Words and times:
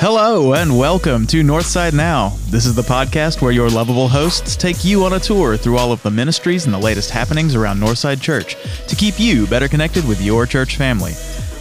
Hello 0.00 0.54
and 0.54 0.78
welcome 0.78 1.26
to 1.26 1.42
Northside 1.42 1.92
Now. 1.92 2.28
This 2.50 2.66
is 2.66 2.76
the 2.76 2.82
podcast 2.82 3.42
where 3.42 3.50
your 3.50 3.68
lovable 3.68 4.06
hosts 4.06 4.54
take 4.54 4.84
you 4.84 5.04
on 5.04 5.14
a 5.14 5.18
tour 5.18 5.56
through 5.56 5.76
all 5.76 5.90
of 5.90 6.00
the 6.04 6.10
ministries 6.10 6.66
and 6.66 6.72
the 6.72 6.78
latest 6.78 7.10
happenings 7.10 7.56
around 7.56 7.80
Northside 7.80 8.22
Church 8.22 8.54
to 8.86 8.94
keep 8.94 9.18
you 9.18 9.48
better 9.48 9.66
connected 9.66 10.06
with 10.06 10.22
your 10.22 10.46
church 10.46 10.76
family. 10.76 11.14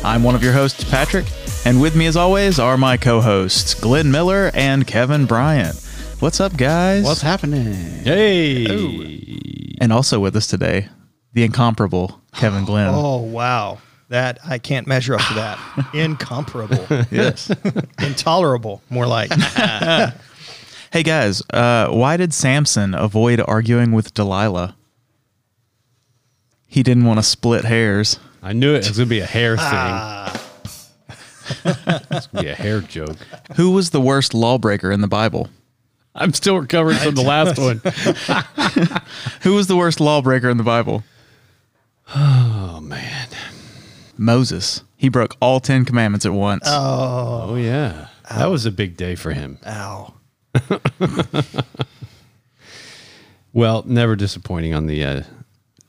I'm 0.03 0.21
one 0.21 0.35
of 0.35 0.43
your 0.43 0.53
hosts, 0.53 0.83
Patrick, 0.83 1.25
and 1.65 1.81
with 1.81 1.95
me 1.95 2.05
as 2.05 2.15
always 2.15 2.59
are 2.59 2.77
my 2.77 2.95
co-hosts, 2.95 3.73
Glenn 3.73 4.11
Miller 4.11 4.51
and 4.53 4.85
Kevin 4.85 5.25
Bryant. 5.25 5.75
What's 6.19 6.39
up, 6.39 6.55
guys? 6.55 7.03
What's 7.05 7.21
happening? 7.21 7.73
Hey. 8.03 8.65
and 9.81 9.91
also 9.91 10.19
with 10.19 10.35
us 10.35 10.45
today, 10.45 10.89
the 11.33 11.43
incomparable 11.43 12.21
Kevin 12.35 12.65
Glenn. 12.65 12.91
Oh 12.93 13.17
wow, 13.17 13.79
that 14.09 14.39
I 14.47 14.57
can't 14.57 14.87
measure 14.87 15.15
up 15.15 15.21
to 15.27 15.33
that. 15.35 15.59
Incomparable, 15.93 16.85
Yes. 17.11 17.51
intolerable, 18.01 18.81
more 18.89 19.05
like. 19.07 19.31
hey 20.91 21.03
guys, 21.03 21.41
uh, 21.51 21.89
why 21.89 22.17
did 22.17 22.33
Samson 22.33 22.93
avoid 22.93 23.41
arguing 23.45 23.91
with 23.91 24.13
Delilah? 24.13 24.75
He 26.65 26.83
didn't 26.83 27.05
want 27.05 27.19
to 27.19 27.23
split 27.23 27.65
hairs. 27.65 28.19
I 28.43 28.53
knew 28.53 28.73
it 28.75 28.85
it 28.85 28.89
was 28.89 28.97
going 28.97 29.07
to 29.07 29.15
be 29.15 29.19
a 29.19 29.25
hair 29.25 29.57
thing. 29.57 29.65
Ah. 29.65 30.43
it's 31.65 32.27
going 32.27 32.37
to 32.37 32.41
be 32.43 32.47
a 32.47 32.55
hair 32.55 32.81
joke. 32.81 33.17
Who 33.55 33.71
was 33.71 33.89
the 33.91 34.01
worst 34.01 34.33
lawbreaker 34.33 34.91
in 34.91 35.01
the 35.01 35.07
Bible? 35.07 35.49
I'm 36.13 36.33
still 36.33 36.57
recovering 36.59 36.97
from 36.97 37.15
the 37.15 37.21
last 37.21 37.57
one. 37.59 37.79
Who 39.41 39.53
was 39.53 39.67
the 39.67 39.75
worst 39.75 39.99
lawbreaker 39.99 40.49
in 40.49 40.57
the 40.57 40.63
Bible? 40.63 41.03
Oh, 42.15 42.79
man. 42.79 43.27
Moses. 44.17 44.83
He 44.95 45.09
broke 45.09 45.35
all 45.41 45.59
10 45.59 45.85
commandments 45.85 46.25
at 46.25 46.33
once. 46.33 46.63
Oh, 46.65 47.47
Oh, 47.49 47.55
yeah. 47.55 48.07
That 48.29 48.49
was 48.49 48.65
a 48.65 48.71
big 48.71 48.97
day 48.97 49.15
for 49.15 49.31
him. 49.31 49.57
Ow. 49.65 50.13
Well, 53.53 53.83
never 53.87 54.15
disappointing 54.15 54.75
on 54.75 54.85
the 54.85 55.03
uh, 55.03 55.23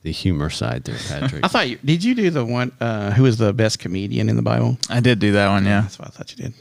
the 0.02 0.10
humor 0.12 0.48
side 0.48 0.84
there, 0.84 0.96
Patrick. 1.08 1.40
I 1.44 1.48
thought 1.48 1.68
you 1.68 1.76
did. 1.84 2.02
You 2.02 2.14
do 2.14 2.30
the 2.30 2.44
one 2.44 2.72
uh, 2.80 3.10
who 3.10 3.24
was 3.24 3.36
the 3.36 3.52
best 3.52 3.78
comedian 3.78 4.28
in 4.30 4.36
the 4.36 4.42
Bible? 4.42 4.78
I 4.88 5.00
did 5.00 5.18
do 5.18 5.32
that 5.32 5.48
one, 5.48 5.66
yeah. 5.66 5.82
That's 5.82 5.98
what 5.98 6.08
I 6.08 6.10
thought 6.12 6.30
you 6.30 6.42
did. 6.44 6.54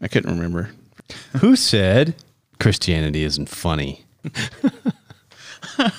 I 0.00 0.08
couldn't 0.08 0.30
remember. 0.30 0.70
Who 1.40 1.54
said 1.54 2.14
Christianity 2.60 3.24
isn't 3.24 3.48
funny? 3.50 4.04
so 5.76 5.90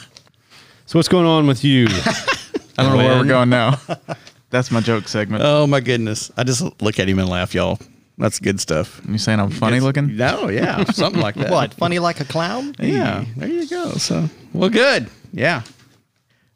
what's 0.94 1.08
going 1.08 1.28
on 1.28 1.46
with 1.46 1.64
you? 1.64 1.86
I 1.90 2.84
don't 2.84 2.92
know 2.92 2.98
where 2.98 3.18
we're 3.20 3.26
going 3.26 3.50
now. 3.50 3.80
That's 4.56 4.72
my 4.72 4.80
joke 4.80 5.10
segment. 5.10 5.44
Oh 5.46 5.68
my 5.68 5.82
goodness! 5.82 6.32
I 6.38 6.46
just 6.46 6.62
look 6.82 6.98
at 6.98 7.10
him 7.10 7.20
and 7.20 7.28
laugh, 7.28 7.54
y'all. 7.54 7.78
That's 8.18 8.40
good 8.40 8.62
stuff. 8.62 9.02
you 9.06 9.18
saying 9.18 9.42
I'm 9.42 9.50
funny 9.50 9.78
It's- 9.78 9.84
looking? 9.84 10.16
No, 10.16 10.48
yeah, 10.48 10.86
something 10.86 11.22
like 11.22 11.36
that. 11.36 11.52
What? 11.52 11.74
Funny 11.74 12.00
like 12.00 12.22
a 12.22 12.24
clown? 12.24 12.74
Yeah, 12.80 13.26
there 13.36 13.50
you 13.50 13.68
go. 13.68 13.92
So, 13.96 14.30
well, 14.54 14.70
good. 14.70 15.10
Yeah, 15.34 15.64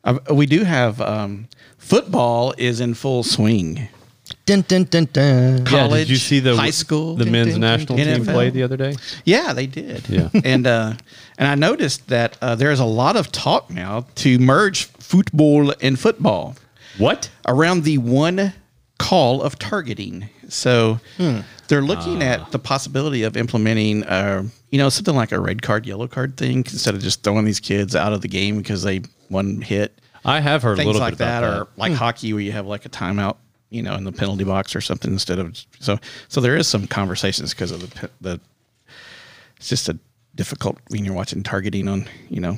uh, 0.06 0.18
we 0.32 0.46
do 0.46 0.64
have 0.64 1.02
um, 1.02 1.50
football 1.78 2.54
is 2.58 2.80
in 2.80 2.94
full 2.94 3.24
swing. 3.24 3.90
Dun, 4.46 4.62
dun, 4.62 4.86
dun, 4.86 5.10
dun. 5.12 5.66
Yeah, 5.70 5.90
did 5.90 6.10
you 6.10 6.16
see 6.16 6.40
the 6.40 6.56
high 6.56 6.70
school, 6.70 7.18
the 7.18 7.26
men's 7.26 7.58
national 7.58 7.98
team 7.98 8.08
NFL. 8.08 8.32
play 8.32 8.50
the 8.50 8.64
other 8.64 8.78
day? 8.78 8.96
Yeah, 9.26 9.52
they 9.52 9.68
did. 9.68 10.08
Yeah. 10.08 10.30
and 10.46 10.66
uh, 10.66 10.94
and 11.38 11.48
I 11.50 11.56
noticed 11.56 12.08
that 12.08 12.38
uh, 12.42 12.56
there's 12.56 12.80
a 12.80 12.86
lot 12.86 13.18
of 13.18 13.30
talk 13.34 13.70
now 13.70 14.06
to 14.16 14.40
merge 14.40 14.86
football 14.86 15.74
and 15.82 16.00
football 16.00 16.56
What? 17.00 17.30
around 17.48 17.84
the 17.84 17.98
one 17.98 18.54
call 19.00 19.42
of 19.42 19.58
targeting. 19.58 20.30
So 20.50 21.00
Hmm. 21.18 21.40
they're 21.68 21.82
looking 21.82 22.22
Ah. 22.22 22.26
at 22.28 22.52
the 22.52 22.60
possibility 22.60 23.24
of 23.24 23.36
implementing, 23.38 24.04
uh, 24.04 24.44
you 24.72 24.78
know, 24.78 24.90
something 24.90 25.16
like 25.16 25.32
a 25.32 25.40
red 25.40 25.62
card, 25.62 25.86
yellow 25.86 26.08
card 26.08 26.38
thing 26.38 26.58
instead 26.60 26.94
of 26.96 27.02
just 27.02 27.24
throwing 27.24 27.46
these 27.46 27.60
kids 27.60 27.96
out 27.96 28.14
of 28.14 28.22
the 28.22 28.28
game 28.28 28.58
because 28.58 28.84
they 28.84 29.02
one 29.30 29.62
hit. 29.62 30.00
I 30.26 30.42
have 30.42 30.64
heard 30.64 30.74
a 30.74 30.76
Things 30.78 30.88
little 30.88 31.02
like 31.02 31.18
bit 31.18 31.26
about 31.26 31.42
that, 31.42 31.48
that. 31.50 31.60
or 31.62 31.68
like 31.78 31.94
hockey 31.94 32.34
where 32.34 32.42
you 32.42 32.52
have 32.52 32.68
like 32.68 32.86
a 32.86 32.90
timeout, 32.90 33.38
you 33.70 33.82
know, 33.82 33.96
in 33.96 34.04
the 34.04 34.12
penalty 34.12 34.44
box 34.44 34.76
or 34.76 34.82
something 34.82 35.12
instead 35.14 35.40
of 35.40 35.58
so. 35.80 35.98
So 36.28 36.42
there 36.42 36.58
is 36.58 36.68
some 36.68 36.86
conversations 36.88 37.54
because 37.54 37.72
of 37.72 37.80
the 37.82 38.10
the. 38.20 38.40
It's 39.58 39.70
just 39.70 39.88
a 39.90 39.98
difficult 40.36 40.78
when 40.90 41.06
you're 41.06 41.14
watching 41.14 41.44
targeting 41.44 41.88
on, 41.88 42.06
you 42.30 42.42
know. 42.42 42.58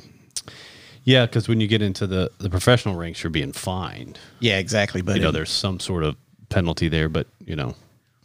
Yeah, 1.04 1.26
because 1.26 1.48
when 1.48 1.60
you 1.60 1.66
get 1.66 1.82
into 1.82 2.06
the, 2.06 2.30
the 2.38 2.48
professional 2.50 2.94
ranks, 2.96 3.22
you're 3.22 3.30
being 3.30 3.52
fined. 3.52 4.18
Yeah, 4.40 4.58
exactly. 4.58 5.02
But 5.02 5.16
You 5.16 5.22
know, 5.22 5.30
there's 5.32 5.50
some 5.50 5.80
sort 5.80 6.04
of 6.04 6.16
penalty 6.48 6.88
there, 6.88 7.08
but 7.08 7.26
you 7.44 7.56
know, 7.56 7.74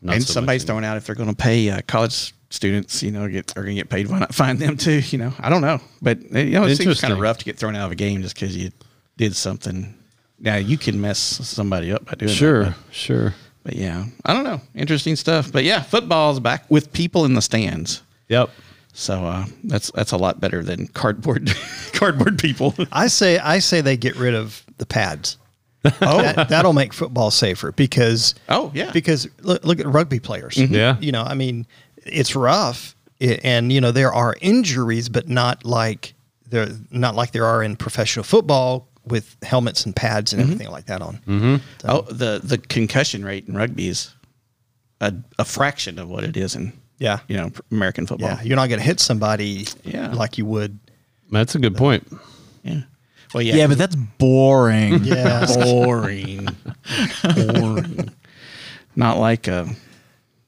not 0.01 0.15
and 0.15 0.23
so 0.23 0.33
somebody's 0.33 0.63
throwing 0.63 0.85
out 0.85 0.97
if 0.97 1.05
they're 1.05 1.15
going 1.15 1.29
to 1.29 1.35
pay 1.35 1.69
uh, 1.69 1.81
college 1.87 2.33
students, 2.49 3.01
you 3.01 3.11
know, 3.11 3.27
get 3.27 3.51
are 3.57 3.63
going 3.63 3.75
to 3.75 3.81
get 3.81 3.89
paid. 3.89 4.07
Why 4.07 4.19
not 4.19 4.33
find 4.33 4.59
them 4.59 4.77
too? 4.77 4.99
You 5.09 5.17
know, 5.17 5.33
I 5.39 5.49
don't 5.49 5.61
know, 5.61 5.79
but 6.01 6.19
uh, 6.35 6.39
you 6.39 6.51
know, 6.51 6.65
it 6.65 6.75
seems 6.75 7.01
kind 7.01 7.13
of 7.13 7.19
rough 7.19 7.39
to 7.39 7.45
get 7.45 7.57
thrown 7.57 7.75
out 7.75 7.85
of 7.87 7.91
a 7.91 7.95
game 7.95 8.21
just 8.21 8.35
because 8.35 8.55
you 8.55 8.71
did 9.17 9.35
something. 9.35 9.95
Now 10.39 10.57
you 10.57 10.77
can 10.77 11.01
mess 11.01 11.17
somebody 11.17 11.91
up 11.91 12.05
by 12.05 12.13
doing 12.13 12.31
Sure, 12.31 12.65
that. 12.65 12.75
sure. 12.91 13.33
But, 13.63 13.71
but 13.71 13.75
yeah, 13.75 14.05
I 14.23 14.33
don't 14.33 14.43
know. 14.43 14.61
Interesting 14.75 15.15
stuff. 15.15 15.51
But 15.51 15.63
yeah, 15.63 15.81
football's 15.81 16.39
back 16.39 16.69
with 16.69 16.93
people 16.93 17.25
in 17.25 17.33
the 17.33 17.41
stands. 17.41 18.03
Yep. 18.29 18.51
So 18.99 19.23
uh, 19.25 19.45
that's 19.63 19.91
that's 19.91 20.11
a 20.11 20.17
lot 20.17 20.39
better 20.39 20.63
than 20.63 20.87
cardboard 20.87 21.53
cardboard 21.93 22.39
people. 22.39 22.73
I 22.91 23.07
say 23.07 23.37
I 23.37 23.59
say 23.59 23.81
they 23.81 23.95
get 23.95 24.15
rid 24.15 24.33
of 24.33 24.65
the 24.79 24.85
pads. 24.87 25.37
Oh, 26.01 26.21
that, 26.21 26.49
that'll 26.49 26.73
make 26.73 26.91
football 26.93 27.29
safer 27.31 27.71
because 27.71 28.33
Oh, 28.49 28.71
yeah. 28.73 28.91
because 28.91 29.29
look, 29.41 29.63
look 29.63 29.79
at 29.79 29.85
rugby 29.85 30.19
players. 30.19 30.57
Yeah. 30.57 30.97
you 30.99 31.11
know, 31.13 31.21
I 31.21 31.33
mean, 31.35 31.65
it's 32.05 32.35
rough, 32.35 32.95
and 33.21 33.71
you 33.71 33.79
know 33.79 33.91
there 33.91 34.11
are 34.11 34.35
injuries, 34.41 35.07
but 35.09 35.29
not 35.29 35.63
like 35.63 36.13
there 36.49 36.67
not 36.91 37.15
like 37.15 37.31
there 37.31 37.45
are 37.45 37.61
in 37.63 37.75
professional 37.77 38.23
football 38.23 38.89
with 39.05 39.37
helmets 39.43 39.85
and 39.85 39.95
pads 39.95 40.33
and 40.33 40.41
everything 40.41 40.69
like 40.71 40.87
that 40.87 41.01
on. 41.03 41.17
Mm-hmm. 41.27 41.55
Oh, 41.87 42.01
the 42.01 42.41
the 42.43 42.57
concussion 42.57 43.23
rate 43.23 43.47
in 43.47 43.55
rugby 43.55 43.87
is 43.87 44.13
a, 45.01 45.13
a 45.39 45.45
fraction 45.45 45.99
of 45.99 46.09
what 46.09 46.23
it 46.23 46.35
is 46.37 46.55
in 46.55 46.73
Yeah, 46.99 47.19
you 47.27 47.37
know 47.37 47.51
American 47.71 48.07
football. 48.07 48.29
yeah, 48.29 48.41
you're 48.41 48.55
not 48.55 48.67
going 48.69 48.79
to 48.79 48.85
hit 48.85 48.99
somebody 48.99 49.67
Yeah. 49.83 50.11
like 50.13 50.37
you 50.37 50.45
would. 50.45 50.79
That's 51.31 51.55
a 51.55 51.59
good 51.59 51.75
point. 51.75 52.07
Yeah. 52.63 52.81
Well, 53.33 53.43
yeah. 53.43 53.55
Yeah, 53.55 53.67
but 53.67 53.77
that's 53.77 53.95
boring. 53.95 55.03
Yeah, 55.03 55.45
boring. 55.55 56.47
boring. 57.35 58.09
Not 58.95 59.17
like 59.17 59.47
uh, 59.47 59.65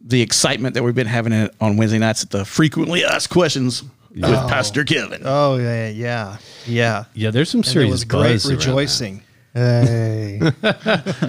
the 0.01 0.21
excitement 0.21 0.73
that 0.75 0.83
we've 0.83 0.95
been 0.95 1.05
having 1.07 1.33
it 1.33 1.53
on 1.61 1.77
Wednesday 1.77 1.99
nights 1.99 2.23
at 2.23 2.29
the 2.31 2.45
frequently 2.45 3.05
asked 3.05 3.29
questions 3.29 3.83
with 4.11 4.23
Pastor 4.23 4.83
Kevin. 4.83 5.21
oh 5.25 5.57
yeah, 5.57 5.89
yeah, 5.89 6.37
yeah. 6.65 7.03
Yeah, 7.13 7.29
there's 7.31 7.49
some 7.49 7.59
And 7.59 7.65
there 7.65 7.73
serious 7.73 7.91
was 7.91 8.03
great 8.05 8.21
buzz 8.33 8.43
that. 8.43 8.55
rejoicing. 8.55 9.23
Hey. 9.53 10.39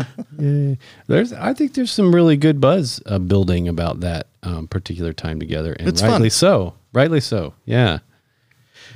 There's, 1.06 1.32
I 1.32 1.52
think 1.54 1.74
there's 1.74 1.90
some 1.90 2.14
really 2.14 2.36
good 2.36 2.60
buzz 2.60 3.02
uh, 3.06 3.18
building 3.18 3.68
about 3.68 4.00
that 4.00 4.26
um, 4.42 4.68
particular 4.68 5.12
time 5.12 5.38
together, 5.40 5.72
and 5.74 5.88
It's 5.88 6.02
rightly 6.02 6.30
fun. 6.30 6.30
so. 6.30 6.74
Rightly 6.92 7.20
so. 7.20 7.54
Yeah. 7.64 7.98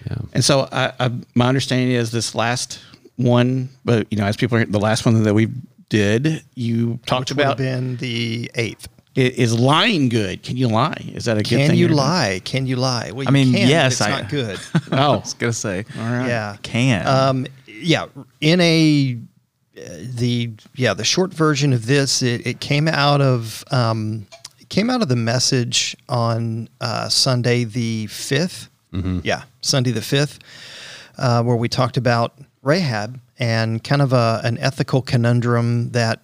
Yeah. 0.06 0.16
And 0.32 0.44
so 0.44 0.68
I, 0.72 0.92
I, 1.00 1.10
my 1.34 1.48
understanding 1.48 1.90
is 1.90 2.10
this 2.12 2.34
last 2.34 2.80
one, 3.16 3.68
but 3.84 4.06
you 4.10 4.18
know, 4.18 4.24
as 4.24 4.36
people 4.36 4.58
are 4.58 4.64
the 4.64 4.80
last 4.80 5.04
one 5.06 5.22
that 5.22 5.34
we 5.34 5.48
did, 5.88 6.42
you 6.54 6.98
talked 7.06 7.30
Which 7.30 7.36
would 7.36 7.44
have 7.44 7.52
about 7.52 7.58
been 7.58 7.96
the 7.96 8.50
eighth. 8.54 8.88
i- 9.16 9.20
is 9.20 9.58
lying 9.58 10.08
good? 10.08 10.42
Can 10.42 10.56
you 10.56 10.68
lie? 10.68 10.96
Is 11.14 11.26
that 11.26 11.36
a 11.38 11.42
good 11.42 11.48
thing? 11.50 11.68
Can 11.70 11.76
you 11.78 11.86
or 11.88 11.90
lie? 11.94 12.40
Can 12.44 12.66
you 12.66 12.76
lie? 12.76 13.10
Well, 13.12 13.22
you 13.24 13.28
I 13.28 13.30
mean, 13.32 13.52
can, 13.52 13.62
but 13.62 13.68
yes, 13.68 13.92
it's 13.92 14.00
I- 14.02 14.20
not 14.22 14.30
good. 14.30 14.58
Oh, 14.92 14.96
I 15.12 15.16
was 15.16 15.34
going 15.34 15.52
to 15.52 15.58
say. 15.58 15.84
all 15.98 16.04
right. 16.04 16.26
yeah, 16.28 16.56
Can. 16.62 17.06
Um, 17.06 17.46
yeah, 17.80 18.06
in 18.40 18.60
a 18.60 19.18
uh, 19.76 19.80
the 20.14 20.52
yeah 20.74 20.94
the 20.94 21.04
short 21.04 21.32
version 21.34 21.72
of 21.72 21.86
this, 21.86 22.22
it, 22.22 22.46
it 22.46 22.60
came 22.60 22.88
out 22.88 23.20
of 23.20 23.64
um, 23.70 24.26
it 24.60 24.68
came 24.68 24.90
out 24.90 25.02
of 25.02 25.08
the 25.08 25.16
message 25.16 25.96
on 26.08 26.68
uh, 26.80 27.08
Sunday 27.08 27.64
the 27.64 28.06
5th 28.06 28.68
Yeah, 29.24 29.42
Sunday 29.60 29.90
the 29.90 30.02
fifth, 30.02 30.38
uh, 31.18 31.42
where 31.42 31.56
we 31.56 31.68
talked 31.68 31.96
about 31.96 32.38
Rahab 32.62 33.20
and 33.38 33.82
kind 33.82 34.00
of 34.00 34.12
a, 34.12 34.40
an 34.44 34.56
ethical 34.58 35.02
conundrum 35.02 35.90
that 35.90 36.20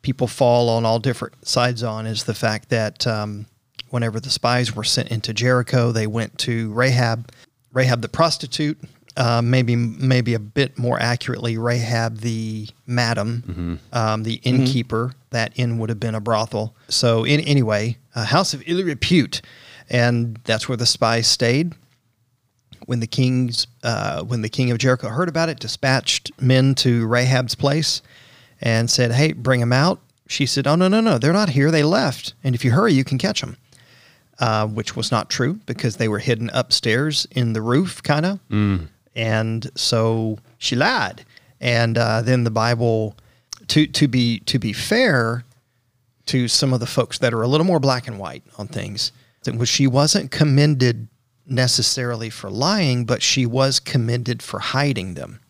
people 0.00 0.26
fall 0.26 0.70
on 0.70 0.86
all 0.86 0.98
different 0.98 1.46
sides 1.46 1.82
on 1.82 2.06
is 2.06 2.24
the 2.24 2.32
fact 2.34 2.70
that 2.70 3.06
um, 3.06 3.44
whenever 3.90 4.18
the 4.20 4.30
spies 4.30 4.74
were 4.74 4.84
sent 4.84 5.10
into 5.10 5.34
Jericho, 5.34 5.92
they 5.92 6.06
went 6.06 6.38
to 6.38 6.72
Rahab, 6.72 7.30
Rahab 7.72 8.00
the 8.00 8.08
prostitute, 8.08 8.78
uh, 9.16 9.42
maybe 9.42 9.76
maybe 9.76 10.34
a 10.34 10.38
bit 10.38 10.78
more 10.78 11.00
accurately, 11.00 11.58
Rahab 11.58 12.18
the 12.18 12.68
madam, 12.86 13.80
um, 13.92 14.22
the 14.22 14.34
innkeeper. 14.42 15.12
That 15.30 15.52
inn 15.56 15.78
would 15.78 15.88
have 15.88 16.00
been 16.00 16.14
a 16.14 16.20
brothel. 16.20 16.74
So 16.88 17.24
in, 17.24 17.40
anyway, 17.40 17.98
a 18.14 18.24
house 18.24 18.54
of 18.54 18.62
ill 18.66 18.82
repute, 18.84 19.40
and 19.88 20.38
that's 20.44 20.68
where 20.68 20.76
the 20.76 20.86
spies 20.86 21.26
stayed 21.26 21.74
when 22.86 23.00
the 23.00 23.06
king's 23.06 23.66
uh, 23.82 24.22
when 24.22 24.42
the 24.42 24.48
king 24.48 24.70
of 24.70 24.78
Jericho 24.78 25.08
heard 25.08 25.28
about 25.28 25.48
it, 25.48 25.58
dispatched 25.60 26.30
men 26.40 26.74
to 26.76 27.06
Rahab's 27.06 27.54
place 27.54 28.02
and 28.60 28.90
said, 28.90 29.12
"Hey, 29.12 29.32
bring 29.32 29.60
them 29.60 29.72
out." 29.72 30.00
She 30.28 30.46
said, 30.46 30.66
"Oh 30.66 30.74
no, 30.76 30.88
no, 30.88 31.00
no, 31.00 31.18
they're 31.18 31.32
not 31.32 31.50
here. 31.50 31.70
They 31.70 31.82
left. 31.82 32.34
And 32.42 32.54
if 32.54 32.64
you 32.64 32.72
hurry, 32.72 32.92
you 32.92 33.04
can 33.04 33.18
catch 33.18 33.40
them." 33.40 33.56
uh, 34.38 34.66
which 34.66 34.96
was 34.96 35.12
not 35.12 35.30
true 35.30 35.60
because 35.66 35.96
they 35.96 36.08
were 36.08 36.18
hidden 36.18 36.50
upstairs 36.52 37.26
in 37.30 37.52
the 37.52 37.62
roof, 37.62 38.02
kind 38.02 38.26
of. 38.26 38.40
And 39.14 39.70
so 39.74 40.38
she 40.58 40.76
lied. 40.76 41.24
And 41.60 41.96
uh, 41.98 42.22
then 42.22 42.44
the 42.44 42.50
Bible, 42.50 43.16
to 43.68 43.86
to 43.86 44.08
be 44.08 44.40
to 44.40 44.58
be 44.58 44.72
fair 44.72 45.44
to 46.26 46.48
some 46.48 46.72
of 46.72 46.80
the 46.80 46.86
folks 46.86 47.18
that 47.18 47.32
are 47.34 47.42
a 47.42 47.48
little 47.48 47.66
more 47.66 47.80
black 47.80 48.06
and 48.08 48.18
white 48.18 48.42
on 48.58 48.66
things, 48.68 49.12
that 49.44 49.56
was 49.56 49.68
she 49.68 49.86
wasn't 49.86 50.30
commended 50.30 51.08
necessarily 51.46 52.30
for 52.30 52.50
lying, 52.50 53.04
but 53.04 53.22
she 53.22 53.44
was 53.46 53.80
commended 53.80 54.42
for 54.42 54.60
hiding 54.60 55.14
them. 55.14 55.40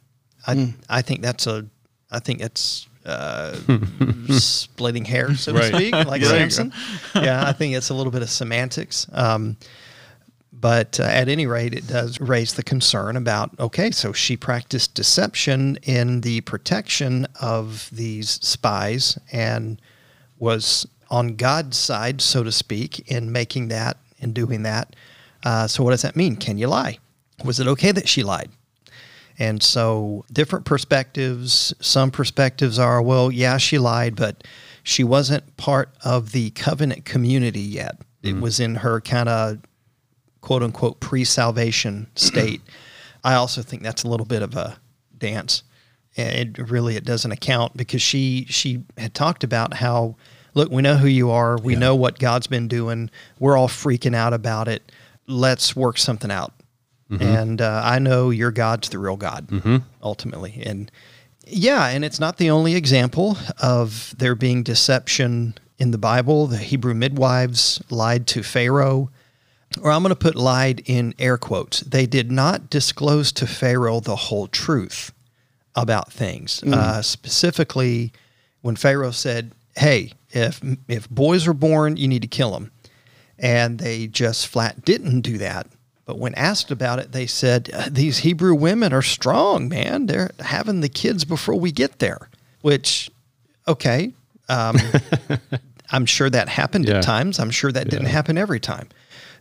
I 0.46 0.74
I 0.88 1.02
think 1.02 1.22
that's 1.22 1.46
a 1.46 1.66
I 2.10 2.18
think 2.18 2.40
that's 2.40 2.88
uh, 3.06 3.56
splitting 4.30 5.04
hair, 5.04 5.34
so 5.34 5.52
to 5.52 5.58
Right. 5.58 5.74
speak, 5.74 5.92
like 5.92 6.22
There. 6.22 6.48
Samson. 6.50 6.72
Yeah, 7.14 7.46
I 7.46 7.52
think 7.52 7.74
it's 7.74 7.90
a 7.90 7.94
little 7.94 8.12
bit 8.12 8.22
of 8.22 8.30
semantics. 8.30 9.06
Um, 9.12 9.56
but 10.62 11.00
uh, 11.00 11.02
at 11.02 11.28
any 11.28 11.44
rate, 11.44 11.74
it 11.74 11.88
does 11.88 12.20
raise 12.20 12.54
the 12.54 12.62
concern 12.62 13.16
about 13.16 13.50
okay, 13.58 13.90
so 13.90 14.12
she 14.12 14.36
practiced 14.36 14.94
deception 14.94 15.76
in 15.82 16.20
the 16.20 16.40
protection 16.42 17.26
of 17.40 17.90
these 17.92 18.30
spies 18.30 19.18
and 19.32 19.82
was 20.38 20.86
on 21.10 21.34
God's 21.34 21.76
side, 21.76 22.20
so 22.20 22.44
to 22.44 22.52
speak, 22.52 23.10
in 23.10 23.32
making 23.32 23.68
that 23.68 23.98
and 24.20 24.32
doing 24.32 24.62
that. 24.62 24.94
Uh, 25.44 25.66
so, 25.66 25.82
what 25.82 25.90
does 25.90 26.02
that 26.02 26.14
mean? 26.14 26.36
Can 26.36 26.58
you 26.58 26.68
lie? 26.68 26.98
Was 27.44 27.58
it 27.58 27.66
okay 27.66 27.90
that 27.90 28.08
she 28.08 28.22
lied? 28.22 28.50
And 29.40 29.60
so, 29.64 30.24
different 30.32 30.64
perspectives. 30.64 31.74
Some 31.80 32.12
perspectives 32.12 32.78
are, 32.78 33.02
well, 33.02 33.32
yeah, 33.32 33.58
she 33.58 33.78
lied, 33.78 34.14
but 34.14 34.44
she 34.84 35.02
wasn't 35.02 35.56
part 35.56 35.90
of 36.04 36.30
the 36.30 36.50
covenant 36.50 37.04
community 37.04 37.60
yet. 37.60 38.00
It 38.22 38.36
was 38.40 38.60
in 38.60 38.76
her 38.76 39.00
kind 39.00 39.28
of 39.28 39.58
quote 40.42 40.62
unquote 40.62 41.00
pre 41.00 41.24
salvation 41.24 42.08
state. 42.14 42.60
I 43.24 43.34
also 43.34 43.62
think 43.62 43.82
that's 43.82 44.04
a 44.04 44.08
little 44.08 44.26
bit 44.26 44.42
of 44.42 44.54
a 44.54 44.78
dance. 45.16 45.62
It 46.14 46.58
really 46.58 46.96
it 46.96 47.04
doesn't 47.04 47.32
account 47.32 47.74
because 47.74 48.02
she 48.02 48.44
she 48.50 48.84
had 48.98 49.14
talked 49.14 49.42
about 49.44 49.72
how 49.74 50.16
look, 50.54 50.70
we 50.70 50.82
know 50.82 50.96
who 50.96 51.08
you 51.08 51.30
are, 51.30 51.56
we 51.56 51.74
know 51.76 51.96
what 51.96 52.18
God's 52.18 52.46
been 52.46 52.68
doing, 52.68 53.10
we're 53.38 53.56
all 53.56 53.68
freaking 53.68 54.14
out 54.14 54.34
about 54.34 54.68
it. 54.68 54.92
Let's 55.26 55.74
work 55.74 55.96
something 55.96 56.30
out. 56.30 56.52
And 57.22 57.60
uh, 57.60 57.82
I 57.84 57.98
know 57.98 58.30
your 58.30 58.50
God's 58.50 58.88
the 58.88 58.98
real 58.98 59.16
God, 59.16 59.46
ultimately. 60.02 60.62
And 60.64 60.90
yeah, 61.46 61.88
and 61.88 62.04
it's 62.06 62.18
not 62.18 62.38
the 62.38 62.48
only 62.50 62.74
example 62.74 63.36
of 63.60 64.14
there 64.16 64.34
being 64.34 64.62
deception 64.62 65.54
in 65.78 65.90
the 65.90 65.98
Bible. 65.98 66.46
The 66.46 66.56
Hebrew 66.56 66.94
midwives 66.94 67.82
lied 67.90 68.26
to 68.28 68.42
Pharaoh, 68.42 69.10
or 69.80 69.90
I'm 69.92 70.02
going 70.02 70.10
to 70.10 70.16
put 70.16 70.34
lied 70.34 70.82
in 70.86 71.14
air 71.18 71.38
quotes. 71.38 71.80
They 71.80 72.06
did 72.06 72.30
not 72.30 72.70
disclose 72.70 73.32
to 73.32 73.46
Pharaoh 73.46 74.00
the 74.00 74.16
whole 74.16 74.46
truth 74.46 75.12
about 75.74 76.12
things. 76.12 76.62
Uh, 76.64 77.00
specifically, 77.02 78.12
when 78.60 78.76
Pharaoh 78.76 79.10
said, 79.10 79.52
"Hey, 79.76 80.12
if 80.30 80.60
if 80.88 81.08
boys 81.10 81.46
are 81.48 81.54
born, 81.54 81.96
you 81.96 82.08
need 82.08 82.22
to 82.22 82.28
kill 82.28 82.52
them," 82.52 82.70
and 83.38 83.78
they 83.78 84.06
just 84.06 84.46
flat 84.46 84.84
didn't 84.84 85.20
do 85.22 85.38
that. 85.38 85.66
But 86.04 86.18
when 86.18 86.34
asked 86.34 86.70
about 86.70 86.98
it, 86.98 87.12
they 87.12 87.26
said, 87.26 87.70
"Uh, 87.72 87.88
These 87.90 88.18
Hebrew 88.18 88.54
women 88.54 88.92
are 88.92 89.02
strong, 89.02 89.68
man. 89.68 90.06
They're 90.06 90.30
having 90.40 90.80
the 90.80 90.88
kids 90.88 91.24
before 91.24 91.54
we 91.54 91.72
get 91.72 91.98
there. 92.00 92.28
Which, 92.60 93.10
okay, 93.66 94.12
um, 94.48 94.76
I'm 95.90 96.06
sure 96.06 96.28
that 96.30 96.48
happened 96.48 96.86
Yeah. 96.88 96.98
at 96.98 97.02
times. 97.04 97.38
I'm 97.38 97.50
sure 97.50 97.72
that 97.72 97.88
didn't 97.88 98.06
happen 98.06 98.36
every 98.38 98.60
time. 98.60 98.88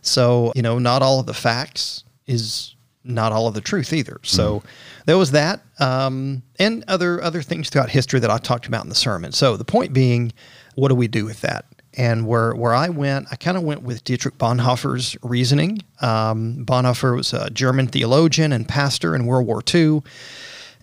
So, 0.02 0.52
you 0.54 0.62
know, 0.62 0.78
not 0.78 1.00
all 1.00 1.20
of 1.20 1.26
the 1.26 1.34
facts 1.34 2.04
is 2.26 2.74
not 3.04 3.32
all 3.32 3.46
of 3.48 3.54
the 3.54 3.60
truth 3.60 3.92
either. 3.92 4.20
So 4.22 4.62
there 5.06 5.18
was 5.18 5.32
that, 5.32 5.60
um, 5.78 6.42
and 6.58 6.84
other 6.86 7.22
other 7.22 7.42
things 7.42 7.70
throughout 7.70 7.90
history 7.90 8.20
that 8.20 8.30
I 8.30 8.38
talked 8.38 8.66
about 8.66 8.84
in 8.84 8.88
the 8.88 8.94
sermon. 8.94 9.32
So 9.32 9.56
the 9.56 9.64
point 9.64 9.92
being, 9.92 10.32
what 10.74 10.88
do 10.88 10.94
we 10.94 11.08
do 11.08 11.24
with 11.24 11.40
that? 11.40 11.64
And 11.94 12.26
where 12.26 12.54
where 12.54 12.74
I 12.74 12.88
went, 12.88 13.28
I 13.30 13.36
kind 13.36 13.56
of 13.56 13.64
went 13.64 13.82
with 13.82 14.04
Dietrich 14.04 14.38
Bonhoeffer's 14.38 15.16
reasoning. 15.22 15.82
Um, 16.00 16.64
Bonhoeffer 16.64 17.16
was 17.16 17.32
a 17.32 17.50
German 17.50 17.86
theologian 17.86 18.52
and 18.52 18.68
pastor 18.68 19.14
in 19.14 19.26
World 19.26 19.46
War 19.46 19.62
II, 19.74 20.02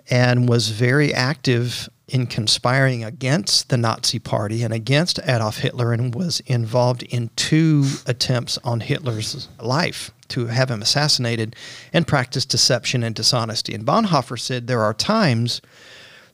and 0.09 0.49
was 0.49 0.69
very 0.69 1.13
active 1.13 1.89
in 2.07 2.25
conspiring 2.25 3.03
against 3.03 3.69
the 3.69 3.77
Nazi 3.77 4.17
Party 4.19 4.63
and 4.63 4.73
against 4.73 5.19
Adolf 5.23 5.59
Hitler, 5.59 5.93
and 5.93 6.13
was 6.13 6.39
involved 6.41 7.03
in 7.03 7.29
two 7.35 7.85
attempts 8.07 8.57
on 8.63 8.79
Hitler's 8.79 9.47
life 9.59 10.11
to 10.29 10.47
have 10.47 10.71
him 10.71 10.81
assassinated, 10.81 11.55
and 11.91 12.07
practiced 12.07 12.49
deception 12.49 13.03
and 13.03 13.15
dishonesty. 13.15 13.73
And 13.73 13.85
Bonhoeffer 13.85 14.39
said 14.39 14.67
there 14.67 14.81
are 14.81 14.93
times 14.93 15.61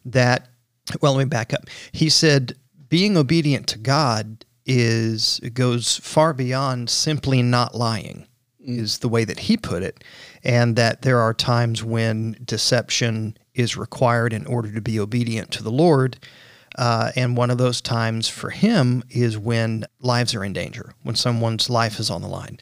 that, 0.05 0.49
well, 1.01 1.13
let 1.13 1.25
me 1.25 1.29
back 1.29 1.53
up. 1.53 1.63
He 1.91 2.09
said 2.09 2.55
being 2.89 3.17
obedient 3.17 3.67
to 3.67 3.79
God 3.79 4.45
is 4.65 5.39
goes 5.53 5.97
far 5.97 6.33
beyond 6.33 6.89
simply 6.89 7.41
not 7.41 7.75
lying 7.75 8.25
mm. 8.65 8.79
is 8.79 8.99
the 8.99 9.09
way 9.09 9.23
that 9.23 9.39
he 9.39 9.57
put 9.57 9.83
it 9.83 10.03
and 10.43 10.75
that 10.75 11.03
there 11.03 11.19
are 11.19 11.33
times 11.33 11.83
when 11.83 12.35
deception 12.43 13.37
is 13.55 13.75
required 13.77 14.33
in 14.33 14.45
order 14.45 14.71
to 14.71 14.81
be 14.81 14.99
obedient 14.99 15.51
to 15.51 15.63
the 15.63 15.71
lord 15.71 16.17
uh, 16.77 17.11
and 17.15 17.37
one 17.37 17.49
of 17.49 17.57
those 17.57 17.81
times 17.81 18.27
for 18.27 18.49
him 18.49 19.03
is 19.09 19.37
when 19.37 19.85
lives 20.01 20.35
are 20.35 20.43
in 20.43 20.53
danger 20.53 20.93
when 21.03 21.15
someone's 21.15 21.69
life 21.69 21.99
is 21.99 22.09
on 22.09 22.21
the 22.21 22.27
line. 22.27 22.59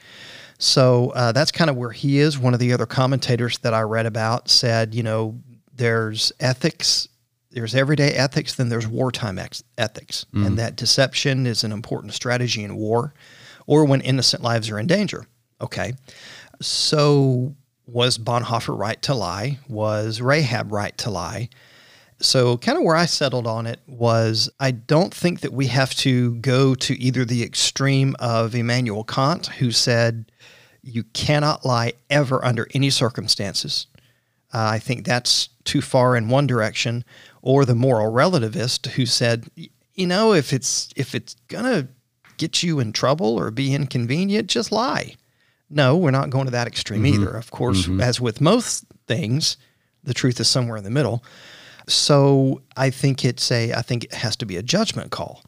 So 0.60 1.12
uh, 1.16 1.32
that's 1.32 1.52
kind 1.52 1.70
of 1.70 1.76
where 1.76 1.92
he 1.92 2.20
is. 2.20 2.38
One 2.38 2.54
of 2.54 2.60
the 2.60 2.74
other 2.74 2.86
commentators 2.86 3.58
that 3.60 3.74
i 3.74 3.82
read 3.82 4.06
about 4.06 4.50
said 4.50 4.94
you 4.94 5.04
know 5.04 5.40
there's 5.74 6.32
ethics 6.40 7.08
there's 7.52 7.76
everyday 7.76 8.14
ethics, 8.14 8.56
then 8.56 8.70
there's 8.70 8.88
wartime 8.88 9.38
ex- 9.38 9.64
ethics, 9.78 10.26
and 10.34 10.58
that 10.58 10.76
deception 10.76 11.46
is 11.46 11.64
an 11.64 11.72
important 11.72 12.14
strategy 12.14 12.64
in 12.64 12.76
war, 12.76 13.14
or 13.68 13.86
when 13.86 14.02
innocent 14.02 14.42
lives 14.42 14.72
are 14.72 14.80
in 14.80 14.88
danger. 14.88 15.28
Okay, 15.62 15.94
so 16.62 17.56
was 17.86 18.18
Bonhoeffer 18.18 18.78
right 18.78 19.02
to 19.04 19.14
lie? 19.14 19.60
Was 19.68 20.22
Rahab 20.22 20.72
right 20.72 20.98
to 21.00 21.10
lie? 21.10 21.50
So, 22.20 22.58
kind 22.58 22.78
of 22.78 22.84
where 22.84 22.96
I 22.96 23.06
settled 23.06 23.48
on 23.48 23.66
it 23.66 23.82
was 23.86 24.50
I 24.60 24.72
don't 24.72 25.14
think 25.14 25.42
that 25.42 25.52
we 25.52 25.68
have 25.68 25.94
to 25.96 26.36
go 26.36 26.74
to 26.76 27.00
either 27.00 27.26
the 27.26 27.44
extreme 27.44 28.16
of 28.20 28.56
Immanuel 28.56 29.04
Kant, 29.04 29.48
who 29.48 29.72
said 29.72 30.32
you 30.82 31.04
cannot 31.14 31.66
lie 31.66 31.94
ever 32.10 32.44
under 32.46 32.68
any 32.74 32.90
circumstances. 32.90 33.88
Uh, 34.54 34.70
I 34.72 34.80
think 34.80 35.06
that's 35.06 35.50
too 35.64 35.82
far 35.82 36.16
in 36.16 36.30
one 36.30 36.48
direction, 36.48 37.04
or 37.42 37.66
the 37.66 37.76
moral 37.76 38.14
relativist 38.14 38.88
who 38.92 39.06
said, 39.06 39.50
you 39.96 40.08
know, 40.08 40.34
if 40.34 40.54
it's 40.54 40.90
if 40.96 41.16
it's 41.16 41.36
gonna 41.48 41.88
get 42.38 42.64
you 42.64 42.80
in 42.80 42.94
trouble 42.94 43.38
or 43.38 43.52
be 43.52 43.74
inconvenient, 43.74 44.48
just 44.48 44.72
lie. 44.72 45.16
No, 45.74 45.98
we're 45.98 46.12
not 46.12 46.30
going 46.30 46.46
to 46.46 46.52
that 46.52 46.68
extreme 46.68 47.06
either. 47.06 47.32
Of 47.36 47.52
course, 47.52 47.88
as 48.00 48.22
with 48.22 48.40
most 48.40 48.86
things, 49.08 49.58
the 50.04 50.14
truth 50.14 50.40
is 50.40 50.48
somewhere 50.48 50.78
in 50.78 50.84
the 50.84 50.90
middle. 50.92 51.24
So 51.88 52.62
I 52.78 52.90
think 52.92 53.26
it's 53.26 53.52
a 53.52 53.74
I 53.74 53.82
think 53.82 54.06
it 54.06 54.14
has 54.14 54.36
to 54.38 54.46
be 54.46 54.58
a 54.58 54.64
judgment 54.64 55.12
call. 55.12 55.44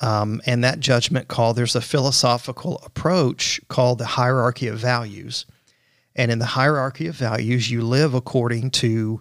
Um, 0.00 0.40
and 0.46 0.64
that 0.64 0.80
judgment 0.80 1.28
call, 1.28 1.52
there's 1.54 1.76
a 1.76 1.80
philosophical 1.80 2.80
approach 2.84 3.60
called 3.68 3.98
the 3.98 4.06
hierarchy 4.06 4.66
of 4.66 4.78
values. 4.78 5.46
And 6.16 6.30
in 6.30 6.38
the 6.38 6.46
hierarchy 6.46 7.06
of 7.06 7.14
values, 7.14 7.70
you 7.70 7.82
live 7.82 8.14
according 8.14 8.70
to 8.72 9.20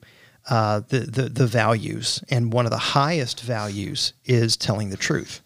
uh, 0.49 0.81
the, 0.87 0.99
the 1.01 1.29
the 1.29 1.47
values. 1.47 2.23
And 2.29 2.51
one 2.51 2.65
of 2.65 2.71
the 2.71 2.77
highest 2.77 3.41
values 3.41 4.13
is 4.25 4.57
telling 4.57 4.89
the 4.89 4.97
truth. 4.97 5.41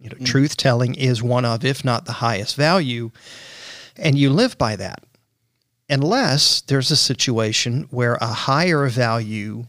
You 0.00 0.10
know, 0.10 0.24
truth 0.24 0.56
telling 0.56 0.94
is 0.94 1.22
one 1.22 1.44
of, 1.44 1.64
if 1.64 1.84
not 1.84 2.04
the 2.04 2.12
highest 2.12 2.54
value, 2.54 3.10
and 3.98 4.18
you 4.18 4.30
live 4.30 4.58
by 4.58 4.76
that. 4.76 5.02
Unless 5.88 6.62
there's 6.62 6.90
a 6.90 6.96
situation 6.96 7.86
where 7.90 8.14
a 8.14 8.26
higher 8.26 8.88
value 8.88 9.66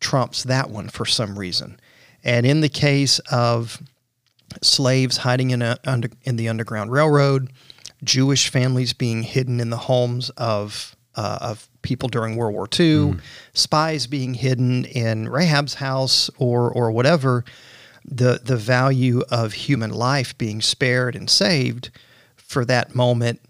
trumps 0.00 0.44
that 0.44 0.70
one 0.70 0.88
for 0.88 1.04
some 1.04 1.38
reason. 1.38 1.80
And 2.22 2.46
in 2.46 2.60
the 2.60 2.68
case 2.68 3.18
of 3.30 3.82
slaves 4.62 5.18
hiding 5.18 5.50
in 5.50 5.62
a 5.62 5.78
under 5.84 6.08
in 6.22 6.36
the 6.36 6.48
underground 6.48 6.92
railroad, 6.92 7.52
Jewish 8.04 8.48
families 8.48 8.92
being 8.92 9.22
hidden 9.22 9.60
in 9.60 9.70
the 9.70 9.76
homes 9.76 10.30
of 10.30 10.96
uh, 11.14 11.38
of 11.40 11.68
people 11.82 12.08
during 12.08 12.36
World 12.36 12.54
War 12.54 12.68
II, 12.78 13.16
spies 13.54 14.06
being 14.06 14.34
hidden 14.34 14.84
in 14.84 15.28
Rahab's 15.28 15.74
house 15.74 16.30
or 16.38 16.70
or 16.70 16.90
whatever. 16.90 17.44
The 18.04 18.40
the 18.42 18.56
value 18.56 19.22
of 19.30 19.52
human 19.52 19.90
life 19.90 20.36
being 20.38 20.60
spared 20.60 21.16
and 21.16 21.28
saved 21.28 21.90
for 22.36 22.64
that 22.64 22.94
moment, 22.94 23.40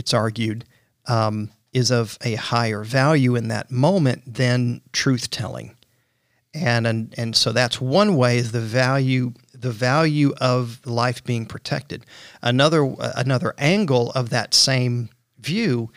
it's 0.00 0.12
argued, 0.12 0.64
um, 1.06 1.50
is 1.72 1.92
of 1.92 2.18
a 2.22 2.34
higher 2.34 2.82
value 2.82 3.36
in 3.36 3.46
that 3.48 3.70
moment 3.70 4.34
than 4.34 4.80
truth 4.92 5.30
telling 5.30 5.76
and, 6.54 6.86
and 6.86 7.14
and 7.16 7.36
so 7.36 7.52
that's 7.52 7.80
one 7.80 8.16
way 8.16 8.38
is 8.38 8.52
the 8.52 8.60
value 8.60 9.32
the 9.54 9.70
value 9.70 10.32
of 10.40 10.84
life 10.86 11.22
being 11.22 11.46
protected. 11.46 12.04
Another 12.42 12.94
another 12.98 13.54
angle 13.58 14.10
of 14.12 14.30
that 14.30 14.54
same 14.54 15.10
view 15.38 15.90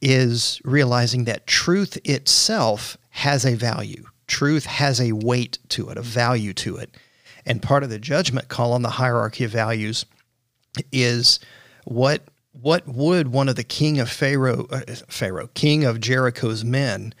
is 0.00 0.60
realizing 0.64 1.24
that 1.24 1.46
truth 1.46 1.98
itself 2.04 2.96
has 3.10 3.44
a 3.44 3.54
value. 3.54 4.04
Truth 4.26 4.64
has 4.64 5.00
a 5.00 5.12
weight 5.12 5.58
to 5.68 5.90
it, 5.90 5.98
a 5.98 6.02
value 6.02 6.52
to 6.54 6.76
it. 6.78 6.96
And 7.44 7.62
part 7.62 7.82
of 7.82 7.90
the 7.90 7.98
judgment 7.98 8.48
call 8.48 8.72
on 8.72 8.82
the 8.82 8.90
hierarchy 8.90 9.44
of 9.44 9.50
values 9.50 10.06
is 10.90 11.38
what 11.84 12.22
what 12.52 12.86
would 12.86 13.28
one 13.28 13.48
of 13.48 13.56
the 13.56 13.64
king 13.64 13.98
of 13.98 14.10
Pharaoh 14.10 14.66
uh, 14.70 14.82
Pharaoh 15.08 15.48
king 15.54 15.84
of 15.84 16.00
Jericho's 16.00 16.64
men 16.64 17.14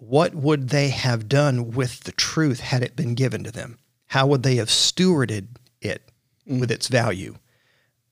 what 0.00 0.34
would 0.34 0.70
they 0.70 0.88
have 0.88 1.28
done 1.28 1.72
with 1.72 2.00
the 2.00 2.12
truth 2.12 2.60
had 2.60 2.82
it 2.82 2.96
been 2.96 3.14
given 3.14 3.44
to 3.44 3.50
them? 3.50 3.78
How 4.06 4.26
would 4.26 4.42
they 4.42 4.56
have 4.56 4.68
stewarded 4.68 5.48
it 5.80 6.10
with 6.46 6.70
its 6.70 6.88
value? 6.88 7.36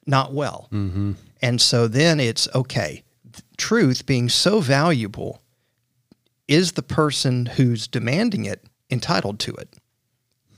Not 0.06 0.32
well. 0.32 0.68
And 1.40 1.60
so 1.60 1.88
then 1.88 2.20
it's 2.20 2.48
okay, 2.54 3.04
truth 3.56 4.06
being 4.06 4.28
so 4.28 4.60
valuable, 4.60 5.42
is 6.46 6.72
the 6.72 6.82
person 6.82 7.46
who's 7.46 7.86
demanding 7.86 8.44
it 8.44 8.64
entitled 8.90 9.38
to 9.40 9.54
it? 9.54 9.76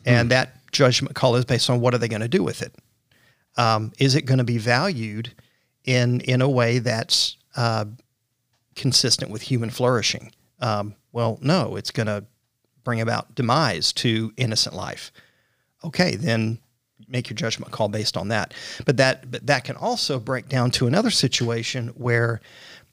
And 0.07 0.31
that 0.31 0.71
judgment 0.73 1.15
call 1.15 1.37
is 1.37 1.45
based 1.45 1.69
on 1.69 1.81
what 1.81 1.95
are 1.95 1.99
they 1.99 2.09
going 2.09 2.23
to 2.23 2.29
do 2.29 2.43
with 2.43 2.63
it? 2.63 2.75
Um, 3.57 3.93
is 3.99 4.15
it 4.15 4.23
going 4.23 4.39
to 4.39 4.45
be 4.45 4.59
valued 4.59 5.33
in 5.85 6.21
in 6.21 6.43
a 6.43 6.49
way 6.49 6.79
that's 6.79 7.37
uh, 7.57 7.85
consistent 8.75 9.31
with 9.31 9.43
human 9.43 9.71
flourishing? 9.71 10.33
Um, 10.61 10.95
well, 11.13 11.39
no, 11.43 11.77
it's 11.77 11.91
going 11.91 12.07
to 12.07 12.25
bring 12.85 13.01
about 13.01 13.35
demise 13.35 13.93
to 13.95 14.33
innocent 14.37 14.75
life. 14.75 15.13
Okay, 15.85 16.17
then 16.17 16.59
make 17.09 17.29
your 17.29 17.35
judgment 17.37 17.73
call 17.73 17.89
based 17.89 18.17
on 18.17 18.29
that. 18.29 18.55
But 18.85 18.97
that 18.99 19.31
but 19.31 19.47
that 19.47 19.65
can 19.65 19.77
also 19.77 20.19
break 20.19 20.49
down 20.49 20.71
to 20.73 20.87
another 20.87 21.11
situation 21.11 21.89
where 21.89 22.41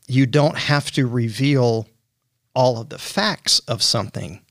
you 0.07 0.25
don't 0.25 0.57
have 0.57 0.91
to 0.91 1.05
reveal 1.05 1.87
all 2.53 2.79
of 2.79 2.89
the 2.89 2.97
facts 2.97 3.59
of 3.67 3.83
something 3.83 4.41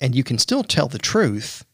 and 0.00 0.14
you 0.14 0.24
can 0.24 0.36
still 0.36 0.64
tell 0.64 0.88
the 0.88 0.98
truth 0.98 1.64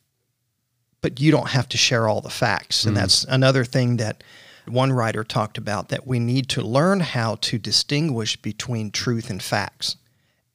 but 1.01 1.21
you 1.21 1.31
don't 1.31 1.49
have 1.49 1.69
to 1.69 1.77
share 1.77 2.09
all 2.09 2.21
the 2.21 2.31
facts. 2.31 2.85
And 2.85 2.97
that's 2.97 3.25
another 3.25 3.65
thing 3.65 3.99
that 3.99 4.25
one 4.71 4.93
writer 4.93 5.25
talked 5.25 5.59
about 5.59 5.89
that 5.89 6.07
we 6.07 6.19
need 6.19 6.49
to 6.51 6.63
learn 6.63 7.01
how 7.01 7.37
to 7.37 7.59
distinguish 7.59 8.37
between 8.37 8.91
truth 8.91 9.31
and 9.31 9.43
facts. 9.43 9.97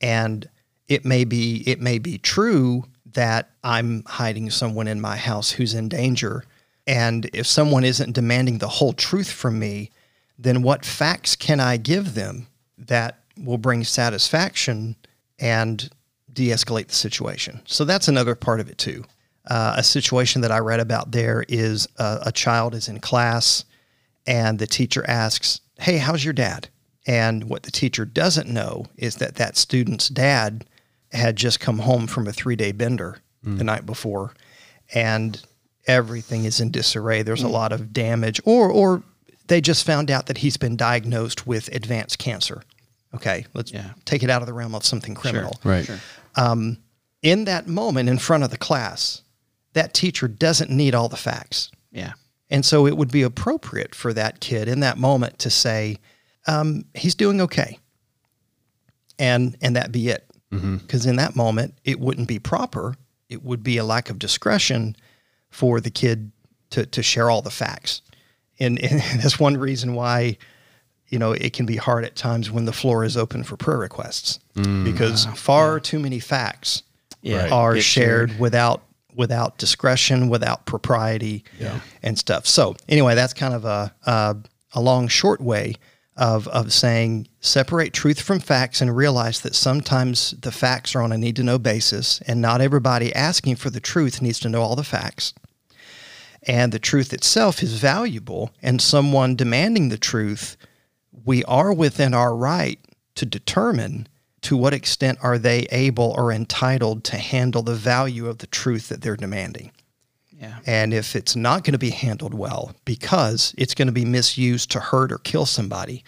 And 0.01 0.49
it 0.87 1.05
may 1.05 1.23
be 1.23 1.63
it 1.65 1.79
may 1.79 1.99
be 1.99 2.17
true 2.17 2.85
that 3.13 3.51
I'm 3.63 4.03
hiding 4.05 4.49
someone 4.49 4.87
in 4.87 4.99
my 4.99 5.17
house 5.17 5.51
who's 5.51 5.73
in 5.73 5.87
danger. 5.87 6.43
And 6.85 7.29
if 7.33 7.47
someone 7.47 7.83
isn't 7.83 8.13
demanding 8.13 8.57
the 8.57 8.67
whole 8.67 8.93
truth 8.93 9.31
from 9.31 9.59
me, 9.59 9.91
then 10.37 10.63
what 10.63 10.85
facts 10.85 11.35
can 11.35 11.59
I 11.59 11.77
give 11.77 12.15
them 12.15 12.47
that 12.77 13.19
will 13.37 13.57
bring 13.57 13.83
satisfaction 13.83 14.95
and 15.39 15.89
de 16.31 16.49
escalate 16.49 16.87
the 16.87 16.95
situation? 16.95 17.61
So 17.65 17.85
that's 17.85 18.07
another 18.07 18.35
part 18.35 18.59
of 18.59 18.69
it, 18.69 18.77
too. 18.77 19.05
Uh, 19.47 19.75
a 19.77 19.83
situation 19.83 20.41
that 20.41 20.51
I 20.51 20.59
read 20.59 20.79
about 20.79 21.11
there 21.11 21.45
is 21.47 21.87
a, 21.97 22.23
a 22.27 22.31
child 22.31 22.73
is 22.73 22.87
in 22.87 22.99
class 22.99 23.65
and 24.25 24.59
the 24.59 24.67
teacher 24.67 25.03
asks, 25.07 25.61
Hey, 25.79 25.97
how's 25.97 26.23
your 26.23 26.33
dad? 26.33 26.69
And 27.05 27.49
what 27.49 27.63
the 27.63 27.71
teacher 27.71 28.05
doesn't 28.05 28.47
know 28.47 28.85
is 28.95 29.15
that 29.15 29.35
that 29.35 29.57
student's 29.57 30.07
dad 30.07 30.65
had 31.11 31.35
just 31.35 31.59
come 31.59 31.79
home 31.79 32.07
from 32.07 32.27
a 32.27 32.33
three 32.33 32.55
day 32.55 32.71
bender 32.71 33.17
hmm. 33.43 33.57
the 33.57 33.63
night 33.63 33.85
before 33.85 34.33
and 34.93 35.41
everything 35.87 36.45
is 36.45 36.59
in 36.59 36.71
disarray. 36.71 37.23
There's 37.23 37.43
a 37.43 37.47
hmm. 37.47 37.53
lot 37.53 37.71
of 37.71 37.93
damage, 37.93 38.39
or, 38.45 38.69
or 38.69 39.03
they 39.47 39.61
just 39.61 39.85
found 39.85 40.09
out 40.09 40.27
that 40.27 40.37
he's 40.37 40.57
been 40.57 40.75
diagnosed 40.75 41.45
with 41.45 41.67
advanced 41.69 42.19
cancer. 42.19 42.63
Okay, 43.13 43.45
let's 43.53 43.71
Yeah. 43.71 43.91
take 44.05 44.23
it 44.23 44.29
out 44.29 44.41
of 44.41 44.47
the 44.47 44.53
realm 44.53 44.73
of 44.73 44.85
something 44.85 45.13
criminal 45.13 45.59
Right. 45.63 45.85
Sure. 45.85 45.99
Um, 46.35 46.77
in 47.21 47.45
that 47.45 47.67
moment 47.67 48.09
in 48.09 48.17
front 48.17 48.43
of 48.43 48.49
the 48.49 48.57
class, 48.57 49.21
that 49.73 49.93
teacher 49.93 50.27
doesn't 50.27 50.69
need 50.69 50.95
all 50.95 51.09
the 51.09 51.17
facts. 51.17 51.69
Yeah. 51.91 52.13
And 52.49 52.65
so 52.65 52.85
it 52.85 52.97
would 52.97 53.11
be 53.11 53.23
appropriate 53.23 53.95
for 53.95 54.13
that 54.13 54.39
kid 54.39 54.67
in 54.67 54.81
that 54.81 54.97
moment 54.97 55.39
to 55.39 55.49
say, 55.49 55.97
um, 56.47 56.85
he's 56.93 57.15
doing 57.15 57.41
okay. 57.41 57.79
And, 59.19 59.57
and 59.61 59.75
that 59.75 59.91
be 59.91 60.09
it. 60.09 60.29
Because 60.51 61.07
in 61.07 61.15
that 61.15 61.35
moment, 61.35 61.73
it 61.83 61.99
wouldn't 61.99 62.27
be 62.27 62.37
proper. 62.37 62.95
It 63.27 63.41
would 63.43 63.63
be 63.63 63.77
a 63.77 63.83
lack 63.83 64.11
of 64.11 64.19
discretion 64.19 64.95
for 65.49 65.79
the 65.81 65.89
kid 65.89 66.31
to, 66.71 66.85
to 66.85 67.01
share 67.01 67.31
all 67.31 67.41
the 67.41 67.49
facts. 67.49 68.01
And, 68.59 68.77
and 68.83 68.99
that's 69.21 69.39
one 69.39 69.57
reason 69.57 69.95
why, 69.95 70.37
you 71.07 71.17
know, 71.17 71.31
it 71.31 71.53
can 71.53 71.65
be 71.65 71.77
hard 71.77 72.05
at 72.05 72.15
times 72.15 72.51
when 72.51 72.65
the 72.65 72.71
floor 72.73 73.03
is 73.03 73.17
open 73.17 73.43
for 73.43 73.57
prayer 73.57 73.79
requests 73.79 74.39
because 74.53 75.25
far 75.35 75.79
too 75.79 75.97
many 75.97 76.19
facts 76.19 76.83
Yeah. 77.23 77.49
are 77.51 77.73
Get 77.73 77.83
shared 77.83 78.39
without 78.39 78.83
without 79.15 79.57
discretion, 79.57 80.29
without 80.29 80.65
propriety, 80.65 81.43
and 82.01 82.17
stuff. 82.17 82.47
So 82.47 82.75
anyway, 82.87 83.15
that's 83.15 83.33
kind 83.33 83.53
of 83.53 83.65
a 83.65 83.93
a, 84.05 84.35
a 84.73 84.81
long, 84.81 85.07
short 85.07 85.41
way 85.41 85.75
of 86.15 86.47
of 86.49 86.71
saying 86.71 87.27
separate 87.41 87.91
truth 87.93 88.21
from 88.21 88.39
facts 88.39 88.81
and 88.81 88.95
realize 88.95 89.41
that 89.41 89.55
sometimes 89.55 90.31
the 90.41 90.51
facts 90.51 90.95
are 90.95 91.01
on 91.01 91.11
a 91.11 91.17
need 91.17 91.35
to 91.37 91.43
know 91.43 91.57
basis, 91.57 92.21
and 92.27 92.41
not 92.41 92.61
everybody 92.61 93.13
asking 93.15 93.55
for 93.55 93.69
the 93.69 93.79
truth 93.79 94.21
needs 94.21 94.39
to 94.39 94.49
know 94.49 94.61
all 94.61 94.75
the 94.75 94.83
facts. 94.83 95.33
And 96.45 96.71
the 96.71 96.79
truth 96.79 97.13
itself 97.13 97.63
is 97.63 97.79
valuable, 97.79 98.51
and 98.61 98.81
someone 98.81 99.35
demanding 99.35 99.89
the 99.89 99.97
truth, 99.97 100.57
we 101.25 101.43
are 101.45 101.73
within 101.73 102.13
our 102.13 102.35
right 102.35 102.79
to 103.15 103.25
determine 103.25 104.07
to 104.43 104.57
what 104.57 104.73
extent 104.73 105.17
are 105.21 105.37
they 105.37 105.61
able 105.71 106.13
or 106.17 106.31
entitled 106.31 107.03
to 107.05 107.17
handle 107.17 107.61
the 107.61 107.75
value 107.75 108.27
of 108.27 108.39
the 108.39 108.47
truth 108.47 108.89
that 108.89 109.01
they're 109.01 109.15
demanding. 109.15 109.71
Yeah. 110.31 110.59
And 110.65 110.93
if 110.93 111.15
it's 111.15 111.35
not 111.35 111.63
going 111.63 111.71
to 111.73 111.79
be 111.79 111.91
handled 111.91 112.33
well 112.33 112.75
because 112.83 113.55
it's 113.57 113.73
going 113.73 113.87
to 113.87 113.93
be 113.93 114.05
misused 114.05 114.71
to 114.71 114.79
hurt 114.79 115.11
or 115.11 115.17
kill 115.17 115.45
somebody, 115.45 116.03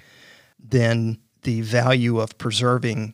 then 0.59 1.19
the 1.43 1.61
value 1.61 2.19
of 2.19 2.37
preserving 2.37 3.13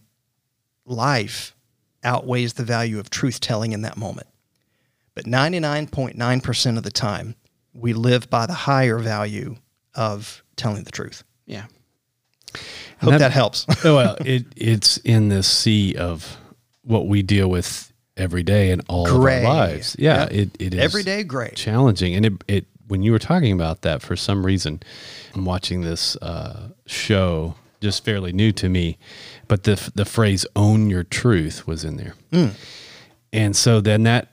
life 0.86 1.56
outweighs 2.04 2.54
the 2.54 2.64
value 2.64 3.00
of 3.00 3.12
truth 3.12 3.40
telling 3.40 3.72
in 3.72 3.82
that 3.82 3.98
moment. 3.98 4.28
But 5.14 5.26
99.9% 5.26 6.78
of 6.78 6.84
the 6.84 6.92
time, 6.92 7.36
we 7.74 7.94
live 7.94 8.30
by 8.30 8.48
the 8.48 8.54
higher 8.54 8.98
value 8.98 9.58
of 9.94 10.44
telling 10.56 10.84
the 10.84 10.92
truth. 10.92 11.24
Yeah. 11.46 11.66
Hope 13.00 13.12
that- 13.12 13.18
that, 13.20 13.32
helps. 13.32 13.66
oh, 13.86 13.96
well, 13.96 14.18
it 14.26 14.46
it's 14.56 14.98
in 14.98 15.30
this 15.30 15.48
sea 15.48 15.96
of 15.96 16.38
what 16.84 17.08
we 17.08 17.22
deal 17.24 17.48
with 17.50 17.92
every 18.18 18.44
day 18.44 18.72
in 18.72 18.82
all 18.90 19.06
Gray. 19.06 19.40
of 19.40 19.46
our 19.46 19.54
lives. 19.54 19.96
Yeah, 19.98 20.22
Yep. 20.24 20.32
it, 20.32 20.50
it 20.60 20.74
is 20.74 20.80
Everyday 20.80 21.24
gray. 21.24 21.52
challenging, 21.56 22.16
and 22.16 22.26
it 22.26 22.34
it 22.48 22.66
when 22.88 23.02
you 23.04 23.12
were 23.12 23.20
talking 23.20 23.54
about 23.54 23.82
that 23.84 24.02
for 24.02 24.16
some 24.16 24.46
reason, 24.46 24.82
I'm 25.34 25.46
watching 25.46 25.82
this 25.82 26.16
uh, 26.18 26.70
show 26.86 27.56
just 27.80 28.04
fairly 28.06 28.32
new 28.34 28.52
to 28.52 28.70
me, 28.70 28.98
but 29.48 29.64
the 29.64 29.92
the 29.96 30.06
phrase 30.06 30.46
"own 30.56 30.90
your 30.90 31.04
truth" 31.04 31.66
was 31.66 31.84
in 31.86 31.98
there, 31.98 32.16
and 33.34 33.56
so 33.56 33.82
then 33.82 34.04
that 34.04 34.28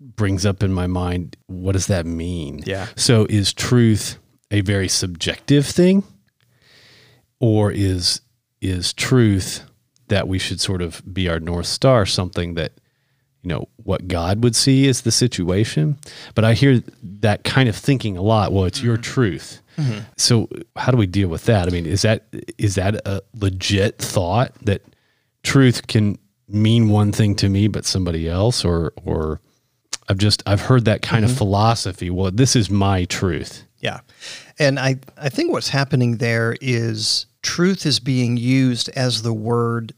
brings 0.00 0.44
up 0.46 0.62
in 0.62 0.72
my 0.72 0.86
mind 0.86 1.36
what 1.46 1.72
does 1.72 1.86
that 1.86 2.06
mean? 2.06 2.62
Yeah. 2.66 2.86
So 2.96 3.26
is 3.30 3.52
truth 3.52 4.18
a 4.50 4.60
very 4.62 4.88
subjective 4.88 5.66
thing? 5.66 6.04
Or 7.40 7.72
is 7.72 8.20
is 8.60 8.92
truth 8.92 9.64
that 10.08 10.28
we 10.28 10.38
should 10.38 10.60
sort 10.60 10.82
of 10.82 11.02
be 11.12 11.28
our 11.28 11.40
north 11.40 11.66
star 11.66 12.04
something 12.04 12.54
that 12.54 12.72
you 13.42 13.48
know 13.48 13.66
what 13.76 14.06
god 14.06 14.44
would 14.44 14.54
see 14.54 14.86
as 14.86 15.00
the 15.00 15.10
situation? 15.10 15.98
But 16.34 16.44
i 16.44 16.52
hear 16.54 16.82
that 17.02 17.42
kind 17.42 17.68
of 17.68 17.74
thinking 17.74 18.16
a 18.16 18.22
lot 18.22 18.52
well 18.52 18.64
it's 18.64 18.82
your 18.82 18.94
mm-hmm. 18.94 19.02
truth. 19.02 19.62
Mm-hmm. 19.76 20.00
So 20.16 20.48
how 20.76 20.92
do 20.92 20.98
we 20.98 21.06
deal 21.06 21.28
with 21.28 21.46
that? 21.46 21.66
I 21.66 21.70
mean 21.70 21.86
is 21.86 22.02
that 22.02 22.26
is 22.58 22.76
that 22.76 22.94
a 23.06 23.22
legit 23.34 23.98
thought 23.98 24.54
that 24.62 24.82
truth 25.42 25.86
can 25.86 26.18
mean 26.48 26.88
one 26.90 27.12
thing 27.12 27.34
to 27.36 27.48
me 27.48 27.66
but 27.66 27.84
somebody 27.84 28.28
else? 28.28 28.64
Or 28.64 28.92
or 29.04 29.40
i've 30.08 30.18
just 30.18 30.42
i've 30.44 30.60
heard 30.60 30.84
that 30.84 31.02
kind 31.02 31.24
of 31.24 31.30
mm-hmm. 31.30 31.38
philosophy 31.38 32.10
well 32.10 32.30
this 32.30 32.54
is 32.54 32.68
my 32.68 33.06
truth. 33.06 33.64
Yeah. 33.80 34.00
And 34.58 34.78
I, 34.78 34.96
I 35.16 35.30
think 35.30 35.52
what's 35.52 35.70
happening 35.70 36.18
there 36.18 36.56
is 36.60 37.26
truth 37.42 37.86
is 37.86 38.00
being 38.00 38.36
used 38.36 38.88
as 38.90 39.22
the 39.22 39.32
word 39.32 39.92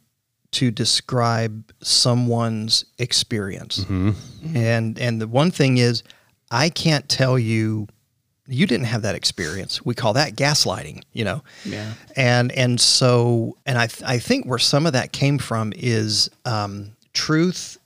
to 0.52 0.70
describe 0.70 1.72
someone's 1.82 2.84
experience. 2.98 3.84
And 4.54 4.98
and 4.98 5.20
the 5.20 5.26
one 5.26 5.50
thing 5.50 5.78
is 5.78 6.02
I 6.50 6.68
can't 6.68 7.08
tell 7.08 7.38
you 7.38 7.88
you 8.46 8.66
didn't 8.66 8.86
have 8.86 9.02
that 9.02 9.14
experience. 9.14 9.84
We 9.84 9.94
call 9.94 10.12
that 10.14 10.34
gaslighting, 10.34 11.02
you 11.12 11.24
know. 11.24 11.42
Yeah. 11.64 11.94
And 12.16 12.52
and 12.52 12.80
so 12.80 13.56
and 13.64 13.78
I 13.78 13.86
th- 13.86 14.08
I 14.08 14.18
think 14.18 14.46
where 14.46 14.58
some 14.58 14.86
of 14.86 14.92
that 14.92 15.12
came 15.12 15.38
from 15.38 15.72
is 15.74 16.28
um, 16.44 16.92
truth 17.14 17.78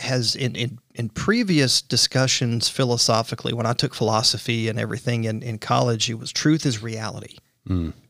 has 0.00 0.34
in, 0.34 0.56
in 0.56 0.78
in 0.94 1.08
previous 1.08 1.80
discussions 1.80 2.68
philosophically, 2.68 3.52
when 3.52 3.66
I 3.66 3.72
took 3.72 3.94
philosophy 3.94 4.68
and 4.68 4.78
everything 4.78 5.24
in, 5.24 5.42
in 5.42 5.58
college, 5.58 6.10
it 6.10 6.14
was 6.14 6.32
truth 6.32 6.66
is 6.66 6.82
reality. 6.82 7.36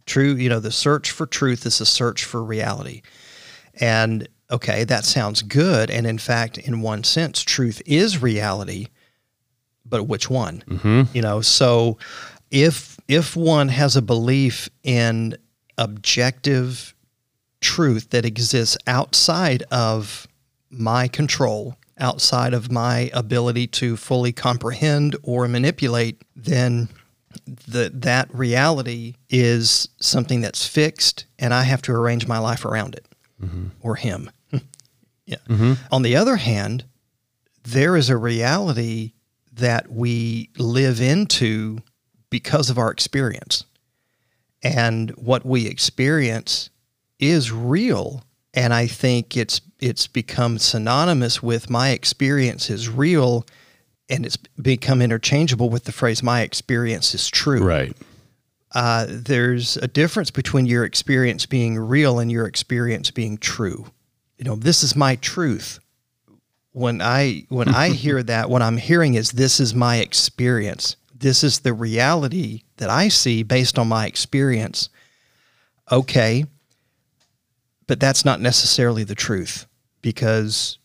True, 0.09 0.35
you 0.35 0.49
know, 0.49 0.59
the 0.59 0.73
search 0.73 1.11
for 1.11 1.27
truth 1.27 1.67
is 1.67 1.81
a 1.81 1.87
search 1.87 2.25
for 2.25 2.43
reality. 2.43 3.03
And 3.79 4.27
okay, 4.51 4.85
that 4.85 5.05
sounds 5.05 5.43
good. 5.43 5.91
And 5.91 6.07
in 6.07 6.19
fact, 6.19 6.57
in 6.57 6.81
one 6.81 7.05
sense, 7.05 7.43
truth 7.43 7.83
is 7.85 8.23
reality, 8.23 8.87
but 9.85 10.05
which 10.05 10.31
one? 10.31 10.65
Mm-hmm. 10.67 11.03
You 11.15 11.23
know, 11.23 11.43
so 11.43 11.99
if 12.51 12.99
if 13.07 13.37
one 13.37 13.69
has 13.69 13.97
a 13.97 14.03
belief 14.03 14.71
in 14.83 15.37
objective 15.77 16.95
truth 17.61 18.11
that 18.11 18.25
exists 18.25 18.79
outside 18.87 19.63
of 19.71 20.27
my 20.71 21.07
control, 21.09 21.77
outside 21.99 22.55
of 22.55 22.73
my 22.73 23.11
ability 23.13 23.67
to 23.67 23.97
fully 23.97 24.33
comprehend 24.33 25.17
or 25.23 25.47
manipulate, 25.49 26.23
then 26.35 26.89
the, 27.47 27.91
that 27.95 28.33
reality 28.35 29.15
is 29.29 29.89
something 30.01 30.41
that's 30.41 30.67
fixed 30.67 31.27
and 31.39 31.53
I 31.53 31.63
have 31.63 31.83
to 31.83 31.93
arrange 31.93 32.27
my 32.27 32.39
life 32.39 32.65
around 32.65 32.95
it 32.95 33.07
mm-hmm. 33.43 33.69
or 33.81 33.97
him. 33.97 34.31
yeah. 35.27 35.37
Mm-hmm. 35.49 35.75
On 35.91 36.03
the 36.03 36.17
other 36.17 36.37
hand, 36.37 36.85
there 37.63 37.97
is 37.97 38.09
a 38.09 38.17
reality 38.17 39.13
that 39.53 39.91
we 39.91 40.51
live 40.57 41.01
into 41.01 41.79
because 42.31 42.71
of 42.71 42.79
our 42.79 42.91
experience. 42.91 43.65
And 44.63 45.11
what 45.13 45.45
we 45.45 45.67
experience 45.67 46.71
is 47.19 47.53
real. 47.53 48.25
And 48.55 48.73
I 48.73 48.87
think 48.87 49.37
it's 49.37 49.61
it's 49.79 50.07
become 50.09 50.59
synonymous 50.59 51.43
with 51.43 51.71
my 51.71 51.91
experience 51.91 52.71
is 52.71 52.89
real 52.89 53.47
and 54.09 54.25
it's 54.27 54.37
become 54.61 55.03
interchangeable 55.03 55.69
with 55.71 55.85
the 55.85 55.93
phrase 55.93 56.23
my 56.23 56.41
experience 56.43 57.15
is 57.15 57.29
true 57.29 57.63
Right. 57.65 57.97
uh, 58.73 59.07
there's 59.09 59.77
a 59.79 59.89
difference 59.89 60.31
between 60.31 60.67
your 60.67 60.85
experience 60.85 61.47
being 61.47 61.79
real 61.79 62.19
and 62.19 62.31
your 62.31 62.47
experience 62.47 63.11
being 63.11 63.39
true. 63.39 63.87
You 64.37 64.45
know, 64.45 64.55
this 64.57 64.83
is 64.83 64.95
my 64.95 65.17
truth. 65.17 65.79
When 66.73 67.01
I 67.03 67.45
when 67.49 67.69
I 67.69 67.89
hear 68.05 68.23
that, 68.23 68.49
what 68.51 68.63
I'm 68.63 68.77
hearing 68.77 69.15
is 69.15 69.33
this 69.33 69.59
is 69.59 69.75
my 69.75 69.97
experience. 69.97 70.97
This 71.19 71.43
is 71.43 71.61
the 71.61 71.73
reality 71.73 72.63
that 72.77 72.89
I 72.91 73.09
see 73.09 73.43
based 73.43 73.79
on 73.79 73.89
my 73.89 74.07
experience. 74.07 74.89
Okay, 75.91 76.45
but 77.87 77.99
that's 77.99 78.25
not 78.25 78.41
necessarily 78.41 79.03
the 79.03 79.15
truth 79.17 79.67
because 80.03 80.79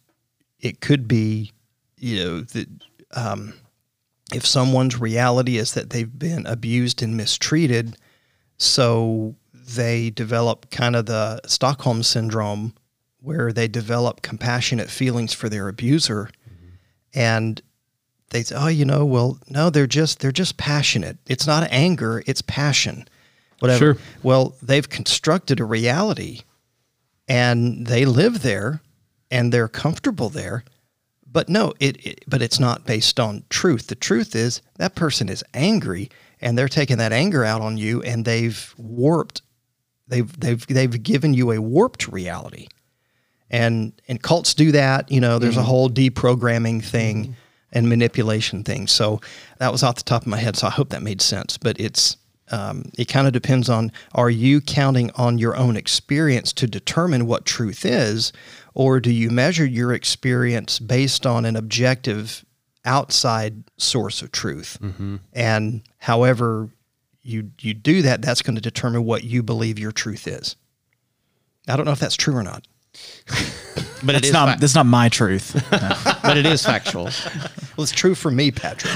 it 0.59 0.79
could 0.79 1.07
be, 1.07 1.51
you 1.99 2.23
know, 2.23 2.41
that 2.41 2.67
um, 3.15 3.53
if 4.33 4.45
someone's 4.45 4.99
reality 4.99 5.57
is 5.57 5.73
that 5.73 5.89
they've 5.89 6.19
been 6.19 6.45
abused 6.45 7.01
and 7.01 7.15
mistreated, 7.17 7.97
so 8.57 9.35
they 9.53 10.09
develop 10.09 10.69
kind 10.69 10.95
of 10.95 11.05
the 11.05 11.41
Stockholm 11.45 12.03
syndrome 12.03 12.73
where 13.21 13.53
they 13.53 13.67
develop 13.67 14.21
compassionate 14.21 14.89
feelings 14.89 15.33
for 15.33 15.47
their 15.49 15.69
abuser 15.69 16.29
and 17.13 17.61
they 18.31 18.43
say, 18.43 18.55
"Oh, 18.55 18.67
you 18.67 18.85
know, 18.85 19.05
well, 19.05 19.39
no, 19.49 19.69
they're 19.69 19.87
just 19.87 20.19
they're 20.19 20.31
just 20.31 20.57
passionate. 20.57 21.17
It's 21.27 21.47
not 21.47 21.67
anger, 21.71 22.23
it's 22.25 22.41
passion." 22.41 23.07
Whatever. 23.59 23.93
Sure. 23.93 23.97
Well, 24.23 24.55
they've 24.61 24.89
constructed 24.89 25.59
a 25.61 25.65
reality 25.65 26.41
and 27.29 27.87
they 27.87 28.03
live 28.03 28.41
there 28.41 28.81
and 29.31 29.53
they're 29.53 29.69
comfortable 29.69 30.29
there. 30.29 30.65
But 31.33 31.49
no, 31.49 31.73
it, 31.79 32.05
it 32.05 32.23
but 32.27 32.41
it's 32.41 32.59
not 32.59 32.85
based 32.85 33.19
on 33.19 33.43
truth. 33.49 33.87
The 33.87 33.95
truth 33.95 34.35
is 34.35 34.61
that 34.77 34.95
person 34.95 35.27
is 35.27 35.43
angry 35.53 36.09
and 36.39 36.57
they're 36.57 36.69
taking 36.69 36.99
that 36.99 37.11
anger 37.11 37.43
out 37.43 37.61
on 37.61 37.77
you 37.77 38.01
and 38.03 38.23
they've 38.23 38.73
warped 38.77 39.41
they've 40.07 40.39
they've 40.39 40.65
they've 40.67 41.03
given 41.03 41.33
you 41.33 41.51
a 41.51 41.59
warped 41.59 42.07
reality. 42.07 42.67
And 43.49 43.93
and 44.07 44.21
cults 44.21 44.53
do 44.53 44.71
that, 44.71 45.11
you 45.11 45.19
know, 45.19 45.39
there's 45.39 45.57
a 45.57 45.63
whole 45.63 45.89
deprogramming 45.89 46.83
thing 46.83 47.35
and 47.71 47.89
manipulation 47.89 48.63
thing. 48.63 48.87
So 48.87 49.19
that 49.57 49.71
was 49.71 49.83
off 49.83 49.95
the 49.95 50.03
top 50.03 50.21
of 50.21 50.27
my 50.27 50.37
head, 50.37 50.55
so 50.55 50.67
I 50.67 50.69
hope 50.69 50.89
that 50.89 51.01
made 51.01 51.21
sense. 51.21 51.57
But 51.57 51.79
it's 51.79 52.17
um, 52.51 52.91
it 52.97 53.05
kind 53.05 53.25
of 53.25 53.33
depends 53.33 53.69
on 53.69 53.91
are 54.13 54.29
you 54.29 54.61
counting 54.61 55.11
on 55.15 55.37
your 55.39 55.55
own 55.55 55.75
experience 55.75 56.53
to 56.53 56.67
determine 56.67 57.25
what 57.25 57.45
truth 57.45 57.85
is, 57.85 58.31
or 58.73 58.99
do 58.99 59.11
you 59.11 59.29
measure 59.29 59.65
your 59.65 59.93
experience 59.93 60.79
based 60.79 61.25
on 61.25 61.45
an 61.45 61.55
objective 61.55 62.45
outside 62.85 63.63
source 63.77 64.21
of 64.21 64.31
truth? 64.31 64.77
Mm-hmm. 64.81 65.17
And 65.33 65.81
however 65.97 66.69
you 67.21 67.51
you 67.59 67.73
do 67.73 68.01
that, 68.01 68.21
that's 68.21 68.41
going 68.41 68.55
to 68.55 68.61
determine 68.61 69.05
what 69.05 69.23
you 69.23 69.43
believe 69.43 69.79
your 69.79 69.91
truth 69.91 70.27
is. 70.27 70.55
I 71.67 71.75
don't 71.75 71.85
know 71.85 71.91
if 71.91 71.99
that's 71.99 72.15
true 72.15 72.35
or 72.35 72.43
not. 72.43 72.67
But 74.05 74.15
it 74.15 74.33
not 74.33 74.49
fac- 74.49 74.59
that's 74.59 74.75
not 74.75 74.85
my 74.85 75.07
truth. 75.07 75.65
but 76.23 76.37
it 76.37 76.45
is 76.45 76.65
factual. 76.65 77.09
Well, 77.75 77.83
it's 77.85 77.91
true 77.91 78.13
for 78.13 78.29
me, 78.29 78.51
Patrick. 78.51 78.93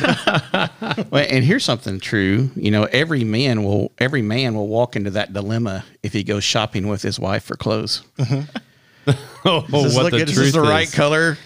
Well, 1.09 1.25
and 1.27 1.43
here's 1.43 1.65
something 1.65 1.99
true. 1.99 2.51
You 2.55 2.69
know, 2.69 2.83
every 2.83 3.23
man 3.23 3.63
will 3.63 3.91
every 3.97 4.21
man 4.21 4.53
will 4.53 4.67
walk 4.67 4.95
into 4.95 5.09
that 5.11 5.33
dilemma 5.33 5.83
if 6.03 6.13
he 6.13 6.23
goes 6.23 6.43
shopping 6.43 6.87
with 6.87 7.01
his 7.01 7.19
wife 7.19 7.43
for 7.43 7.55
clothes. 7.55 8.03
Mm-hmm. 8.19 8.41
Oh, 9.45 9.61
Does 9.69 9.83
this 9.83 9.95
what 9.95 10.03
look 10.03 10.11
the 10.11 10.17
good? 10.19 10.29
Is 10.29 10.35
this 10.35 10.53
the 10.53 10.61
right 10.61 10.87
is. 10.87 10.93
color? 10.93 11.37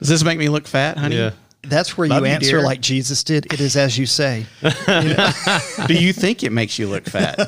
Does 0.00 0.08
this 0.08 0.22
make 0.22 0.38
me 0.38 0.48
look 0.48 0.66
fat, 0.66 0.98
honey? 0.98 1.16
Yeah. 1.16 1.30
That's 1.62 1.96
where 1.98 2.06
Love 2.08 2.20
you 2.22 2.28
you, 2.28 2.34
answer 2.34 2.50
dear. 2.58 2.62
like 2.62 2.80
Jesus 2.80 3.24
did. 3.24 3.52
It 3.52 3.60
is 3.60 3.76
as 3.76 3.96
you 3.98 4.06
say. 4.06 4.46
Do 4.62 5.94
you 5.94 6.12
think 6.12 6.44
it 6.44 6.52
makes 6.52 6.78
you 6.78 6.86
look 6.88 7.04
fat? 7.06 7.38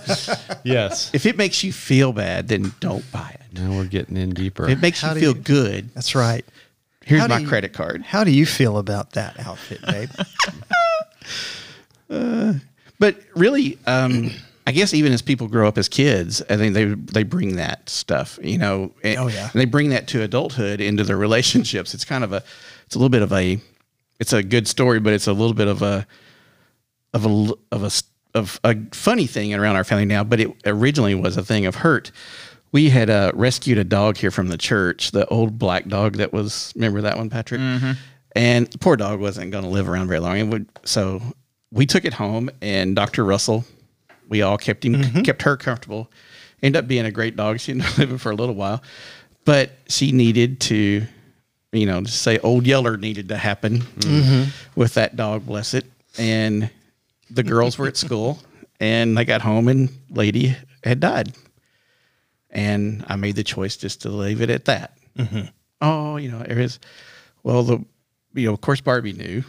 Yes. 0.65 1.11
if 1.15 1.27
it 1.27 1.37
makes 1.39 1.63
you 1.63 1.73
feel 1.73 2.13
bad, 2.13 2.49
then 2.49 2.73
don't 2.81 3.05
buy 3.13 3.35
it. 3.39 3.59
Now 3.59 3.77
we're 3.77 3.85
getting 3.87 4.17
in 4.17 4.31
deeper. 4.31 4.65
If 4.65 4.79
it 4.79 4.83
makes 4.83 5.01
How 5.01 5.15
you 5.15 5.21
feel 5.21 5.37
you- 5.37 5.43
good, 5.43 5.95
That's 5.95 6.15
right. 6.15 6.45
here's 7.05 7.21
How 7.23 7.29
my 7.29 7.39
you- 7.39 7.49
credit 7.49 7.73
card. 7.73 8.03
How 8.03 8.25
do 8.25 8.31
you 8.31 8.47
feel 8.47 8.79
about 8.79 9.13
that 9.13 9.39
outfit, 9.41 9.81
babe? 9.87 10.11
But 12.99 13.17
really, 13.35 13.79
um, 13.87 14.31
I 14.71 14.73
guess 14.73 14.95
even 14.95 15.13
as 15.13 15.21
people 15.21 15.49
grow 15.49 15.67
up 15.67 15.77
as 15.79 15.89
kids, 15.89 16.43
I 16.49 16.57
think 16.57 16.75
they 16.75 16.85
they 16.87 17.25
bring 17.25 17.57
that 17.57 17.89
stuff, 17.91 18.39
you 18.43 18.57
know. 18.57 18.93
and- 19.03 19.19
Oh, 19.19 19.27
yeah. 19.27 19.51
and 19.53 19.61
they 19.61 19.65
bring 19.65 19.89
that 19.91 20.07
to 20.09 20.23
adulthood 20.23 20.81
into 20.81 21.03
their 21.03 21.17
relationships. 21.17 21.93
It's 21.93 22.05
kind 22.05 22.23
of 22.23 22.33
a, 22.33 22.43
it's 22.87 22.95
a 22.95 22.99
little 22.99 23.09
bit 23.11 23.23
of 23.23 23.33
a, 23.33 23.59
it's 24.21 24.33
a 24.33 24.43
good 24.45 24.69
story, 24.69 25.01
but 25.01 25.13
it's 25.13 25.27
a 25.27 25.33
little 25.33 25.55
bit 25.55 25.67
of 25.69 25.83
a, 25.83 26.07
of 27.13 27.27
a 27.27 27.53
of 27.73 27.83
a 27.83 27.91
of 28.39 28.61
a 28.63 28.77
funny 28.93 29.27
thing 29.27 29.53
around 29.55 29.75
our 29.75 29.83
family 29.85 30.05
now. 30.05 30.23
But 30.23 30.39
it 30.41 30.51
originally 30.65 31.17
was 31.17 31.37
a 31.37 31.43
thing 31.45 31.67
of 31.67 31.75
hurt. 31.77 32.13
We 32.73 32.91
had 32.91 33.11
uh, 33.11 33.33
rescued 33.35 33.79
a 33.79 33.85
dog 33.85 34.17
here 34.19 34.31
from 34.31 34.47
the 34.49 34.57
church, 34.59 35.11
the 35.11 35.27
old 35.27 35.59
black 35.59 35.89
dog 35.89 36.15
that 36.19 36.33
was. 36.33 36.73
Remember 36.77 37.01
that 37.03 37.17
one, 37.17 37.29
Patrick? 37.29 37.61
And 38.37 38.69
the 38.69 38.79
poor 38.79 38.95
dog 38.97 39.19
wasn't 39.19 39.51
going 39.51 39.65
to 39.65 39.71
live 39.71 39.89
around 39.89 40.07
very 40.07 40.21
long. 40.21 40.39
And 40.39 40.53
would, 40.53 40.67
so 40.85 41.21
we 41.73 41.85
took 41.87 42.05
it 42.05 42.15
home, 42.15 42.49
and 42.63 42.95
Dr. 42.95 43.25
Russell, 43.25 43.65
we 44.31 44.41
all 44.41 44.57
kept 44.57 44.85
him, 44.85 44.95
mm-hmm. 44.95 45.23
kept 45.23 45.43
her 45.43 45.59
comfortable. 45.59 46.11
Ended 46.63 46.85
up 46.85 46.89
being 46.89 47.05
a 47.05 47.11
great 47.11 47.37
dog. 47.37 47.61
She 47.61 47.73
ended 47.73 47.89
up 47.89 47.99
living 47.99 48.19
for 48.19 48.33
a 48.33 48.35
little 48.35 48.55
while, 48.55 48.83
but 49.45 49.73
she 49.89 50.13
needed 50.13 50.61
to, 50.61 51.05
you 51.73 51.87
know, 51.87 52.03
to 52.03 52.11
say 52.11 52.39
old 52.39 52.67
Yeller 52.67 52.97
needed 52.97 53.29
to 53.29 53.37
happen 53.37 53.81
mm, 53.81 54.23
mm-hmm. 54.23 54.81
with 54.81 54.95
that 54.95 55.17
dog, 55.17 55.45
bless 55.45 55.75
it. 55.75 55.85
And 56.19 56.71
the 57.31 57.43
girls 57.43 57.77
were 57.77 57.89
at 57.89 57.97
school, 57.99 58.39
and 58.79 59.19
they 59.19 59.25
got 59.25 59.43
home, 59.43 59.69
and 59.69 59.91
lady 60.11 60.57
had 60.85 61.01
died. 61.01 61.35
And 62.51 63.05
I 63.09 63.17
made 63.17 63.37
the 63.37 63.45
choice 63.45 63.77
just 63.77 64.03
to 64.03 64.09
leave 64.09 64.41
it 64.41 64.51
at 64.51 64.65
that. 64.65 64.97
Mm-hmm. 65.17 65.47
Oh, 65.81 66.17
you 66.17 66.31
know, 66.31 66.41
it 66.41 66.57
is. 66.57 66.79
Well, 67.43 67.63
the 67.63 67.85
you 68.35 68.47
know, 68.47 68.53
of 68.53 68.61
course, 68.61 68.81
Barbie 68.81 69.13
knew 69.13 69.45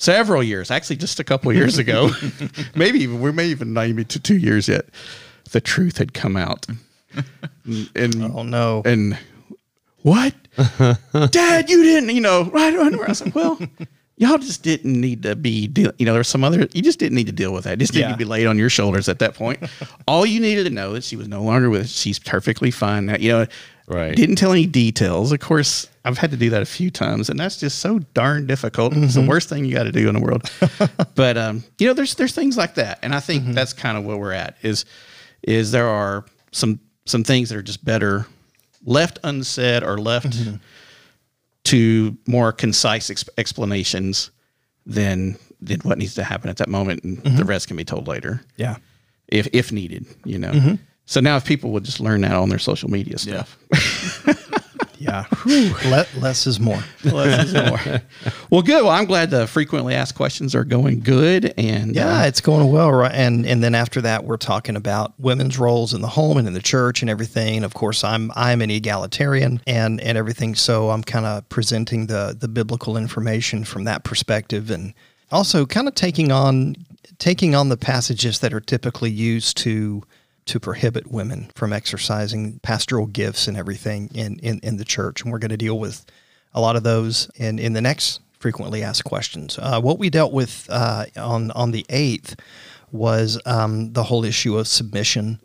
several 0.00 0.42
years, 0.42 0.70
actually, 0.70 0.96
just 0.96 1.20
a 1.20 1.24
couple 1.24 1.52
years 1.52 1.78
ago, 1.78 2.10
maybe 2.74 2.98
even 3.00 3.20
we 3.20 3.30
may 3.32 3.46
even 3.48 3.72
not 3.72 3.86
even 3.86 4.04
to 4.06 4.18
two 4.18 4.36
years 4.36 4.66
yet. 4.68 4.86
The 5.52 5.60
truth 5.60 5.98
had 5.98 6.14
come 6.14 6.36
out, 6.36 6.66
and 7.94 8.22
Oh 8.34 8.42
no. 8.42 8.82
and 8.84 9.18
what, 10.02 10.34
Dad? 11.30 11.68
You 11.70 11.82
didn't, 11.82 12.10
you 12.14 12.20
know, 12.20 12.44
right? 12.44 12.74
right, 12.76 12.92
right. 12.92 13.04
I 13.04 13.08
was 13.08 13.22
like, 13.24 13.34
well. 13.34 13.58
Y'all 14.16 14.36
just 14.36 14.62
didn't 14.62 15.00
need 15.00 15.22
to 15.22 15.34
be, 15.34 15.66
deal, 15.66 15.92
you 15.98 16.04
know, 16.04 16.12
there's 16.12 16.28
some 16.28 16.44
other, 16.44 16.68
you 16.74 16.82
just 16.82 16.98
didn't 16.98 17.14
need 17.16 17.24
to 17.28 17.32
deal 17.32 17.54
with 17.54 17.64
that. 17.64 17.72
It 17.72 17.78
just 17.78 17.94
didn't 17.94 18.02
Yeah. 18.02 18.08
need 18.08 18.12
to 18.12 18.18
be 18.18 18.24
laid 18.26 18.46
on 18.46 18.58
your 18.58 18.68
shoulders 18.68 19.08
at 19.08 19.18
that 19.20 19.32
point. 19.34 19.60
All 20.06 20.26
you 20.26 20.40
needed 20.40 20.64
to 20.64 20.70
know 20.70 20.92
is 20.92 21.06
she 21.06 21.16
was 21.16 21.26
no 21.26 21.42
longer 21.42 21.70
with. 21.70 21.88
She's 21.88 22.18
perfectly 22.18 22.70
fine. 22.70 23.06
now. 23.06 23.16
You 23.18 23.28
know, 23.30 23.46
Right. 23.90 24.14
didn't 24.14 24.36
tell 24.36 24.52
any 24.52 24.66
details. 24.66 25.32
Of 25.32 25.40
course, 25.40 25.88
I've 26.04 26.16
had 26.16 26.30
to 26.30 26.36
do 26.36 26.50
that 26.50 26.62
a 26.62 26.66
few 26.66 26.90
times, 26.90 27.28
and 27.28 27.38
that's 27.38 27.56
just 27.56 27.80
so 27.80 27.98
darn 28.14 28.46
difficult. 28.46 28.96
It's 28.96 29.14
the 29.14 29.20
mm-hmm. 29.20 29.28
worst 29.28 29.48
thing 29.48 29.64
you 29.64 29.74
got 29.74 29.82
to 29.82 29.92
do 29.92 30.08
in 30.08 30.14
the 30.14 30.20
world. 30.20 30.48
but 31.16 31.36
um, 31.36 31.64
you 31.78 31.88
know, 31.88 31.92
there's 31.92 32.14
there's 32.14 32.34
things 32.34 32.56
like 32.56 32.76
that, 32.76 33.00
and 33.02 33.12
I 33.12 33.18
think 33.18 33.42
mm-hmm. 33.42 33.52
that's 33.52 33.72
kind 33.72 33.98
of 33.98 34.04
where 34.04 34.16
we're 34.16 34.32
at. 34.32 34.56
Is 34.62 34.84
is 35.42 35.72
there 35.72 35.88
are 35.88 36.24
some 36.52 36.78
some 37.04 37.24
things 37.24 37.48
that 37.48 37.58
are 37.58 37.62
just 37.62 37.84
better 37.84 38.26
left 38.84 39.18
unsaid 39.24 39.82
or 39.82 39.98
left 39.98 40.30
mm-hmm. 40.30 40.56
to 41.64 42.16
more 42.28 42.52
concise 42.52 43.10
ex- 43.10 43.28
explanations 43.36 44.30
than 44.86 45.36
than 45.60 45.80
what 45.80 45.98
needs 45.98 46.14
to 46.14 46.22
happen 46.22 46.48
at 46.48 46.58
that 46.58 46.68
moment, 46.68 47.02
and 47.02 47.18
the 47.24 47.44
rest 47.44 47.66
can 47.66 47.76
be 47.76 47.84
told 47.84 48.06
later 48.06 48.40
Yeah. 48.56 48.76
if 49.26 49.48
if 49.52 49.72
needed. 49.72 50.06
You 50.24 50.38
know. 50.38 50.78
So 51.10 51.18
now, 51.18 51.36
if 51.36 51.44
people 51.44 51.72
would 51.72 51.82
just 51.82 51.98
learn 51.98 52.20
that 52.20 52.34
on 52.34 52.50
their 52.50 52.60
social 52.60 52.88
media 52.88 53.18
stuff, 53.18 53.58
Yeah. 55.00 55.24
Le- 55.44 56.06
less 56.20 56.46
is 56.46 56.60
more. 56.60 56.84
less 57.04 57.46
is 57.46 57.54
more. 57.54 58.00
well, 58.50 58.62
good. 58.62 58.84
Well, 58.84 58.90
I'm 58.90 59.06
glad 59.06 59.30
the 59.30 59.48
frequently 59.48 59.94
asked 59.94 60.14
questions 60.14 60.54
are 60.54 60.62
going 60.62 61.00
good, 61.00 61.52
and 61.56 61.96
Yeah, 61.96 62.20
uh, 62.20 62.26
it's 62.26 62.40
going 62.40 62.70
well, 62.70 62.92
right? 62.92 63.10
And 63.12 63.44
and 63.44 63.60
then 63.60 63.74
after 63.74 64.00
that, 64.02 64.24
we're 64.24 64.36
talking 64.36 64.76
about 64.76 65.14
women's 65.18 65.58
roles 65.58 65.94
in 65.94 66.00
the 66.00 66.06
home 66.06 66.36
and 66.36 66.46
in 66.46 66.54
the 66.54 66.62
church 66.62 67.00
and 67.00 67.10
everything. 67.10 67.64
Of 67.64 67.74
course, 67.74 68.04
I'm 68.04 68.30
I'm 68.36 68.60
an 68.62 68.70
egalitarian 68.70 69.60
and 69.66 70.00
and 70.02 70.16
everything, 70.16 70.54
so 70.54 70.90
I'm 70.90 71.02
kind 71.02 71.26
of 71.26 71.48
presenting 71.48 72.06
the 72.06 72.36
the 72.38 72.46
biblical 72.46 72.96
information 72.96 73.64
from 73.64 73.82
that 73.84 74.04
perspective, 74.04 74.70
and 74.70 74.94
also 75.32 75.66
kind 75.66 75.88
of 75.88 75.96
taking 75.96 76.30
on 76.30 76.76
taking 77.18 77.56
on 77.56 77.68
the 77.68 77.76
passages 77.76 78.38
that 78.40 78.52
are 78.52 78.60
typically 78.60 79.10
used 79.10 79.56
to 79.56 80.04
to 80.46 80.60
prohibit 80.60 81.10
women 81.10 81.50
from 81.54 81.72
exercising 81.72 82.58
pastoral 82.60 83.06
gifts 83.06 83.46
and 83.48 83.56
everything 83.56 84.10
in 84.14 84.38
in, 84.40 84.60
in 84.60 84.76
the 84.76 84.84
church, 84.84 85.22
and 85.22 85.32
we're 85.32 85.38
going 85.38 85.50
to 85.50 85.56
deal 85.56 85.78
with 85.78 86.04
a 86.54 86.60
lot 86.60 86.76
of 86.76 86.82
those 86.82 87.30
in 87.36 87.58
in 87.58 87.72
the 87.72 87.80
next 87.80 88.20
frequently 88.38 88.82
asked 88.82 89.04
questions. 89.04 89.58
Uh, 89.58 89.80
what 89.80 89.98
we 89.98 90.10
dealt 90.10 90.32
with 90.32 90.66
uh, 90.70 91.04
on 91.16 91.50
on 91.52 91.70
the 91.70 91.86
eighth 91.90 92.36
was 92.90 93.40
um, 93.46 93.92
the 93.92 94.02
whole 94.02 94.24
issue 94.24 94.58
of 94.58 94.66
submission, 94.66 95.40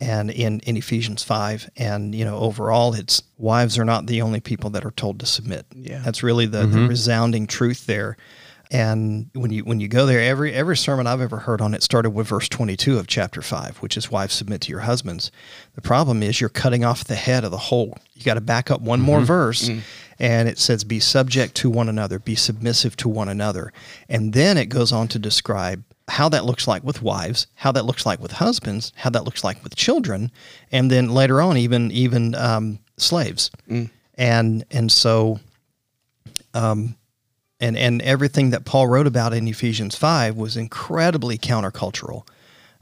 and 0.00 0.30
in 0.30 0.60
in 0.60 0.76
Ephesians 0.76 1.22
five, 1.22 1.70
and 1.76 2.14
you 2.14 2.24
know 2.24 2.36
overall, 2.38 2.94
it's 2.94 3.22
wives 3.38 3.78
are 3.78 3.84
not 3.84 4.06
the 4.06 4.20
only 4.20 4.40
people 4.40 4.70
that 4.70 4.84
are 4.84 4.90
told 4.90 5.20
to 5.20 5.26
submit. 5.26 5.64
Yeah. 5.74 6.02
that's 6.04 6.22
really 6.22 6.46
the, 6.46 6.66
the 6.66 6.86
resounding 6.86 7.46
truth 7.46 7.86
there. 7.86 8.16
And 8.74 9.30
when 9.34 9.52
you 9.52 9.62
when 9.62 9.78
you 9.78 9.86
go 9.86 10.04
there, 10.04 10.20
every 10.20 10.52
every 10.52 10.76
sermon 10.76 11.06
I've 11.06 11.20
ever 11.20 11.36
heard 11.36 11.60
on 11.60 11.74
it 11.74 11.82
started 11.84 12.10
with 12.10 12.26
verse 12.26 12.48
22 12.48 12.98
of 12.98 13.06
chapter 13.06 13.40
5, 13.40 13.76
which 13.76 13.96
is 13.96 14.10
wives 14.10 14.34
submit 14.34 14.62
to 14.62 14.70
your 14.70 14.80
husbands. 14.80 15.30
The 15.76 15.80
problem 15.80 16.24
is 16.24 16.40
you're 16.40 16.50
cutting 16.50 16.84
off 16.84 17.04
the 17.04 17.14
head 17.14 17.44
of 17.44 17.52
the 17.52 17.56
whole. 17.56 17.96
You 18.14 18.24
got 18.24 18.34
to 18.34 18.40
back 18.40 18.72
up 18.72 18.80
one 18.80 19.00
more 19.00 19.18
mm-hmm. 19.18 19.26
verse 19.26 19.68
mm-hmm. 19.68 19.78
and 20.18 20.48
it 20.48 20.58
says 20.58 20.82
be 20.82 20.98
subject 20.98 21.54
to 21.56 21.70
one 21.70 21.88
another, 21.88 22.18
be 22.18 22.34
submissive 22.34 22.96
to 22.96 23.08
one 23.08 23.28
another. 23.28 23.72
And 24.08 24.32
then 24.32 24.58
it 24.58 24.70
goes 24.70 24.90
on 24.90 25.06
to 25.08 25.20
describe 25.20 25.84
how 26.08 26.28
that 26.30 26.44
looks 26.44 26.66
like 26.66 26.82
with 26.82 27.00
wives, 27.00 27.46
how 27.54 27.70
that 27.70 27.84
looks 27.84 28.04
like 28.04 28.18
with 28.18 28.32
husbands, 28.32 28.92
how 28.96 29.10
that 29.10 29.22
looks 29.22 29.44
like 29.44 29.62
with 29.62 29.76
children, 29.76 30.32
and 30.72 30.90
then 30.90 31.10
later 31.10 31.40
on 31.40 31.56
even 31.56 31.92
even 31.92 32.34
um, 32.34 32.80
slaves. 32.96 33.52
Mm. 33.70 33.90
And 34.16 34.64
and 34.72 34.90
so 34.90 35.38
um, 36.54 36.96
and 37.64 37.76
and 37.76 38.02
everything 38.02 38.50
that 38.50 38.64
Paul 38.64 38.86
wrote 38.86 39.06
about 39.06 39.32
in 39.32 39.48
Ephesians 39.48 39.96
five 39.96 40.36
was 40.36 40.56
incredibly 40.56 41.38
countercultural, 41.38 42.28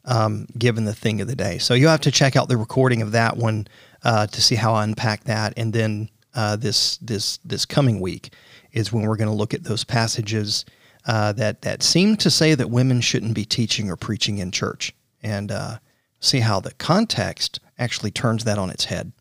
um, 0.04 0.46
given 0.58 0.84
the 0.84 0.94
thing 0.94 1.20
of 1.20 1.28
the 1.28 1.36
day. 1.36 1.58
So 1.58 1.74
you 1.74 1.88
have 1.88 2.00
to 2.00 2.10
check 2.10 2.36
out 2.36 2.48
the 2.48 2.56
recording 2.56 3.02
of 3.02 3.12
that 3.12 3.36
one 3.36 3.66
uh, 4.04 4.26
to 4.26 4.40
see 4.42 4.56
how 4.56 4.74
I 4.74 4.84
unpack 4.84 5.24
that, 5.24 5.52
and 5.56 5.72
then 5.72 6.08
uh, 6.34 6.56
this 6.56 6.98
this 6.98 7.38
this 7.44 7.66
coming 7.66 8.00
week 8.00 8.32
is 8.72 8.92
when 8.92 9.04
we're 9.06 9.16
going 9.16 9.30
to 9.30 9.36
look 9.36 9.54
at 9.54 9.64
those 9.64 9.84
passages 9.84 10.64
uh, 11.06 11.32
that 11.32 11.62
that 11.62 11.82
seem 11.82 12.16
to 12.16 12.30
say 12.30 12.54
that 12.54 12.70
women 12.70 13.00
shouldn't 13.00 13.34
be 13.34 13.44
teaching 13.44 13.90
or 13.90 13.96
preaching 13.96 14.38
in 14.38 14.50
church, 14.50 14.92
and 15.22 15.50
uh, 15.52 15.78
see 16.20 16.40
how 16.40 16.60
the 16.60 16.72
context 16.72 17.60
actually 17.78 18.10
turns 18.10 18.44
that 18.44 18.58
on 18.58 18.70
its 18.70 18.86
head. 18.86 19.12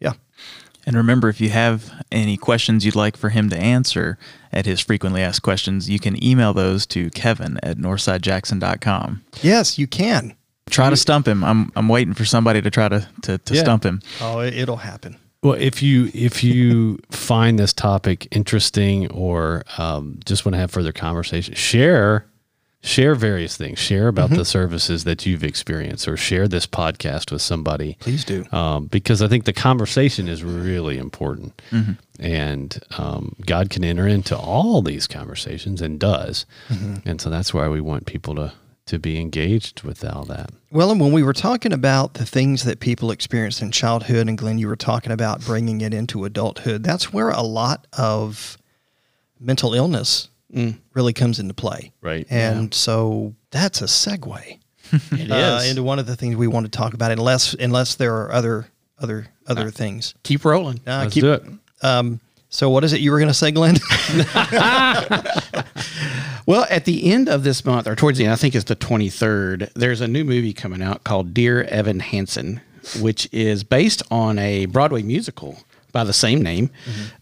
Yeah. 0.00 0.14
And 0.86 0.96
remember, 0.96 1.28
if 1.28 1.40
you 1.40 1.48
have 1.50 1.92
any 2.12 2.36
questions 2.36 2.84
you'd 2.84 2.94
like 2.96 3.16
for 3.16 3.30
him 3.30 3.48
to 3.50 3.56
answer 3.56 4.18
at 4.52 4.66
his 4.66 4.80
frequently 4.80 5.22
asked 5.22 5.42
questions, 5.42 5.88
you 5.88 5.98
can 5.98 6.22
email 6.22 6.52
those 6.52 6.86
to 6.86 7.10
kevin 7.10 7.58
at 7.62 7.78
northsidejackson.com. 7.78 9.22
Yes, 9.42 9.78
you 9.78 9.86
can. 9.86 10.36
Try 10.70 10.90
to 10.90 10.96
stump 10.96 11.26
him. 11.28 11.44
I'm, 11.44 11.70
I'm 11.76 11.88
waiting 11.88 12.14
for 12.14 12.24
somebody 12.24 12.62
to 12.62 12.70
try 12.70 12.88
to, 12.88 13.06
to, 13.22 13.38
to 13.38 13.54
Yeah. 13.54 13.62
stump 13.62 13.84
him. 13.84 14.00
Oh, 14.20 14.40
it- 14.40 14.54
it'll 14.54 14.76
happen. 14.78 15.16
Well, 15.42 15.54
if 15.60 15.82
you 15.82 16.10
if 16.14 16.42
you 16.42 16.98
find 17.10 17.58
this 17.58 17.74
topic 17.74 18.26
interesting 18.30 19.10
or 19.10 19.62
um, 19.76 20.18
just 20.24 20.46
want 20.46 20.54
to 20.54 20.58
have 20.58 20.70
further 20.70 20.90
conversation, 20.90 21.52
share 21.54 22.24
share 22.84 23.14
various 23.14 23.56
things. 23.56 23.78
Share 23.78 24.08
about 24.08 24.30
the 24.30 24.44
services 24.44 25.04
that 25.04 25.24
you've 25.24 25.42
experienced, 25.42 26.06
or 26.06 26.16
share 26.16 26.46
this 26.46 26.66
podcast 26.66 27.32
with 27.32 27.40
somebody. 27.42 27.96
Please 27.98 28.24
do. 28.24 28.44
um, 28.52 28.86
because 28.86 29.22
I 29.22 29.28
think 29.28 29.44
the 29.44 29.52
conversation 29.54 30.28
is 30.28 30.44
really 30.44 30.98
important, 30.98 31.60
and 32.20 32.78
um, 32.98 33.34
God 33.44 33.70
can 33.70 33.82
enter 33.84 34.06
into 34.06 34.36
all 34.36 34.82
these 34.82 35.06
conversations 35.06 35.80
and 35.82 35.98
does, 35.98 36.46
and 37.04 37.20
so 37.20 37.30
that's 37.30 37.52
why 37.54 37.68
we 37.68 37.80
want 37.80 38.06
people 38.06 38.34
to 38.36 38.52
to 38.86 38.98
be 38.98 39.18
engaged 39.18 39.82
with 39.82 40.04
all 40.04 40.26
that. 40.26 40.50
Well, 40.70 40.90
and 40.90 41.00
when 41.00 41.10
we 41.10 41.22
were 41.22 41.32
talking 41.32 41.72
about 41.72 42.14
the 42.14 42.26
things 42.26 42.64
that 42.64 42.80
people 42.80 43.10
experience 43.10 43.62
in 43.62 43.70
childhood, 43.70 44.28
and 44.28 44.36
Glenn, 44.36 44.58
you 44.58 44.68
were 44.68 44.76
talking 44.76 45.10
about 45.10 45.40
bringing 45.40 45.80
it 45.80 45.94
into 45.94 46.26
adulthood, 46.26 46.84
that's 46.84 47.10
where 47.10 47.30
a 47.30 47.40
lot 47.40 47.86
of 47.96 48.58
mental 49.40 49.72
illness 49.72 50.28
really 50.94 51.12
comes 51.12 51.38
into 51.38 51.54
play. 51.54 51.92
Right. 52.00 52.26
And 52.30 52.72
so 52.72 53.34
that's 53.50 53.82
a 53.82 53.86
segue 53.86 54.58
it 54.92 55.30
uh, 55.30 55.58
is. 55.60 55.70
into 55.70 55.82
one 55.82 55.98
of 55.98 56.06
the 56.06 56.16
things 56.16 56.36
we 56.36 56.46
want 56.46 56.66
to 56.66 56.70
talk 56.70 56.94
about, 56.94 57.10
unless 57.10 57.54
unless 57.54 57.94
there 57.96 58.14
are 58.16 58.32
other 58.32 58.68
other 58.98 59.26
other 59.46 59.70
things. 59.70 60.14
Keep 60.22 60.44
rolling. 60.44 60.80
Uh, 60.86 61.00
Let's 61.02 61.14
keep- 61.14 61.22
do 61.22 61.32
it. 61.32 61.42
Um, 61.82 62.20
so 62.48 62.70
what 62.70 62.84
is 62.84 62.92
it 62.92 63.00
you 63.00 63.10
were 63.10 63.18
going 63.18 63.28
to 63.28 63.34
say, 63.34 63.50
Glenn? 63.50 63.76
Well, 66.46 66.66
at 66.68 66.84
the 66.84 67.10
end 67.10 67.28
of 67.30 67.42
this 67.42 67.64
month, 67.64 67.86
or 67.86 67.96
towards 67.96 68.18
the 68.18 68.24
end, 68.24 68.32
I 68.34 68.36
think 68.36 68.54
it's 68.54 68.66
the 68.66 68.76
23rd, 68.76 69.72
there's 69.72 70.02
a 70.02 70.08
new 70.08 70.24
movie 70.24 70.52
coming 70.52 70.82
out 70.82 71.02
called 71.02 71.32
Dear 71.32 71.62
Evan 71.64 72.00
Hansen, 72.00 72.60
which 73.00 73.28
is 73.32 73.64
based 73.64 74.02
on 74.10 74.38
a 74.38 74.66
Broadway 74.66 75.02
musical 75.02 75.58
by 75.92 76.04
the 76.04 76.12
same 76.12 76.42
name 76.42 76.68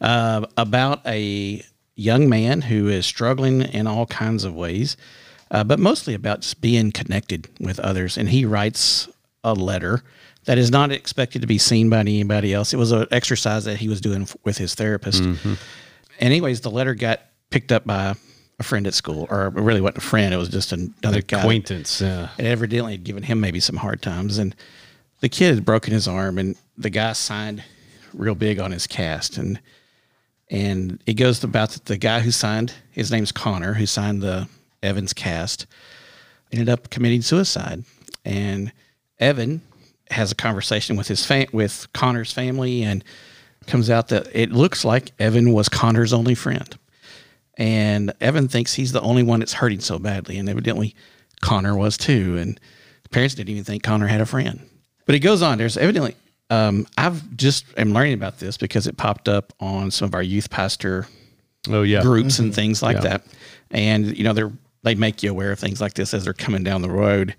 uh, 0.01 0.45
about 0.57 1.07
a 1.07 1.62
young 1.94 2.28
man 2.28 2.62
who 2.62 2.88
is 2.88 3.07
struggling 3.07 3.62
in 3.62 3.87
all 3.87 4.07
kinds 4.07 4.44
of 4.44 4.55
ways, 4.55 4.96
uh, 5.50 5.62
but 5.64 5.78
mostly 5.78 6.14
about 6.14 6.40
just 6.40 6.61
being 6.61 6.92
connected 6.92 7.48
with 7.61 7.78
others. 7.81 8.16
And 8.16 8.28
he 8.28 8.44
writes 8.44 9.09
a 9.44 9.55
letter 9.55 10.02
that 10.44 10.59
is 10.59 10.70
not 10.70 10.90
expected 10.90 11.40
to 11.42 11.46
be 11.46 11.59
seen 11.59 11.88
by 11.90 12.00
anybody 12.00 12.52
else. 12.52 12.72
It 12.72 12.78
was 12.78 12.92
an 12.92 13.07
exercise 13.11 13.64
that 13.64 13.76
he 13.76 13.88
was 13.88 14.00
doing 14.00 14.26
with 14.44 14.59
his 14.59 14.74
therapist. 14.74 15.22
And 15.22 15.59
anyways, 16.18 16.62
the 16.62 16.70
letter 16.70 16.94
got 16.94 17.20
picked 17.50 17.70
up 17.70 17.85
by 17.85 18.14
a 18.59 18.62
friend 18.62 18.87
at 18.87 18.94
school, 18.94 19.26
or 19.31 19.50
really 19.50 19.81
wasn't 19.81 19.98
a 19.98 20.00
friend. 20.00 20.35
It 20.35 20.38
was 20.38 20.48
just 20.48 20.72
another 20.72 21.22
guy. 21.22 21.40
Acquaintance. 21.40 22.00
Yeah. 22.00 22.31
And 22.38 22.46
evidently 22.46 22.92
had 22.92 23.05
given 23.05 23.22
him 23.22 23.40
maybe 23.40 23.61
some 23.61 23.76
hard 23.76 24.02
times. 24.02 24.38
And 24.38 24.55
the 25.20 25.28
kid 25.28 25.55
had 25.55 25.64
broken 25.64 25.92
his 25.92 26.09
arm, 26.09 26.38
and 26.38 26.57
the 26.76 26.90
guy 26.90 27.12
signed 27.12 27.62
real 28.12 28.35
big 28.35 28.59
on 28.59 28.72
his 28.72 28.87
cast. 28.87 29.37
And 29.37 29.61
and 30.50 31.02
it 31.07 31.14
goes 31.14 31.42
about 31.42 31.70
that 31.70 31.87
the 31.87 31.96
guy 31.96 32.20
who 32.20 32.31
signed, 32.31 32.74
his 32.90 33.11
name's 33.11 33.33
Connor, 33.33 33.74
who 33.74 33.87
signed 33.87 34.22
the 34.22 34.48
Evans 34.83 35.12
cast, 35.12 35.66
ended 36.50 36.68
up 36.68 36.90
committing 36.90 37.22
suicide. 37.22 37.85
And 38.24 38.72
Evan 39.18 39.62
has 40.11 40.31
a 40.31 40.35
conversation 40.35 40.96
with 40.96 41.09
his 41.09 41.24
fam- 41.24 41.48
with 41.52 41.88
Connor's 41.92 42.33
family, 42.33 42.83
and 42.83 43.02
comes 43.66 43.90
out 43.90 44.09
that 44.09 44.28
it 44.35 44.52
looks 44.52 44.85
like 44.85 45.12
Evan 45.18 45.52
was 45.52 45.68
Connor's 45.68 46.12
only 46.12 46.35
friend. 46.35 46.76
And 47.59 48.12
Evan 48.20 48.48
thinks 48.48 48.74
he's 48.74 48.92
the 48.92 49.00
only 49.00 49.22
one 49.22 49.40
that's 49.40 49.52
hurting 49.52 49.81
so 49.81 49.98
badly, 49.98 50.38
and 50.38 50.48
evidently 50.48 50.94
Connor 51.40 51.76
was 51.76 51.96
too. 51.96 52.37
And 52.38 52.59
the 53.02 53.09
parents 53.11 53.35
didn't 53.35 53.50
even 53.50 53.64
think 53.64 53.83
Connor 53.83 54.07
had 54.07 54.20
a 54.20 54.26
friend. 54.26 54.61
But 55.07 55.14
it 55.14 55.20
goes 55.20 55.42
on. 55.42 55.59
There's 55.59 55.76
evidently 55.76 56.16
um, 56.53 56.87
I've 56.99 57.37
just 57.37 57.65
am 57.77 57.93
learning 57.93 58.15
about 58.15 58.38
this 58.38 58.57
because 58.57 58.87
it 58.87 58.97
popped 58.97 59.29
up 59.29 59.53
on 59.61 59.91
some 59.91 60.07
of 60.07 60.15
our 60.15 60.23
youth 60.23 60.51
pastor 60.51 61.07
Oh 61.69 61.83
yeah. 61.83 62.03
groups 62.03 62.38
and 62.38 62.55
things 62.55 62.83
like 62.83 62.97
Yeah. 62.97 63.03
that. 63.03 63.27
And 63.71 64.17
you 64.17 64.25
know, 64.25 64.33
they're 64.33 64.53
they 64.83 64.95
make 64.97 65.23
you 65.23 65.31
aware 65.31 65.53
of 65.53 65.59
things 65.61 65.81
like 65.81 65.95
this 65.95 66.12
as 66.12 66.25
they're 66.25 66.33
coming 66.33 66.62
down 66.65 66.83
the 66.83 66.91
road. 66.91 67.37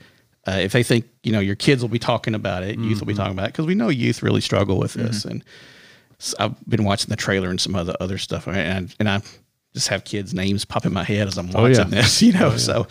Uh, 0.48 0.60
if 0.62 0.72
they 0.72 0.82
think 0.84 1.06
you 1.24 1.32
know 1.32 1.40
your 1.40 1.56
kids 1.56 1.82
will 1.82 1.90
be 1.90 2.00
talking 2.00 2.36
about 2.36 2.64
it, 2.64 2.78
youth 2.80 3.00
will 3.00 3.08
be 3.08 3.14
talking 3.14 3.34
about 3.34 3.46
it 3.48 3.54
because 3.54 3.66
we 3.66 3.76
know 3.76 3.90
youth 3.90 4.24
really 4.24 4.42
struggle 4.42 4.78
with 4.80 4.94
this. 4.94 5.26
And 5.26 5.44
I've 6.40 6.56
been 6.68 6.84
watching 6.86 7.10
the 7.10 7.16
trailer 7.16 7.50
and 7.50 7.60
some 7.62 7.76
other 7.76 7.96
other 8.00 8.18
stuff, 8.18 8.48
and 8.48 8.94
and 9.00 9.10
I 9.10 9.22
just 9.74 9.88
have 9.90 10.04
kids' 10.06 10.34
names 10.34 10.66
pop 10.66 10.86
in 10.86 10.94
my 10.94 11.04
head 11.04 11.28
as 11.28 11.38
I'm 11.38 11.52
watching 11.52 11.76
yeah. 11.76 11.84
this. 12.02 12.22
You 12.26 12.34
know, 12.34 12.58
so 12.58 12.88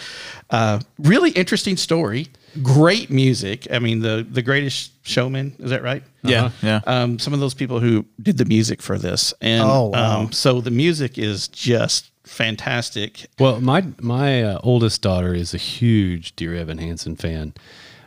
uh, 0.50 0.80
really 0.98 1.30
interesting 1.30 1.76
story, 1.76 2.28
great 2.62 3.10
music. 3.10 3.66
I 3.70 3.78
mean, 3.78 4.00
the 4.00 4.26
the 4.28 4.42
Greatest 4.42 4.90
Showman 5.06 5.54
is 5.58 5.70
that 5.70 5.82
right? 5.82 6.02
Yeah. 6.22 6.50
Yeah. 6.62 6.80
um, 6.86 7.18
some 7.18 7.32
of 7.32 7.40
those 7.40 7.54
people 7.54 7.80
who 7.80 8.04
did 8.20 8.36
the 8.38 8.44
music 8.44 8.82
for 8.82 8.98
this. 8.98 9.32
And 9.40 9.62
Oh, 9.64 9.86
wow. 9.86 10.20
um, 10.20 10.32
so 10.32 10.60
the 10.60 10.70
music 10.70 11.18
is 11.18 11.48
just 11.48 12.10
fantastic. 12.24 13.26
Well, 13.38 13.60
my 13.60 13.84
my 14.00 14.42
uh, 14.42 14.60
oldest 14.62 15.02
daughter 15.02 15.34
is 15.34 15.54
a 15.54 15.58
huge 15.58 16.36
Dear 16.36 16.54
Evan 16.54 16.78
Hansen 16.78 17.16
fan, 17.16 17.54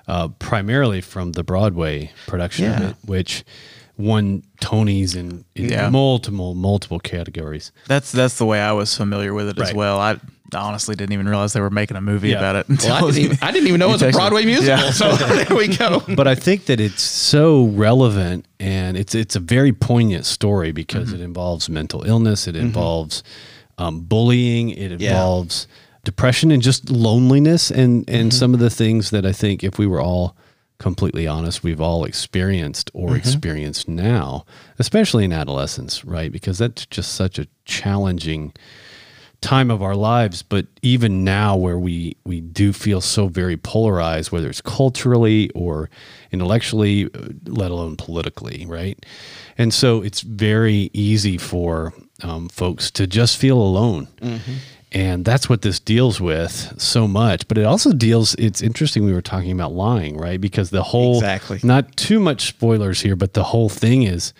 uh, 0.07 0.27
primarily 0.39 1.01
from 1.01 1.31
the 1.33 1.43
Broadway 1.43 2.11
production 2.27 2.71
of 2.71 2.81
it, 2.91 2.95
which 3.05 3.43
won 3.97 4.43
Tonys 4.61 5.15
in, 5.15 5.45
in 5.55 5.69
Yeah. 5.69 5.89
multiple 5.89 6.53
multiple 6.53 6.99
categories. 6.99 7.71
That's 7.87 8.11
that's 8.11 8.37
the 8.37 8.45
way 8.45 8.59
I 8.61 8.71
was 8.73 8.95
familiar 8.95 9.33
with 9.33 9.49
it 9.49 9.59
as 9.59 9.73
well. 9.73 9.99
I 9.99 10.17
honestly 10.53 10.95
didn't 10.95 11.13
even 11.13 11.27
realize 11.27 11.53
they 11.53 11.61
were 11.61 11.69
making 11.69 11.97
a 11.97 12.01
movie 12.01 12.29
Yeah. 12.29 12.37
about 12.37 12.55
it. 12.57 12.67
Well, 12.69 12.77
I 12.93 12.97
until 12.99 13.07
didn't 13.11 13.23
even, 13.23 13.37
I 13.41 13.51
didn't 13.51 13.67
even 13.67 13.79
know 13.79 13.89
it 13.89 13.93
was 13.93 14.01
a 14.03 14.07
texted- 14.09 14.13
Broadway 14.13 14.45
musical. 14.45 14.77
Yeah. 14.77 14.91
So 14.91 15.15
there 15.15 15.57
we 15.57 15.67
go. 15.75 16.01
but 16.15 16.27
I 16.27 16.35
think 16.35 16.65
that 16.65 16.79
it's 16.79 17.01
so 17.01 17.65
relevant 17.65 18.45
and 18.59 18.95
it's 18.97 19.15
it's 19.15 19.35
a 19.35 19.39
very 19.39 19.73
poignant 19.73 20.25
story 20.25 20.71
because 20.71 21.07
Mm-hmm. 21.09 21.21
it 21.21 21.23
involves 21.23 21.69
mental 21.69 22.03
illness, 22.03 22.47
it 22.47 22.55
involves 22.55 23.23
um, 23.77 24.01
bullying, 24.01 24.69
it 24.69 24.91
involves 24.91 25.67
depression 26.03 26.51
and 26.51 26.61
just 26.61 26.89
loneliness 26.91 27.71
and 27.71 28.07
and 28.09 28.29
Mm-hmm. 28.29 28.37
some 28.37 28.53
of 28.53 28.59
the 28.59 28.69
things 28.69 29.09
that 29.09 29.25
I 29.25 29.31
think 29.31 29.63
if 29.63 29.77
we 29.79 29.87
were 29.87 30.01
all 30.01 30.35
completely 30.77 31.25
honest, 31.25 31.63
we've 31.63 31.81
all 31.81 32.03
experienced 32.05 32.91
or 32.93 33.07
Mm-hmm. 33.09 33.17
experienced 33.17 33.87
now, 33.87 34.45
especially 34.77 35.23
in 35.25 35.33
adolescence, 35.33 36.03
right? 36.05 36.31
Because 36.31 36.57
that's 36.59 36.85
just 36.85 37.13
such 37.13 37.39
a 37.39 37.47
challenging 37.65 38.53
time 39.41 39.69
of 39.69 39.81
our 39.81 39.95
lives 39.95 40.41
but 40.41 40.65
even 40.81 41.23
now 41.23 41.55
where 41.55 41.77
we 41.77 42.15
we 42.25 42.41
do 42.41 42.73
feel 42.73 43.01
so 43.01 43.27
very 43.27 43.57
polarized 43.57 44.31
whether 44.31 44.49
it's 44.49 44.61
culturally 44.61 45.49
or 45.51 45.89
intellectually 46.31 47.05
uh, 47.05 47.29
let 47.45 47.71
alone 47.71 47.95
politically 47.95 48.65
right? 48.67 49.05
And 49.57 49.73
so 49.73 50.01
it's 50.01 50.21
very 50.21 50.89
easy 50.93 51.37
for 51.37 51.93
um, 52.23 52.49
folks 52.49 52.91
to 52.91 53.07
just 53.07 53.37
feel 53.37 53.57
alone. 53.57 54.07
And 54.91 55.25
that's 55.25 55.49
what 55.49 55.61
this 55.61 55.79
deals 55.79 56.21
with 56.21 56.73
so 56.79 57.07
much. 57.07 57.47
But 57.47 57.57
it 57.57 57.63
also 57.65 57.91
deals 57.91 58.35
it's 58.35 58.61
interesting 58.61 59.05
we 59.05 59.13
were 59.13 59.21
talking 59.21 59.51
about 59.51 59.73
lying 59.73 60.17
right? 60.17 60.39
Because 60.39 60.69
the 60.69 60.83
whole 60.83 61.15
Exactly. 61.15 61.59
not 61.63 61.95
too 61.97 62.19
much 62.19 62.47
spoilers 62.47 63.01
here 63.01 63.15
but 63.15 63.33
the 63.33 63.43
whole 63.43 63.69
thing 63.69 64.03
is 64.03 64.33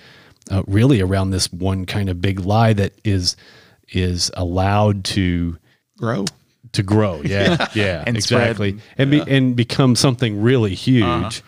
uh, 0.52 0.64
really 0.68 1.02
around 1.02 1.32
this 1.32 1.52
one 1.52 1.86
kind 1.86 2.10
of 2.10 2.22
big 2.22 2.40
lie 2.40 2.74
that 2.74 2.94
is 3.04 3.36
is 3.90 4.32
allowed 4.36 5.04
to 5.06 5.58
Grow. 5.98 6.26
to 6.74 6.84
grow. 6.84 7.22
Yeah, 7.26 7.68
yeah, 7.74 8.04
And 8.06 8.22
spread. 8.24 8.52
exactly, 8.52 8.78
and 8.98 9.12
be, 9.12 9.22
and 9.22 9.56
become 9.56 9.96
something 9.96 10.42
really 10.42 10.76
huge. 10.76 11.42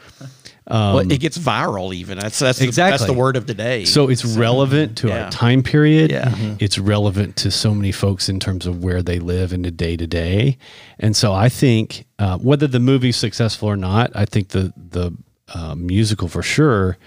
well, 0.70 1.00
it 1.00 1.20
gets 1.20 1.38
viral 1.38 1.94
even. 1.96 2.20
That's 2.20 2.40
that's 2.40 2.60
the, 2.60 2.66
that's 2.66 2.78
Exactly. 2.78 3.08
the 3.08 3.14
word 3.14 3.36
of 3.38 3.48
the 3.48 3.54
day. 3.54 3.86
So 3.86 4.10
it's 4.10 4.26
relevant 4.26 4.98
to 5.00 5.08
yeah. 5.08 5.26
our 5.26 5.32
time 5.32 5.64
period. 5.64 6.12
Yeah. 6.12 6.30
Mhm. 6.30 6.62
It's 6.62 6.78
relevant 6.78 7.36
to 7.38 7.52
so 7.52 7.74
many 7.74 7.92
folks 7.92 8.28
in 8.30 8.40
terms 8.40 8.66
of 8.68 8.84
where 8.84 9.02
they 9.02 9.20
live 9.20 9.54
in 9.54 9.62
the 9.62 9.72
day 9.72 9.96
to 9.98 10.06
day. 10.08 10.58
And 11.00 11.16
so 11.16 11.34
I 11.34 11.48
think 11.50 12.06
uh, 12.20 12.38
whether 12.40 12.68
the 12.68 12.80
movie's 12.82 13.16
successful 13.18 13.70
or 13.70 13.78
not, 13.78 14.12
I 14.16 14.26
think 14.26 14.50
the 14.50 14.74
the 14.76 15.12
uh, 15.54 15.76
musical 15.76 16.28
for 16.28 16.44
sure 16.44 16.98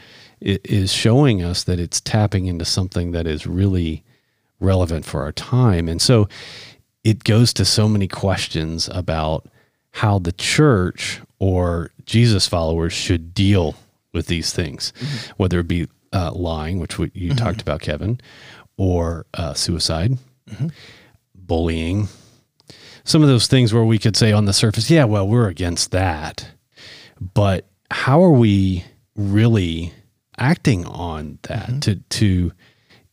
i- 0.43 0.59
is 0.65 0.91
showing 0.93 1.43
us 1.43 1.65
that 1.65 1.79
it's 1.79 2.01
tapping 2.01 2.47
into 2.47 2.65
something 2.65 3.13
that 3.13 3.27
is 3.27 3.47
really 3.47 4.03
relevant 4.61 5.05
for 5.05 5.23
our 5.23 5.33
time. 5.33 5.89
And 5.89 6.01
so 6.01 6.29
it 7.03 7.25
goes 7.25 7.53
to 7.55 7.65
so 7.65 7.89
many 7.89 8.07
questions 8.07 8.89
about 8.93 9.47
how 9.93 10.19
the 10.19 10.33
church 10.33 11.21
or 11.39 11.91
Jesus 12.05 12.47
followers 12.47 12.93
should 12.93 13.35
deal 13.35 13.75
with 14.13 14.27
these 14.27 14.53
things, 14.53 14.93
whether 15.37 15.61
it 15.61 15.69
be 15.69 15.89
uh, 16.13 16.33
lying, 16.33 16.79
which 16.79 16.99
we, 16.99 17.11
you 17.15 17.35
talked 17.35 17.63
about, 17.63 17.81
Kevin, 17.81 18.21
or 18.77 19.27
uh, 19.35 19.55
suicide, 19.55 20.19
bullying, 21.35 22.09
some 23.05 23.23
of 23.23 23.29
those 23.29 23.47
things 23.47 23.73
where 23.73 23.85
we 23.85 23.99
could 23.99 24.17
say 24.17 24.33
on 24.33 24.45
the 24.45 24.53
surface, 24.53 24.91
yeah, 24.91 25.05
well, 25.05 25.27
we're 25.27 25.49
against 25.49 25.91
that. 25.91 26.51
But 27.21 27.67
how 27.91 28.23
are 28.23 28.33
we 28.33 28.85
really 29.17 29.93
acting 30.39 30.87
on 30.87 31.39
that 31.43 31.83
to, 31.83 31.97
to 31.97 32.53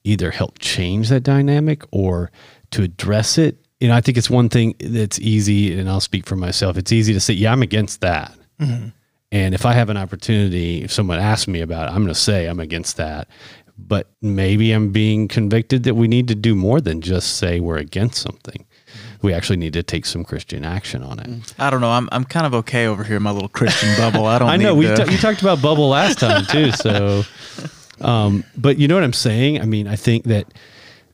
either 0.07 0.31
help 0.31 0.59
change 0.59 1.09
that 1.09 1.21
dynamic 1.21 1.83
or 1.91 2.31
to 2.71 2.83
address 2.83 3.37
it? 3.37 3.57
You 3.79 3.89
know, 3.89 3.95
I 3.95 4.01
think 4.01 4.17
it's 4.17 4.29
one 4.29 4.49
thing 4.49 4.75
that's 4.79 5.19
easy, 5.19 5.77
and 5.77 5.89
I'll 5.89 5.99
speak 5.99 6.25
for 6.25 6.35
myself. 6.35 6.77
It's 6.77 6.91
easy 6.91 7.13
to 7.13 7.19
say, 7.19 7.33
yeah, 7.33 7.51
I'm 7.51 7.61
against 7.61 8.01
that. 8.01 8.33
Mm-hmm. 8.59 8.89
And 9.31 9.53
if 9.53 9.65
I 9.65 9.73
have 9.73 9.89
an 9.89 9.97
opportunity, 9.97 10.83
if 10.83 10.91
someone 10.91 11.19
asks 11.19 11.47
me 11.47 11.61
about 11.61 11.89
it, 11.89 11.91
I'm 11.91 11.97
going 11.97 12.07
to 12.07 12.15
say 12.15 12.45
I'm 12.45 12.59
against 12.59 12.97
that. 12.97 13.27
But 13.77 14.09
maybe 14.21 14.71
I'm 14.71 14.91
being 14.91 15.27
convicted 15.27 15.83
that 15.83 15.93
we 15.93 16.07
need 16.07 16.27
to 16.29 16.35
do 16.35 16.55
more 16.55 16.81
than 16.81 17.01
just 17.01 17.37
say 17.37 17.59
we're 17.59 17.77
against 17.77 18.19
something. 18.21 18.65
Mm-hmm. 18.65 19.27
We 19.27 19.33
actually 19.33 19.57
need 19.57 19.73
to 19.73 19.83
take 19.83 20.05
some 20.07 20.23
Christian 20.23 20.65
action 20.65 21.03
on 21.03 21.19
it. 21.19 21.27
Mm. 21.27 21.53
I 21.59 21.69
don't 21.69 21.81
know. 21.81 21.91
I'm 21.91 22.09
I'm 22.11 22.23
kind 22.23 22.47
of 22.47 22.55
okay 22.55 22.87
over 22.87 23.03
here 23.03 23.17
in 23.17 23.23
my 23.23 23.31
little 23.31 23.49
Christian 23.49 23.95
bubble. 23.97 24.25
I 24.25 24.39
don't. 24.39 24.49
I 24.49 24.55
know 24.55 24.73
we 24.73 24.87
to- 24.87 24.95
ta- 24.95 25.11
you 25.11 25.17
talked 25.17 25.41
about 25.41 25.61
bubble 25.61 25.89
last 25.89 26.19
time 26.19 26.45
too. 26.47 26.71
So, 26.71 27.23
um, 28.01 28.43
but 28.55 28.77
you 28.77 28.87
know 28.87 28.95
what 28.95 29.03
I'm 29.03 29.13
saying? 29.13 29.61
I 29.61 29.65
mean, 29.65 29.87
I 29.87 29.95
think 29.95 30.25
that, 30.25 30.53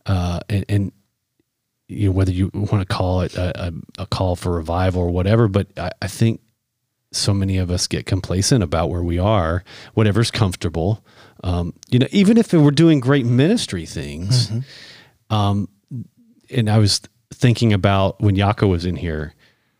uh, 0.05 0.39
and, 0.49 0.65
and 0.69 0.91
you 1.87 2.07
know, 2.07 2.11
whether 2.11 2.31
you 2.31 2.49
want 2.53 2.79
to 2.79 2.85
call 2.85 3.21
it 3.21 3.35
a, 3.35 3.67
a, 3.67 3.73
a 3.99 4.05
call 4.07 4.35
for 4.35 4.51
revival 4.53 5.01
or 5.01 5.09
whatever, 5.09 5.47
but 5.47 5.67
I, 5.77 5.91
I 6.01 6.07
think 6.07 6.41
so 7.11 7.33
many 7.33 7.57
of 7.57 7.69
us 7.69 7.87
get 7.87 8.05
complacent 8.05 8.63
about 8.63 8.89
where 8.89 9.03
we 9.03 9.19
are, 9.19 9.63
whatever's 9.93 10.31
comfortable. 10.31 11.03
Um, 11.43 11.73
you 11.89 11.99
know, 11.99 12.07
even 12.11 12.37
if 12.37 12.53
we're 12.53 12.71
doing 12.71 12.99
great 12.99 13.25
ministry 13.25 13.85
things, 13.85 14.51
um, 15.29 15.67
and 16.49 16.69
I 16.69 16.77
was 16.79 17.01
thinking 17.33 17.73
about 17.73 18.19
when 18.21 18.35
Yako 18.35 18.69
was 18.69 18.85
in 18.85 18.95
here 18.95 19.33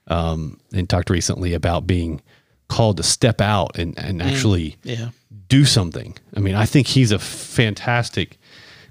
um, 0.08 0.60
and 0.74 0.90
talked 0.90 1.10
recently 1.10 1.54
about 1.54 1.88
being 1.88 2.22
called 2.68 2.98
to 2.98 3.04
step 3.04 3.40
out 3.42 3.78
and, 3.78 3.98
and 3.98 4.22
actually 4.22 4.78
yeah. 4.84 5.10
Do 5.48 5.66
something. 5.66 6.18
I 6.36 6.40
mean, 6.40 6.56
I 6.56 6.66
think 6.66 6.88
he's 6.88 7.12
a 7.12 7.20
fantastic 7.20 8.38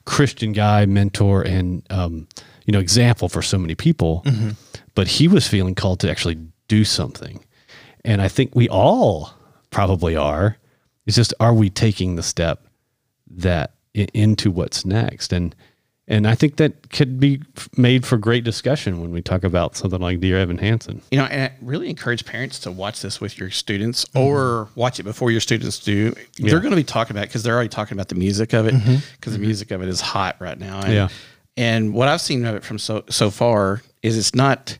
Christian 0.04 0.52
guy, 0.52 0.86
mentor, 0.86 1.42
and 1.42 1.82
um, 1.90 2.28
you 2.66 2.72
know, 2.72 2.80
example 2.80 3.28
for 3.28 3.42
so 3.42 3.58
many 3.58 3.74
people. 3.74 4.22
But 4.94 5.08
he 5.08 5.28
was 5.28 5.48
feeling 5.48 5.74
called 5.74 6.00
to 6.00 6.10
actually 6.10 6.38
do 6.68 6.84
something, 6.84 7.44
and 8.04 8.20
I 8.20 8.28
think 8.28 8.54
we 8.54 8.68
all 8.68 9.32
probably 9.70 10.16
are. 10.16 10.58
It's 11.06 11.16
just, 11.16 11.34
are 11.40 11.54
we 11.54 11.70
taking 11.70 12.16
the 12.16 12.22
step 12.22 12.66
that 13.28 13.74
into 13.94 14.50
what's 14.50 14.84
next? 14.84 15.32
And 15.32 15.54
and 16.08 16.26
I 16.26 16.34
think 16.34 16.56
that 16.56 16.90
could 16.90 17.20
be 17.20 17.40
made 17.76 18.04
for 18.04 18.16
great 18.16 18.42
discussion 18.42 19.00
when 19.00 19.12
we 19.12 19.22
talk 19.22 19.44
about 19.44 19.76
something 19.76 20.00
like 20.00 20.18
Dear 20.18 20.38
Evan 20.38 20.58
Hansen. 20.58 21.00
You 21.12 21.18
know, 21.18 21.24
and 21.26 21.42
I 21.42 21.56
really 21.62 21.88
encourage 21.88 22.24
parents 22.24 22.58
to 22.60 22.72
watch 22.72 23.02
this 23.02 23.20
with 23.20 23.38
your 23.38 23.50
students 23.50 24.04
mm-hmm. 24.06 24.18
or 24.18 24.68
watch 24.74 24.98
it 24.98 25.04
before 25.04 25.30
your 25.30 25.40
students 25.40 25.78
do. 25.78 26.12
They're 26.38 26.58
going 26.58 26.72
to 26.72 26.76
be 26.76 26.84
talking 26.84 27.16
about 27.16 27.28
because 27.28 27.44
they're 27.44 27.54
already 27.54 27.68
talking 27.68 27.96
about 27.96 28.08
the 28.08 28.16
music 28.16 28.52
of 28.52 28.66
it 28.66 28.74
mm-hmm. 28.74 28.96
because 29.16 29.32
the 29.32 29.38
mm-hmm. 29.38 29.46
music 29.46 29.70
of 29.70 29.80
it 29.80 29.88
is 29.88 30.00
hot 30.00 30.36
right 30.40 30.58
now. 30.58 30.80
And, 30.80 30.92
Yeah. 30.92 31.08
And 31.56 31.94
what 31.94 32.08
I've 32.08 32.20
seen 32.20 32.44
of 32.46 32.56
it 32.56 32.64
from 32.64 32.78
so 32.78 33.04
so 33.08 33.30
far 33.30 33.82
is 34.02 34.18
it's 34.18 34.34
not 34.34 34.78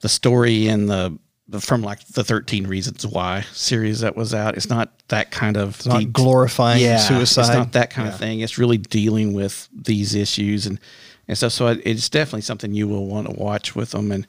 the 0.00 0.08
story 0.08 0.66
and 0.66 0.88
the 0.88 1.18
from 1.60 1.82
like 1.82 2.04
the 2.08 2.22
13 2.24 2.66
reasons 2.66 3.06
why 3.06 3.42
series 3.52 4.00
that 4.00 4.16
was 4.16 4.34
out. 4.34 4.56
It's 4.56 4.68
not 4.68 4.90
that 5.08 5.30
kind 5.30 5.56
of 5.56 5.76
It's 5.76 5.86
not 5.86 6.12
glorifying 6.12 6.80
suicide. 6.98 7.40
it's 7.42 7.48
not 7.50 7.72
that 7.72 7.90
kind 7.90 8.08
of 8.08 8.18
thing. 8.18 8.40
It's 8.40 8.58
really 8.58 8.76
dealing 8.78 9.32
with 9.32 9.68
these 9.72 10.14
issues 10.14 10.66
and 10.66 10.78
and 11.26 11.36
stuff. 11.36 11.52
So 11.52 11.68
it's 11.68 12.08
definitely 12.08 12.42
something 12.42 12.72
you 12.72 12.88
will 12.88 13.06
want 13.06 13.28
to 13.28 13.34
watch 13.34 13.74
with 13.76 13.90
them 13.92 14.12
and 14.12 14.26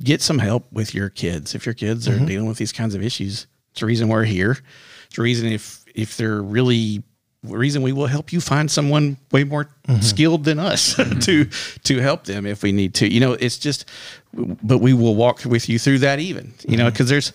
get 0.00 0.20
some 0.22 0.38
help 0.38 0.70
with 0.72 0.94
your 0.94 1.08
kids. 1.08 1.54
If 1.54 1.66
your 1.66 1.74
kids 1.74 2.06
Mm-hmm. 2.08 2.22
are 2.22 2.26
dealing 2.26 2.48
with 2.48 2.58
these 2.58 2.72
kinds 2.72 2.94
of 2.94 3.02
issues 3.02 3.46
it's 3.72 3.80
the 3.80 3.86
reason 3.86 4.08
we're 4.08 4.24
here. 4.24 4.58
It's 5.06 5.16
the 5.16 5.22
reason 5.22 5.46
if 5.50 5.84
if 5.94 6.16
they're 6.16 6.42
really 6.42 7.02
reason 7.44 7.82
we 7.82 7.92
will 7.92 8.06
help 8.06 8.32
you 8.32 8.40
find 8.40 8.70
someone 8.70 9.16
way 9.32 9.44
more 9.44 9.68
Mm-hmm. 9.88 10.00
skilled 10.00 10.44
than 10.44 10.60
us 10.60 10.94
to 11.26 11.44
to 11.82 11.98
help 11.98 12.24
them 12.24 12.46
if 12.46 12.62
we 12.62 12.70
need 12.70 12.94
to 12.94 13.12
you 13.12 13.18
know 13.18 13.32
it's 13.32 13.58
just 13.58 13.84
but 14.32 14.78
we 14.78 14.92
will 14.94 15.16
walk 15.16 15.44
with 15.44 15.68
you 15.68 15.76
through 15.76 15.98
that 15.98 16.20
even 16.20 16.54
you 16.68 16.76
know 16.76 16.84
Mm-hmm. 16.84 16.92
because 16.92 17.08
there's 17.08 17.32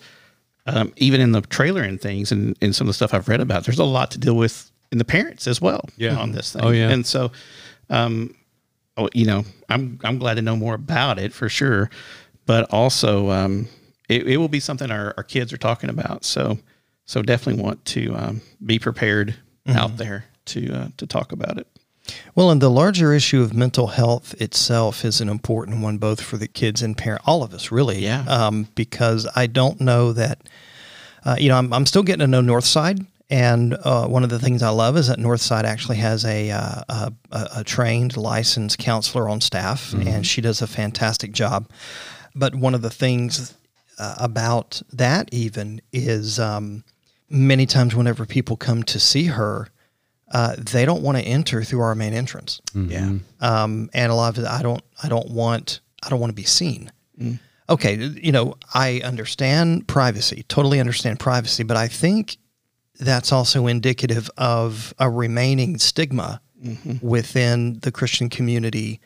um, 0.66 0.92
even 0.96 1.20
in 1.20 1.32
the 1.32 1.42
trailer 1.42 1.82
and 1.82 2.00
things 2.00 2.32
and, 2.32 2.56
and 2.62 2.74
some 2.74 2.86
of 2.86 2.88
the 2.88 2.94
stuff 2.94 3.14
I've 3.14 3.26
read 3.28 3.40
about, 3.40 3.64
there's 3.64 3.78
a 3.78 3.84
lot 3.84 4.10
to 4.12 4.18
deal 4.18 4.36
with 4.36 4.70
in 4.92 4.98
the 4.98 5.04
parents 5.04 5.46
as 5.46 5.60
well 5.62 5.88
Yeah. 5.96 6.16
on 6.18 6.32
this 6.32 6.52
thing. 6.52 6.62
Oh, 6.62 6.68
yeah. 6.70 6.90
And 6.90 7.06
so, 7.06 7.32
um, 7.88 8.34
oh, 8.98 9.08
you 9.14 9.24
know, 9.24 9.44
I'm, 9.70 9.98
I'm 10.04 10.18
glad 10.18 10.34
to 10.34 10.42
know 10.42 10.56
more 10.56 10.74
about 10.74 11.18
it 11.18 11.32
for 11.32 11.48
sure, 11.48 11.88
but 12.44 12.70
also, 12.70 13.30
um, 13.30 13.66
it, 14.10 14.26
it 14.26 14.36
will 14.36 14.48
be 14.50 14.60
something 14.60 14.90
our, 14.90 15.14
our 15.16 15.22
kids 15.22 15.54
are 15.54 15.58
talking 15.58 15.88
about. 15.88 16.26
So, 16.26 16.58
so 17.06 17.22
definitely 17.22 17.62
want 17.62 17.82
to, 17.86 18.14
um, 18.14 18.42
be 18.64 18.78
prepared 18.78 19.36
Mm-hmm. 19.68 19.78
out 19.78 19.96
there 19.98 20.24
to, 20.46 20.72
uh, 20.72 20.88
to 20.96 21.06
talk 21.06 21.32
about 21.32 21.58
it. 21.58 21.66
Well, 22.34 22.50
and 22.50 22.60
the 22.60 22.70
larger 22.70 23.12
issue 23.12 23.42
of 23.42 23.52
mental 23.52 23.88
health 23.88 24.34
itself 24.40 25.04
is 25.04 25.20
an 25.20 25.28
important 25.28 25.82
one, 25.82 25.98
both 25.98 26.22
for 26.22 26.38
the 26.38 26.48
kids 26.48 26.80
and 26.82 26.96
parent, 26.96 27.22
all 27.26 27.42
of 27.42 27.52
us, 27.52 27.70
really. 27.70 27.98
Yeah. 27.98 28.24
Um, 28.26 28.68
because 28.74 29.28
I 29.36 29.46
don't 29.46 29.78
know 29.78 30.14
that, 30.14 30.40
uh, 31.24 31.36
you 31.38 31.50
know, 31.50 31.56
I'm, 31.58 31.70
I'm 31.72 31.84
still 31.84 32.02
getting 32.02 32.20
to 32.20 32.26
know 32.26 32.40
Northside, 32.40 33.06
and 33.28 33.74
uh, 33.74 34.06
one 34.06 34.24
of 34.24 34.30
the 34.30 34.38
things 34.38 34.62
I 34.62 34.70
love 34.70 34.96
is 34.96 35.08
that 35.08 35.18
Northside 35.18 35.64
actually 35.64 35.98
has 35.98 36.24
a 36.24 36.50
uh, 36.50 36.82
a, 36.88 37.12
a, 37.56 37.64
trained, 37.64 38.16
licensed 38.16 38.78
counselor 38.78 39.28
on 39.28 39.42
staff, 39.42 39.92
and 39.92 40.26
she 40.26 40.40
does 40.40 40.62
a 40.62 40.66
fantastic 40.66 41.32
job. 41.32 41.68
But 42.34 42.54
one 42.54 42.74
of 42.74 42.80
the 42.80 42.88
things 42.88 43.54
uh, 43.98 44.14
about 44.18 44.80
that 44.94 45.28
even 45.30 45.82
is 45.92 46.38
um, 46.38 46.84
many 47.30 47.66
times 47.66 47.94
whenever 47.94 48.24
people 48.26 48.56
come 48.56 48.82
to 48.84 48.98
see 48.98 49.24
her, 49.26 49.68
uh, 50.32 50.54
they 50.58 50.84
don't 50.84 51.02
want 51.02 51.16
to 51.18 51.24
enter 51.24 51.62
through 51.64 51.80
our 51.80 51.94
main 51.94 52.12
entrance. 52.14 52.60
Yeah. 52.74 53.12
Um, 53.40 53.90
and 53.94 54.12
a 54.12 54.14
lot 54.14 54.36
of 54.36 54.44
it, 54.44 54.48
I 54.48 54.62
don't, 54.62 54.82
I 55.02 55.08
don't 55.08 55.30
want, 55.30 55.80
I 56.02 56.08
don't 56.10 56.20
want 56.20 56.30
to 56.30 56.34
be 56.36 56.44
seen. 56.44 56.90
Okay, 57.70 57.96
you 57.96 58.32
know, 58.32 58.56
I 58.72 59.00
understand 59.04 59.86
privacy, 59.88 60.44
totally 60.48 60.80
understand 60.80 61.18
privacy, 61.20 61.64
but 61.64 61.76
I 61.76 61.86
think 61.88 62.38
that's 63.00 63.30
also 63.32 63.66
indicative 63.66 64.30
of 64.38 64.94
a 64.98 65.10
remaining 65.10 65.78
stigma 65.78 66.40
within 67.02 67.78
the 67.80 67.92
Christian 67.92 68.28
community 68.28 69.00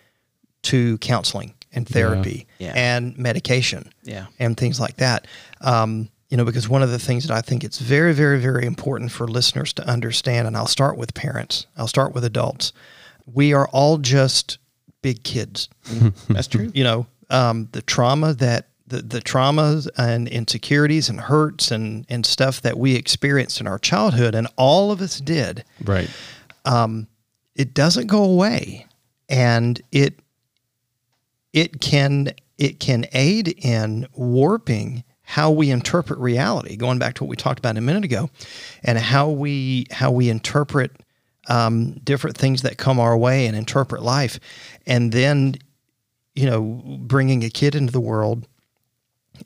to 0.63 0.97
counseling 0.99 1.55
and 1.73 1.89
therapy 1.89 2.47
Yeah. 2.59 2.73
and 2.75 3.17
medication 3.19 3.93
Yeah. 4.05 4.27
and 4.39 4.57
things 4.57 4.79
like 4.79 4.97
that. 4.97 5.27
Um, 5.61 6.09
you 6.33 6.39
know, 6.39 6.47
because 6.47 6.67
one 6.67 6.83
of 6.83 6.91
the 6.91 6.99
things 6.99 7.29
that 7.29 7.37
I 7.37 7.43
think 7.43 7.63
it's 7.63 7.79
very, 7.79 8.15
very, 8.15 8.41
very 8.41 8.65
important 8.65 9.13
for 9.13 9.29
listeners 9.29 9.75
to 9.75 9.87
understand, 9.87 10.47
and 10.47 10.57
I'll 10.57 10.67
start 10.67 10.97
with 10.97 11.13
parents, 11.13 11.67
I'll 11.77 11.87
start 11.87 12.15
with 12.15 12.25
adults. 12.25 12.73
We 13.27 13.53
are 13.53 13.69
all 13.69 13.99
just 13.99 14.57
big 15.03 15.25
kids. 15.25 15.69
That's 16.31 16.49
true. 16.49 16.73
You 16.73 16.85
know, 16.85 17.07
um, 17.29 17.69
the 17.73 17.83
trauma 17.83 18.33
that 18.33 18.69
the, 18.87 19.03
the 19.03 19.21
traumas 19.21 19.91
and 19.99 20.27
insecurities 20.27 21.11
and 21.11 21.21
hurts 21.21 21.71
and, 21.71 22.07
and 22.09 22.25
stuff 22.25 22.63
that 22.63 22.79
we 22.79 22.97
experienced 22.97 23.61
in 23.61 23.67
our 23.67 23.79
childhood, 23.79 24.35
and 24.35 24.49
all 24.57 24.91
of 24.91 25.03
us 25.03 25.21
did, 25.21 25.65
Right. 25.85 26.09
Um, 26.65 27.09
it 27.55 27.75
doesn't 27.75 28.07
go 28.07 28.25
away 28.25 28.87
and 29.29 29.83
it 29.93 30.19
it 31.53 31.83
can 31.83 32.33
it 32.57 32.81
can 32.81 33.05
aid 33.13 33.49
in 33.49 34.07
warping 34.15 35.05
how 35.33 35.51
we 35.51 35.71
interpret 35.71 36.19
reality 36.19 36.77
going 36.77 36.99
back 36.99 37.15
to 37.15 37.25
what 37.25 37.31
we 37.31 37.37
talked 37.37 37.59
about 37.59 37.79
a 37.79 37.81
minute 37.81 38.05
ago 38.05 38.29
and 38.85 38.99
how 38.99 39.31
we 39.31 39.87
how 39.91 40.11
we 40.11 40.29
interpret 40.29 40.91
um, 41.49 41.93
different 42.05 42.37
things 42.37 42.61
that 42.61 42.77
come 42.77 43.01
our 43.01 43.17
way 43.17 43.47
and 43.47 43.57
interpret 43.57 44.03
life 44.03 44.39
and 44.87 45.11
then 45.11 45.55
you 46.35 46.45
know 46.45 46.83
bringing 46.99 47.43
a 47.45 47.49
kid 47.49 47.75
into 47.75 47.91
the 47.91 47.99
world. 47.99 48.47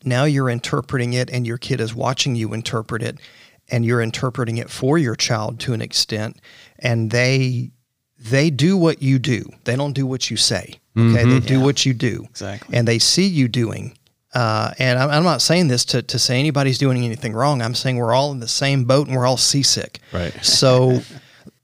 Now 0.05 0.25
you're 0.25 0.51
interpreting 0.51 1.13
it 1.13 1.31
and 1.31 1.47
your 1.47 1.57
kid 1.57 1.81
is 1.81 1.95
watching 1.95 2.35
you 2.35 2.53
interpret 2.53 3.01
it 3.01 3.21
and 3.69 3.85
you're 3.85 4.03
interpreting 4.03 4.57
it 4.57 4.69
for 4.69 4.99
your 4.99 5.15
child 5.15 5.61
to 5.61 5.73
an 5.73 5.81
extent 5.81 6.41
and 6.81 7.13
they 7.13 7.71
they 8.19 8.51
do 8.51 8.77
what 8.77 9.03
you 9.03 9.21
do. 9.21 9.49
They 9.63 9.77
don't 9.77 9.93
do 9.93 10.05
what 10.05 10.33
you 10.33 10.37
say 10.37 10.81
okay? 10.97 11.25
They 11.25 11.41
do 11.41 11.61
what 11.61 11.87
you 11.87 11.95
do. 11.95 12.27
Exactly. 12.31 12.77
and 12.77 12.89
they 12.89 12.99
see 12.99 13.27
you 13.27 13.49
doing 13.49 13.96
uh, 14.37 14.73
and 14.79 14.99
I'm, 14.99 15.11
I'm 15.11 15.25
not 15.25 15.41
saying 15.41 15.69
this 15.69 15.85
to, 15.87 16.03
to 16.03 16.19
say 16.19 16.39
anybody's 16.39 16.79
doing 16.79 17.03
anything 17.05 17.33
wrong 17.33 17.63
i'm 17.63 17.75
saying 17.75 17.97
we're 17.97 18.15
all 18.15 18.31
in 18.33 18.41
the 18.41 18.49
same 18.49 18.85
boat 18.85 19.07
and 19.09 19.17
we're 19.17 19.27
all 19.27 19.37
seasick 19.39 20.01
Right. 20.13 20.33
so 20.45 21.01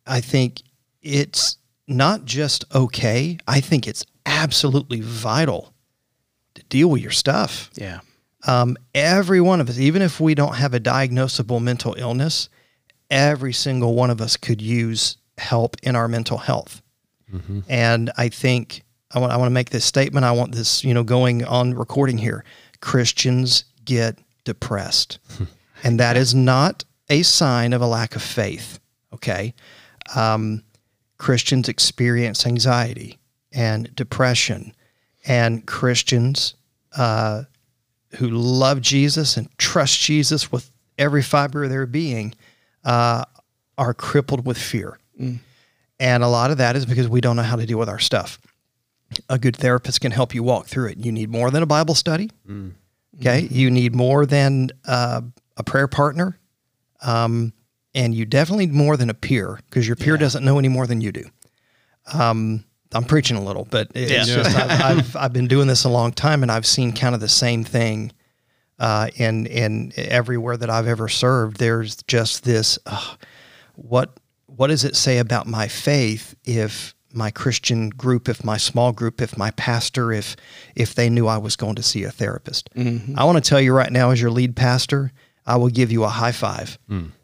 i 0.06 0.20
think 0.20 0.62
it's 1.02 1.56
not 1.86 2.24
just 2.24 2.64
okay 2.74 3.38
i 3.46 3.60
think 3.60 3.86
it's 3.86 4.04
absolutely 4.26 5.00
vital 5.00 5.74
to 6.54 6.62
deal 6.64 6.88
with 6.88 7.02
your 7.02 7.10
stuff 7.10 7.70
Yeah. 7.74 8.00
um, 8.46 8.76
every 8.94 9.40
one 9.40 9.60
of 9.60 9.68
us, 9.68 9.78
even 9.78 10.00
if 10.02 10.20
we 10.20 10.34
don't 10.34 10.54
have 10.56 10.74
a 10.74 10.80
diagnosable 10.80 11.60
mental 11.60 11.94
illness, 11.98 12.48
every 13.10 13.52
single 13.52 13.94
one 13.94 14.10
of 14.10 14.20
us 14.20 14.36
could 14.36 14.60
use 14.62 15.16
help 15.38 15.76
in 15.82 15.96
our 15.96 16.08
mental 16.08 16.38
health. 16.38 16.80
And 17.68 18.10
I 18.18 18.28
think 18.28 18.82
I 19.10 19.18
want 19.18 19.32
I 19.32 19.36
want 19.38 19.46
to 19.46 19.54
make 19.60 19.70
this 19.70 19.84
statement. 19.86 20.24
I 20.26 20.32
want 20.32 20.52
this, 20.54 20.84
you 20.84 20.92
know, 20.94 21.02
going 21.02 21.44
on 21.44 21.72
recording 21.74 22.18
here. 22.18 22.44
Christians 22.82 23.64
get 23.86 24.18
depressed, 24.44 25.18
and 25.82 25.98
that 25.98 26.18
is 26.18 26.34
not 26.34 26.84
a 27.08 27.22
sign 27.22 27.72
of 27.72 27.80
a 27.80 27.86
lack 27.86 28.14
of 28.14 28.22
faith. 28.22 28.78
Okay, 29.14 29.54
um, 30.14 30.62
Christians 31.16 31.70
experience 31.70 32.46
anxiety 32.46 33.18
and 33.52 33.94
depression, 33.96 34.74
and 35.24 35.66
Christians 35.66 36.54
uh, 36.96 37.44
who 38.16 38.28
love 38.28 38.82
Jesus 38.82 39.38
and 39.38 39.48
trust 39.56 40.00
Jesus 40.00 40.52
with 40.52 40.70
every 40.98 41.22
fiber 41.22 41.64
of 41.64 41.70
their 41.70 41.86
being 41.86 42.34
uh, 42.84 43.24
are 43.78 43.94
crippled 43.94 44.44
with 44.44 44.58
fear. 44.58 44.98
And 45.98 46.22
a 46.22 46.28
lot 46.28 46.50
of 46.50 46.58
that 46.58 46.76
is 46.76 46.84
because 46.84 47.08
we 47.08 47.20
don't 47.20 47.36
know 47.36 47.42
how 47.42 47.56
to 47.56 47.64
deal 47.64 47.78
with 47.78 47.88
our 47.88 48.00
stuff. 48.00 48.38
A 49.28 49.38
good 49.38 49.56
therapist 49.56 50.00
can 50.00 50.12
help 50.12 50.34
you 50.34 50.42
walk 50.42 50.66
through 50.66 50.88
it. 50.88 50.98
You 50.98 51.12
need 51.12 51.30
more 51.30 51.50
than 51.50 51.62
a 51.62 51.66
Bible 51.66 51.94
study. 51.94 52.30
Okay. 53.20 53.46
You 53.50 53.70
need 53.70 53.94
more 53.94 54.26
than 54.26 54.70
uh, 54.86 55.20
a 55.56 55.62
prayer 55.64 55.88
partner. 55.88 56.38
Um, 57.02 57.52
and 57.94 58.14
you 58.14 58.24
definitely 58.24 58.66
need 58.66 58.74
more 58.74 58.96
than 58.96 59.10
a 59.10 59.14
peer 59.14 59.58
because 59.68 59.86
your 59.86 59.96
peer 59.96 60.16
doesn't 60.16 60.44
know 60.44 60.58
any 60.58 60.68
more 60.68 60.86
than 60.86 61.00
you 61.00 61.12
do. 61.12 61.24
Um, 62.12 62.64
I'm 62.94 63.04
preaching 63.04 63.36
a 63.36 63.42
little, 63.42 63.66
but 63.70 63.90
it's 63.94 64.28
Yeah. 64.28 64.34
just 64.42 64.56
I've, 64.56 64.80
I've 64.98 65.16
I've 65.16 65.32
been 65.32 65.46
doing 65.48 65.66
this 65.66 65.84
a 65.84 65.88
long 65.88 66.12
time, 66.12 66.42
and 66.42 66.50
I've 66.52 66.66
seen 66.66 66.92
kind 66.92 67.14
of 67.14 67.20
the 67.20 67.28
same 67.28 67.64
thing 67.64 68.12
uh, 68.78 69.08
in 69.16 69.46
in 69.46 69.92
everywhere 69.96 70.56
that 70.56 70.68
I've 70.70 70.86
ever 70.86 71.08
served. 71.08 71.56
There's 71.58 71.96
just 72.04 72.44
this 72.44 72.78
uh, 72.86 73.14
what 73.76 74.18
what 74.46 74.66
does 74.68 74.84
it 74.84 74.96
say 74.96 75.18
about 75.18 75.46
my 75.46 75.68
faith 75.68 76.34
if 76.44 76.94
my 77.14 77.30
Christian 77.30 77.90
group, 77.90 78.28
if 78.28 78.44
my 78.44 78.56
small 78.56 78.92
group, 78.92 79.20
if 79.20 79.36
my 79.36 79.50
pastor, 79.52 80.12
if 80.12 80.36
if 80.74 80.94
they 80.94 81.08
knew 81.10 81.26
I 81.26 81.38
was 81.38 81.56
going 81.56 81.74
to 81.76 81.82
see 81.82 82.04
a 82.04 82.10
therapist? 82.10 82.70
I 83.16 83.24
want 83.24 83.42
to 83.42 83.48
tell 83.48 83.60
you 83.60 83.72
right 83.72 83.92
now, 83.92 84.10
as 84.10 84.20
your 84.20 84.30
lead 84.30 84.56
pastor, 84.56 85.12
I 85.46 85.56
will 85.56 85.68
give 85.68 85.90
you 85.92 86.04
a 86.04 86.08
high 86.08 86.32
five, 86.32 86.78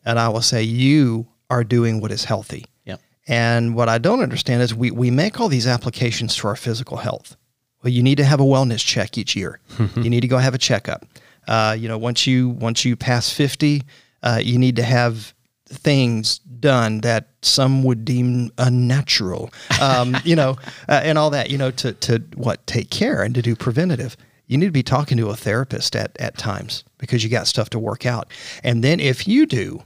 and 0.05 0.19
I 0.19 0.29
will 0.29 0.43
say 0.43 0.63
you 0.63 1.29
are 1.51 1.65
doing 1.65 2.01
what 2.01 2.11
is 2.13 2.25
healthy. 2.25 2.67
Yep. 2.85 3.01
And 3.27 3.75
what 3.75 3.89
I 3.89 3.99
don't 3.99 4.21
understand 4.21 4.63
is 4.63 4.75
we, 4.75 4.91
we 4.91 5.11
make 5.11 5.41
all 5.41 5.49
these 5.49 5.67
applications 5.67 6.37
to 6.37 6.49
our 6.49 6.57
physical 6.57 6.99
health. 6.99 7.37
Well, 7.83 7.93
you 7.93 8.03
need 8.03 8.17
to 8.17 8.25
have 8.25 8.41
a 8.41 8.45
wellness 8.45 8.85
check 8.85 9.17
each 9.17 9.37
year. 9.37 9.61
you 9.97 10.11
need 10.11 10.21
to 10.21 10.29
go 10.29 10.39
have 10.39 10.55
a 10.55 10.59
checkup. 10.59 11.07
Uh, 11.47 11.77
you 11.79 11.89
know, 11.89 11.97
once 11.97 12.27
you 12.27 12.51
once 12.51 12.85
you 12.85 12.97
pass 12.97 13.31
fifty, 13.31 13.83
uh, 14.23 14.41
you 14.43 14.59
need 14.59 14.77
to 14.77 14.83
have 14.83 15.33
things 15.69 16.39
done 16.39 17.01
that 17.03 17.29
some 17.43 17.83
would 17.85 18.05
deem 18.05 18.51
unnatural. 18.59 19.51
Um, 19.81 20.17
you 20.25 20.37
know, 20.37 20.57
uh, 20.89 21.01
and 21.05 21.19
all 21.19 21.31
that. 21.31 21.51
You 21.51 21.59
know, 21.59 21.71
to 21.73 21.93
to 21.93 22.23
what 22.35 22.67
take 22.67 22.91
care 22.91 23.23
and 23.23 23.35
to 23.35 23.43
do 23.43 23.55
preventative. 23.55 24.17
You 24.47 24.57
need 24.57 24.67
to 24.67 24.73
be 24.73 24.83
talking 24.83 25.19
to 25.19 25.29
a 25.29 25.37
therapist 25.37 25.95
at 25.95 26.17
at 26.19 26.39
times 26.39 26.85
because 26.99 27.23
you 27.23 27.31
got 27.31 27.47
stuff 27.47 27.71
to 27.71 27.79
work 27.79 28.07
out. 28.07 28.31
And 28.65 28.83
then 28.83 28.99
if 28.99 29.29
you 29.29 29.47
do, 29.47 29.83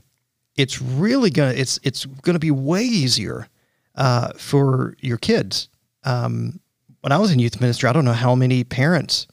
it's 0.55 0.81
really 0.81 1.29
gonna 1.29 1.53
it's 1.53 1.79
it's 1.83 2.05
gonna 2.05 2.39
be 2.39 2.51
way 2.51 2.83
easier 2.83 3.47
uh, 3.95 4.33
for 4.37 4.95
your 5.01 5.17
kids. 5.17 5.69
Um, 6.03 6.59
when 7.01 7.11
I 7.11 7.17
was 7.17 7.31
in 7.31 7.39
youth 7.39 7.59
ministry, 7.59 7.89
I 7.89 7.93
don't 7.93 8.05
know 8.05 8.13
how 8.13 8.35
many 8.35 8.63
parents 8.63 9.27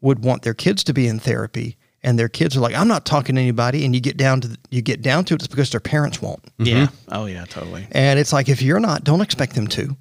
would 0.00 0.24
want 0.24 0.42
their 0.42 0.54
kids 0.54 0.82
to 0.84 0.92
be 0.92 1.06
in 1.06 1.20
therapy, 1.20 1.76
and 2.02 2.18
their 2.18 2.28
kids 2.28 2.56
are 2.56 2.60
like, 2.60 2.74
"I'm 2.74 2.88
not 2.88 3.04
talking 3.04 3.34
to 3.36 3.40
anybody." 3.40 3.84
And 3.84 3.94
you 3.94 4.00
get 4.00 4.16
down 4.16 4.40
to 4.42 4.48
the, 4.48 4.58
you 4.70 4.82
get 4.82 5.02
down 5.02 5.24
to 5.26 5.34
it, 5.34 5.42
it's 5.42 5.48
because 5.48 5.70
their 5.70 5.80
parents 5.80 6.20
won't. 6.22 6.44
Yeah. 6.58 6.88
Oh 7.08 7.26
yeah. 7.26 7.44
Totally. 7.44 7.86
And 7.92 8.18
it's 8.18 8.32
like 8.32 8.48
if 8.48 8.62
you're 8.62 8.80
not, 8.80 9.04
don't 9.04 9.20
expect 9.20 9.54
them 9.54 9.66
to. 9.68 9.96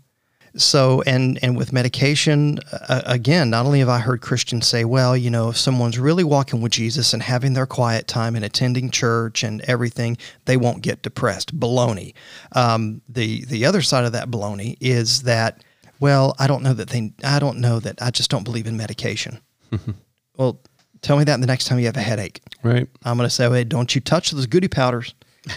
So 0.56 1.02
and 1.04 1.40
and 1.42 1.56
with 1.56 1.72
medication, 1.72 2.60
uh, 2.72 3.02
again, 3.06 3.50
not 3.50 3.66
only 3.66 3.80
have 3.80 3.90
I 3.90 4.00
heard 4.00 4.22
Christians 4.22 4.68
say, 4.68 4.84
well, 4.84 5.16
you 5.16 5.30
know, 5.30 5.50
if 5.50 5.58
someone's 5.58 5.98
really 5.98 6.26
walking 6.26 6.62
with 6.62 6.74
Jesus 6.74 7.14
and 7.14 7.24
having 7.24 7.54
their 7.54 7.66
quiet 7.66 8.08
time 8.08 8.36
and 8.36 8.44
attending 8.44 8.92
church 8.92 9.44
and 9.44 9.62
everything, 9.62 10.18
they 10.46 10.58
won't 10.58 10.82
get 10.82 11.04
depressed. 11.04 11.58
Baloney. 11.58 12.14
Um, 12.52 13.02
the 13.08 13.46
the 13.46 13.66
other 13.66 13.82
side 13.82 14.04
of 14.04 14.12
that 14.12 14.30
baloney 14.30 14.76
is 14.82 15.24
that, 15.24 15.64
well, 16.02 16.36
I 16.38 16.48
don't 16.48 16.64
know 16.64 16.74
that 16.74 16.90
they, 16.90 17.14
I 17.24 17.40
don't 17.40 17.60
know 17.60 17.80
that 17.80 18.02
I 18.02 18.12
just 18.12 18.30
don't 18.30 18.44
believe 18.44 18.68
in 18.68 18.76
medication. 18.76 19.40
well, 20.36 20.60
tell 21.02 21.18
me 21.18 21.24
that 21.26 21.40
the 21.40 21.48
next 21.48 21.66
time 21.66 21.80
you 21.80 21.86
have 21.86 21.98
a 21.98 22.02
headache. 22.02 22.42
Right. 22.64 22.88
I'm 23.04 23.18
going 23.18 23.28
to 23.28 23.34
say, 23.34 23.50
hey, 23.50 23.64
don't 23.64 23.94
you 23.94 24.02
touch 24.02 24.32
those 24.32 24.46
goody 24.46 24.68
powders. 24.68 25.14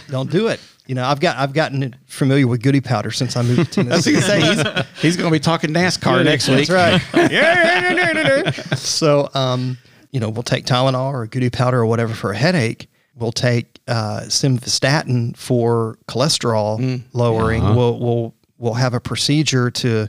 Don't 0.09 0.31
do 0.31 0.47
it. 0.47 0.59
You 0.87 0.95
know, 0.95 1.03
I've 1.05 1.19
got 1.19 1.37
I've 1.37 1.53
gotten 1.53 1.95
familiar 2.05 2.47
with 2.47 2.61
goody 2.61 2.81
powder 2.81 3.09
since 3.11 3.35
I 3.35 3.41
moved 3.41 3.73
to 3.73 3.81
I 3.91 3.95
was 3.95 4.05
Tennessee. 4.05 4.13
gonna 4.13 4.25
say 4.25 4.41
he's, 4.41 5.01
he's 5.01 5.17
going 5.17 5.29
to 5.29 5.35
be 5.35 5.39
talking 5.39 5.71
NASCAR 5.71 6.23
next 6.23 6.47
week. 6.47 6.67
That's 6.67 7.01
right. 7.13 8.53
so, 8.77 9.29
um, 9.33 9.77
you 10.11 10.19
know, 10.19 10.29
we'll 10.29 10.43
take 10.43 10.65
Tylenol 10.65 11.11
or 11.13 11.25
goody 11.27 11.49
powder 11.49 11.79
or 11.79 11.85
whatever 11.85 12.13
for 12.13 12.31
a 12.31 12.37
headache. 12.37 12.87
We'll 13.15 13.31
take 13.31 13.79
uh, 13.87 14.21
simvastatin 14.27 15.35
for 15.37 15.97
cholesterol 16.07 17.01
lowering. 17.13 17.63
We'll 17.75 17.99
we'll 17.99 18.35
we'll 18.57 18.73
have 18.73 18.93
a 18.93 18.99
procedure 18.99 19.71
to 19.71 20.07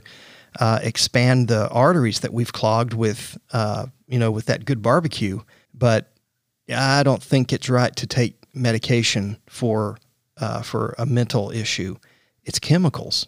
uh, 0.59 0.79
expand 0.83 1.47
the 1.47 1.69
arteries 1.69 2.19
that 2.21 2.33
we've 2.33 2.51
clogged 2.51 2.93
with, 2.93 3.37
uh, 3.53 3.87
you 4.07 4.19
know, 4.19 4.31
with 4.31 4.45
that 4.45 4.65
good 4.65 4.81
barbecue. 4.81 5.41
But 5.73 6.11
I 6.73 7.03
don't 7.03 7.23
think 7.23 7.53
it's 7.53 7.69
right 7.69 7.95
to 7.95 8.07
take 8.07 8.35
medication 8.53 9.37
for 9.47 9.97
uh, 10.37 10.61
for 10.61 10.95
a 10.97 11.05
mental 11.05 11.51
issue. 11.51 11.95
It's 12.43 12.59
chemicals. 12.59 13.27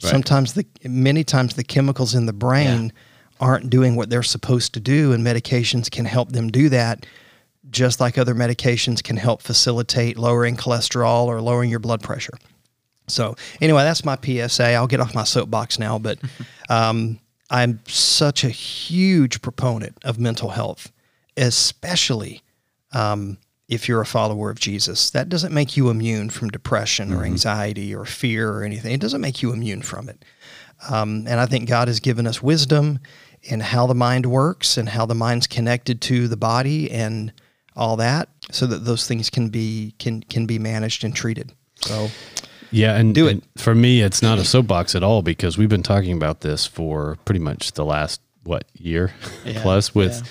Sometimes 0.00 0.54
the 0.54 0.66
many 0.84 1.22
times 1.22 1.54
the 1.54 1.62
chemicals 1.64 2.14
in 2.14 2.26
the 2.26 2.32
brain 2.32 2.92
aren't 3.40 3.70
doing 3.70 3.96
what 3.96 4.10
they're 4.10 4.22
supposed 4.22 4.74
to 4.74 4.80
do, 4.80 5.12
and 5.12 5.24
medications 5.24 5.90
can 5.90 6.04
help 6.04 6.32
them 6.32 6.50
do 6.50 6.68
that. 6.68 7.06
Just 7.70 8.00
like 8.00 8.18
other 8.18 8.34
medications 8.34 9.02
can 9.02 9.16
help 9.16 9.42
facilitate 9.42 10.18
lowering 10.18 10.56
cholesterol 10.56 11.26
or 11.26 11.40
lowering 11.40 11.70
your 11.70 11.78
blood 11.78 12.02
pressure. 12.02 12.36
So 13.06 13.36
anyway, 13.60 13.82
that's 13.82 14.04
my 14.04 14.18
PSA. 14.20 14.72
I'll 14.72 14.86
get 14.86 15.00
off 15.00 15.14
my 15.14 15.24
soapbox 15.24 15.78
now, 15.78 15.98
but 15.98 16.18
um, 16.68 17.20
I'm 17.50 17.80
such 17.86 18.44
a 18.44 18.50
huge 18.50 19.42
proponent 19.42 19.98
of 20.04 20.18
mental 20.18 20.50
health, 20.50 20.92
especially 21.36 22.42
um, 22.92 23.38
if 23.68 23.88
you're 23.88 24.00
a 24.00 24.06
follower 24.06 24.50
of 24.50 24.60
Jesus. 24.60 25.10
That 25.10 25.28
doesn't 25.28 25.52
make 25.52 25.76
you 25.76 25.90
immune 25.90 26.30
from 26.30 26.48
depression 26.48 27.12
or 27.12 27.24
anxiety 27.24 27.94
or 27.94 28.04
fear 28.04 28.52
or 28.52 28.62
anything. 28.62 28.92
It 28.92 29.00
doesn't 29.00 29.20
make 29.20 29.42
you 29.42 29.52
immune 29.52 29.82
from 29.82 30.08
it. 30.08 30.24
Um, 30.88 31.26
and 31.28 31.40
I 31.40 31.46
think 31.46 31.68
God 31.68 31.88
has 31.88 32.00
given 32.00 32.26
us 32.26 32.42
wisdom 32.42 33.00
in 33.42 33.60
how 33.60 33.86
the 33.86 33.94
mind 33.94 34.26
works 34.26 34.76
and 34.76 34.88
how 34.88 35.06
the 35.06 35.14
mind's 35.14 35.46
connected 35.46 36.00
to 36.02 36.28
the 36.28 36.36
body 36.36 36.90
and 36.90 37.32
all 37.76 37.96
that, 37.96 38.28
so 38.50 38.66
that 38.66 38.84
those 38.84 39.06
things 39.06 39.30
can 39.30 39.48
be 39.48 39.94
can 39.98 40.22
can 40.22 40.46
be 40.46 40.58
managed 40.58 41.04
and 41.04 41.14
treated. 41.14 41.52
So 41.76 42.10
Yeah, 42.70 42.96
and 42.96 43.14
Do 43.14 43.26
it. 43.26 43.30
and 43.32 43.42
for 43.56 43.74
me, 43.74 44.00
it's 44.02 44.22
not 44.22 44.38
a 44.38 44.44
soapbox 44.44 44.94
at 44.94 45.02
all 45.02 45.22
because 45.22 45.58
we've 45.58 45.68
been 45.68 45.82
talking 45.82 46.12
about 46.16 46.40
this 46.40 46.66
for 46.66 47.16
pretty 47.24 47.40
much 47.40 47.72
the 47.72 47.84
last 47.84 48.20
what 48.44 48.64
year 48.74 49.12
Yeah, 49.44 49.62
plus 49.62 49.94
with 49.94 50.14
yeah. 50.14 50.28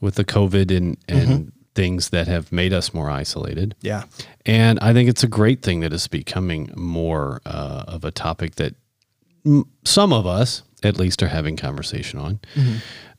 with 0.00 0.14
the 0.16 0.24
COVID 0.24 0.76
and 0.76 0.96
and 1.08 1.52
things 1.74 2.10
that 2.10 2.26
have 2.28 2.50
made 2.50 2.72
us 2.72 2.92
more 2.92 3.08
isolated. 3.08 3.74
yeah, 3.82 4.02
And 4.44 4.80
I 4.80 4.92
think 4.92 5.08
it's 5.08 5.22
a 5.22 5.28
great 5.28 5.62
thing 5.62 5.78
that 5.80 5.92
it's 5.92 6.08
becoming 6.08 6.72
more 6.76 7.40
uh, 7.46 7.84
of 7.86 8.04
a 8.04 8.10
topic 8.10 8.56
that 8.56 8.74
m- 9.46 9.64
some 9.84 10.12
of 10.12 10.26
us, 10.26 10.62
at 10.82 10.98
least, 10.98 11.22
are 11.22 11.28
having 11.28 11.56
conversation 11.56 12.18
on. 12.18 12.40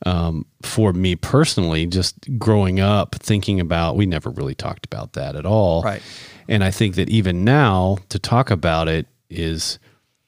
Um, 0.04 0.44
for 0.62 0.92
me 0.92 1.16
personally, 1.16 1.86
just 1.86 2.16
growing 2.38 2.80
up 2.80 3.14
thinking 3.16 3.60
about, 3.60 3.96
we 3.96 4.04
never 4.04 4.28
really 4.28 4.54
talked 4.54 4.84
about 4.84 5.14
that 5.14 5.36
at 5.36 5.46
all. 5.46 5.82
Right. 5.82 6.02
And 6.50 6.62
I 6.62 6.70
think 6.70 6.96
that 6.96 7.08
even 7.08 7.44
now 7.44 7.98
to 8.10 8.18
talk 8.18 8.50
about 8.50 8.88
it 8.88 9.06
is 9.30 9.78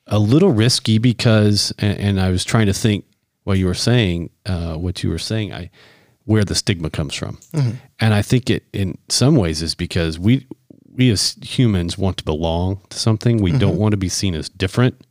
a 0.07 0.19
little 0.19 0.51
risky 0.51 0.99
because, 0.99 1.75
and, 1.79 1.99
and 1.99 2.21
I 2.21 2.31
was 2.31 2.45
trying 2.45 2.67
to 2.67 2.73
think 2.73 3.05
while 3.45 3.57
you 3.57 3.67
were 3.67 3.75
saying 3.75 4.31
uh, 4.47 4.75
what 4.75 5.03
you 5.03 5.11
were 5.11 5.19
saying, 5.19 5.53
I 5.53 5.71
where 6.25 6.45
the 6.45 6.55
stigma 6.55 6.89
comes 6.89 7.15
from, 7.15 7.41
and 7.99 8.15
I 8.15 8.23
think 8.23 8.49
it 8.49 8.65
in 8.73 8.97
some 9.09 9.35
ways 9.35 9.61
is 9.61 9.75
because 9.75 10.21
we 10.21 10.47
we 10.95 11.11
as 11.11 11.37
humans 11.43 11.99
want 11.99 12.19
to 12.19 12.25
belong 12.25 12.81
to 12.91 12.99
something. 12.99 13.43
We 13.43 13.53
don't 13.53 13.77
want 13.77 13.91
to 13.93 13.97
be 13.97 14.09
seen 14.09 14.37
as 14.37 14.49
different 14.49 15.05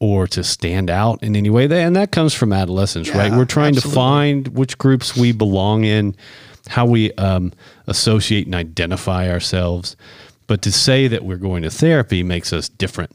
or 0.00 0.26
to 0.26 0.42
stand 0.42 0.90
out 0.90 1.22
in 1.22 1.36
any 1.36 1.48
way. 1.48 1.64
And 1.70 1.94
that 1.94 2.10
comes 2.10 2.34
from 2.34 2.52
adolescence, 2.52 3.10
right? 3.10 3.30
We're 3.30 3.44
trying 3.44 3.76
absolutely. 3.76 3.90
to 3.90 3.94
find 3.94 4.48
which 4.48 4.76
groups 4.76 5.16
we 5.16 5.30
belong 5.30 5.84
in, 5.84 6.16
how 6.66 6.86
we 6.86 7.12
um, 7.12 7.52
associate 7.86 8.46
and 8.46 8.54
identify 8.56 9.30
ourselves. 9.30 9.94
But 10.52 10.60
to 10.62 10.70
say 10.72 11.08
that 11.08 11.24
we're 11.24 11.38
going 11.38 11.62
to 11.62 11.70
therapy 11.70 12.22
makes 12.22 12.52
us 12.52 12.68
different 12.68 13.10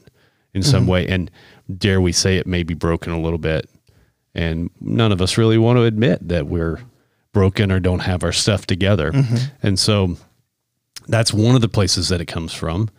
in 0.55 0.63
some 0.63 0.81
Mm-hmm. 0.85 0.89
way. 0.91 1.07
And 1.07 1.29
dare 1.77 2.01
we 2.01 2.11
say 2.11 2.37
it 2.37 2.47
may 2.47 2.63
be 2.63 2.73
broken 2.73 3.11
a 3.13 3.21
little 3.21 3.37
bit. 3.37 3.69
And 4.33 4.71
none 4.81 5.11
of 5.11 5.21
us 5.21 5.37
really 5.37 5.59
want 5.59 5.77
to 5.77 5.83
admit 5.83 6.27
that 6.27 6.47
we're 6.47 6.79
broken 7.33 7.71
or 7.71 7.79
don't 7.79 7.99
have 7.99 8.23
our 8.23 8.31
stuff 8.31 8.65
together. 8.65 9.11
Mm-hmm. 9.11 9.35
And 9.61 9.77
so 9.77 10.17
that's 11.07 11.31
one 11.31 11.53
of 11.53 11.61
the 11.61 11.69
places 11.69 12.09
that 12.09 12.21
it 12.21 12.25
comes 12.25 12.55
from. 12.55 12.89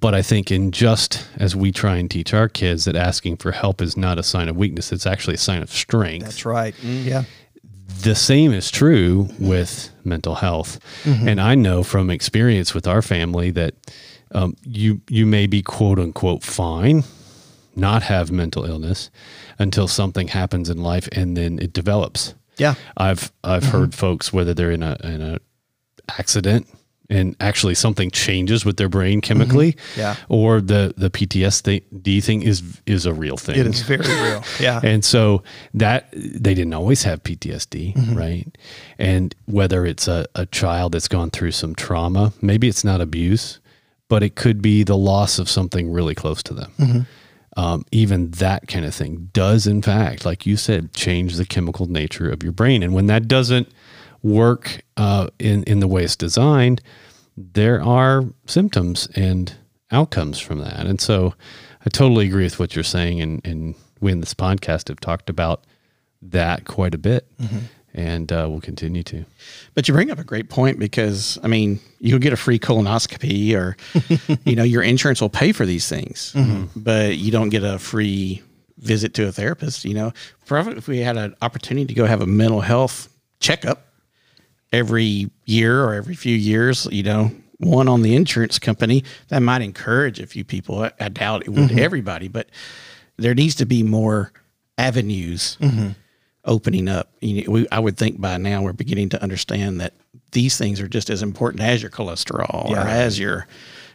But 0.00 0.14
I 0.14 0.22
think 0.22 0.50
in 0.50 0.70
just 0.72 1.26
as 1.36 1.54
we 1.54 1.70
try 1.70 1.96
and 1.96 2.10
teach 2.10 2.32
our 2.32 2.48
kids 2.48 2.86
that 2.86 2.96
asking 2.96 3.36
for 3.36 3.52
help 3.52 3.82
is 3.82 3.98
not 3.98 4.18
a 4.18 4.22
sign 4.22 4.48
of 4.48 4.56
weakness, 4.56 4.92
it's 4.92 5.06
actually 5.06 5.34
a 5.34 5.38
sign 5.38 5.62
of 5.62 5.70
strength. 5.70 6.24
that's 6.24 6.46
right. 6.46 6.74
Yeah, 6.82 7.24
the 8.02 8.14
same 8.14 8.52
is 8.52 8.70
true 8.70 9.28
with 9.38 9.90
mental 10.04 10.34
health. 10.36 10.78
And 11.04 11.40
I 11.40 11.54
know 11.54 11.82
from 11.82 12.10
experience 12.10 12.74
with 12.74 12.86
our 12.86 13.02
family 13.02 13.50
that 13.52 13.74
um, 14.32 14.56
you 14.64 15.00
you 15.08 15.26
may 15.26 15.46
be 15.46 15.62
quote 15.62 15.98
unquote 15.98 16.42
fine, 16.42 17.04
not 17.76 18.02
have 18.04 18.30
mental 18.32 18.64
illness 18.64 19.10
until 19.58 19.88
something 19.88 20.28
happens 20.28 20.68
in 20.68 20.78
life 20.78 21.08
and 21.12 21.36
then 21.36 21.58
it 21.58 21.72
develops. 21.72 22.34
yeah, 22.58 22.74
I've 22.96 23.32
I've 23.42 23.64
heard 23.64 23.94
folks 23.94 24.32
whether 24.32 24.54
they're 24.54 24.70
in 24.72 24.82
a 24.82 24.96
in 25.04 25.20
a 25.20 25.38
accident 26.18 26.66
and 27.10 27.36
actually 27.40 27.74
something 27.74 28.10
changes 28.10 28.64
with 28.64 28.76
their 28.78 28.88
brain 28.88 29.20
chemically, 29.20 29.76
Yeah. 29.96 30.16
or 30.28 30.60
the 30.60 30.94
the 30.96 31.10
PTSD 31.10 32.22
thing 32.22 32.42
is 32.42 32.62
is 32.86 33.06
a 33.06 33.12
real 33.12 33.36
thing. 33.36 33.56
it 33.58 33.66
is 33.66 33.82
very 33.82 34.06
real. 34.22 34.42
Yeah, 34.60 34.80
And 34.92 35.04
so 35.04 35.42
that 35.74 36.08
they 36.12 36.54
didn't 36.54 36.74
always 36.74 37.02
have 37.02 37.22
PTSD, 37.22 37.94
Mm-hmm. 37.94 38.14
right? 38.16 38.58
And 38.98 39.34
whether 39.46 39.84
it's 39.84 40.08
a, 40.08 40.24
a 40.34 40.46
child 40.46 40.92
that's 40.92 41.08
gone 41.08 41.30
through 41.30 41.52
some 41.52 41.74
trauma, 41.74 42.32
maybe 42.40 42.68
it's 42.68 42.84
not 42.84 43.00
abuse, 43.00 43.60
but 44.08 44.22
it 44.22 44.34
could 44.34 44.62
be 44.62 44.82
the 44.84 44.96
loss 44.96 45.38
of 45.38 45.48
something 45.48 45.90
really 45.92 46.14
close 46.14 46.42
to 46.44 46.54
them. 46.54 46.72
Mm-hmm. 46.78 47.00
Um, 47.56 47.84
even 47.92 48.30
that 48.32 48.66
kind 48.66 48.84
of 48.84 48.92
thing 48.94 49.28
does, 49.32 49.66
in 49.68 49.80
fact, 49.82 50.24
like 50.24 50.44
you 50.44 50.56
said, 50.56 50.92
change 50.92 51.36
the 51.36 51.44
chemical 51.46 51.86
nature 51.86 52.28
of 52.28 52.42
your 52.42 52.50
brain. 52.52 52.82
And 52.82 52.92
when 52.94 53.06
that 53.06 53.28
doesn't 53.28 53.68
work 54.24 54.80
uh, 54.96 55.28
in 55.38 55.62
in 55.64 55.78
the 55.78 55.86
way 55.86 56.02
it's 56.02 56.16
designed, 56.16 56.80
there 57.36 57.80
are 57.80 58.24
symptoms 58.46 59.06
and 59.14 59.54
outcomes 59.92 60.40
from 60.40 60.58
that. 60.58 60.86
And 60.86 61.00
so, 61.00 61.34
I 61.86 61.90
totally 61.90 62.26
agree 62.26 62.42
with 62.42 62.58
what 62.58 62.74
you're 62.74 62.82
saying. 62.82 63.20
And 63.20 63.40
and 63.44 63.76
we 64.00 64.10
in 64.10 64.20
this 64.20 64.34
podcast 64.34 64.88
have 64.88 64.98
talked 64.98 65.30
about 65.30 65.64
that 66.22 66.64
quite 66.64 66.94
a 66.94 66.98
bit, 66.98 67.26
and 67.92 68.32
uh, 68.32 68.46
we'll 68.50 68.60
continue 68.62 69.02
to. 69.04 69.24
But 69.74 69.86
you 69.86 69.94
bring 69.94 70.10
up 70.10 70.18
a 70.18 70.24
great 70.24 70.48
point 70.48 70.78
because 70.78 71.38
I 71.42 71.48
mean, 71.48 71.78
you'll 72.00 72.18
get 72.18 72.32
a 72.32 72.36
free 72.36 72.58
colonoscopy, 72.58 73.54
or 73.54 73.76
you 74.44 74.56
know, 74.56 74.64
your 74.64 74.82
insurance 74.82 75.20
will 75.20 75.28
pay 75.28 75.52
for 75.52 75.66
these 75.66 75.88
things, 75.88 76.34
but 76.74 77.18
you 77.18 77.30
don't 77.30 77.50
get 77.50 77.62
a 77.62 77.78
free 77.78 78.42
visit 78.78 79.14
to 79.14 79.28
a 79.28 79.32
therapist. 79.32 79.84
You 79.84 79.94
know, 79.94 80.12
probably 80.46 80.78
if 80.78 80.88
we 80.88 80.98
had 80.98 81.16
an 81.18 81.34
opportunity 81.42 81.86
to 81.86 81.94
go 81.94 82.06
have 82.06 82.22
a 82.22 82.26
mental 82.26 82.62
health 82.62 83.08
checkup 83.40 83.83
every 84.72 85.30
year 85.44 85.84
or 85.84 85.94
every 85.94 86.14
few 86.14 86.36
years, 86.36 86.86
you 86.90 87.02
know, 87.02 87.30
one 87.58 87.88
on 87.88 88.02
the 88.02 88.14
insurance 88.16 88.58
company, 88.58 89.04
that 89.28 89.40
might 89.40 89.62
encourage 89.62 90.18
a 90.20 90.26
few 90.26 90.44
people. 90.44 90.82
I, 90.82 90.92
I 91.00 91.08
doubt 91.08 91.42
it 91.42 91.50
would 91.50 91.70
mm-hmm. 91.70 91.78
everybody, 91.78 92.28
but 92.28 92.48
there 93.16 93.34
needs 93.34 93.54
to 93.56 93.66
be 93.66 93.82
more 93.82 94.32
avenues 94.76 95.56
mm-hmm. 95.60 95.90
opening 96.44 96.88
up. 96.88 97.10
You 97.20 97.44
know, 97.44 97.50
we, 97.50 97.68
I 97.70 97.78
would 97.78 97.96
think 97.96 98.20
by 98.20 98.36
now 98.38 98.62
we're 98.62 98.72
beginning 98.72 99.10
to 99.10 99.22
understand 99.22 99.80
that 99.80 99.94
these 100.32 100.58
things 100.58 100.80
are 100.80 100.88
just 100.88 101.10
as 101.10 101.22
important 101.22 101.62
as 101.62 101.80
your 101.80 101.90
cholesterol 101.90 102.70
or 102.70 102.78
as 102.78 103.18
your, 103.18 103.46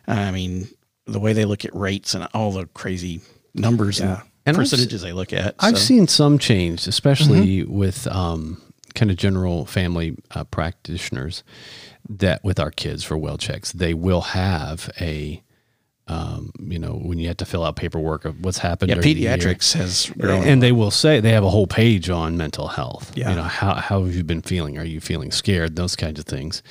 I 0.07 0.31
mean, 0.31 0.69
the 1.05 1.19
way 1.19 1.33
they 1.33 1.45
look 1.45 1.65
at 1.65 1.75
rates 1.75 2.13
and 2.13 2.27
all 2.33 2.51
the 2.51 2.65
crazy 2.67 3.21
numbers 3.53 3.99
Yeah. 3.99 4.05
and, 4.05 4.21
And 4.45 4.57
I've 4.57 4.61
percentages 4.61 5.01
they 5.01 5.11
look 5.11 5.33
at. 5.33 5.55
I've 5.59 5.77
So- 5.77 5.83
seen 5.83 6.07
some 6.07 6.39
change, 6.39 6.87
especially 6.87 7.61
mm-hmm. 7.61 7.73
with 7.73 8.07
um, 8.07 8.61
kind 8.95 9.11
of 9.11 9.17
general 9.17 9.65
family 9.65 10.15
uh, 10.31 10.43
practitioners 10.45 11.43
that 12.09 12.43
with 12.43 12.59
our 12.59 12.71
kids 12.71 13.03
for 13.03 13.17
well 13.17 13.37
checks, 13.37 13.71
they 13.71 13.93
will 13.93 14.21
have 14.21 14.89
a, 14.99 15.41
um, 16.07 16.51
you 16.59 16.79
know, 16.79 16.93
when 16.93 17.19
you 17.19 17.27
have 17.27 17.37
to 17.37 17.45
fill 17.45 17.63
out 17.63 17.75
paperwork 17.75 18.25
of 18.25 18.43
what's 18.43 18.57
happened. 18.59 18.89
yeah, 18.89 18.95
during 18.95 19.15
the 19.15 19.21
year. 19.21 19.37
pediatrics 19.37 19.73
has 19.73 20.09
grown. 20.17 20.43
And 20.43 20.61
they 20.63 20.71
will 20.71 20.91
say 20.91 21.19
they 21.19 21.31
have 21.33 21.43
a 21.43 21.49
whole 21.49 21.67
page 21.67 22.09
on 22.09 22.35
mental 22.35 22.67
health. 22.69 23.11
Yeah. 23.15 23.29
You 23.29 23.35
know, 23.35 23.43
how, 23.43 23.75
how 23.75 24.03
have 24.03 24.15
you 24.15 24.23
been 24.23 24.41
feeling? 24.41 24.77
Are 24.77 24.85
you 24.85 24.99
feeling 24.99 25.31
scared? 25.31 25.75
Those 25.75 25.95
kinds 25.95 26.19
of 26.19 26.25
things. 26.25 26.63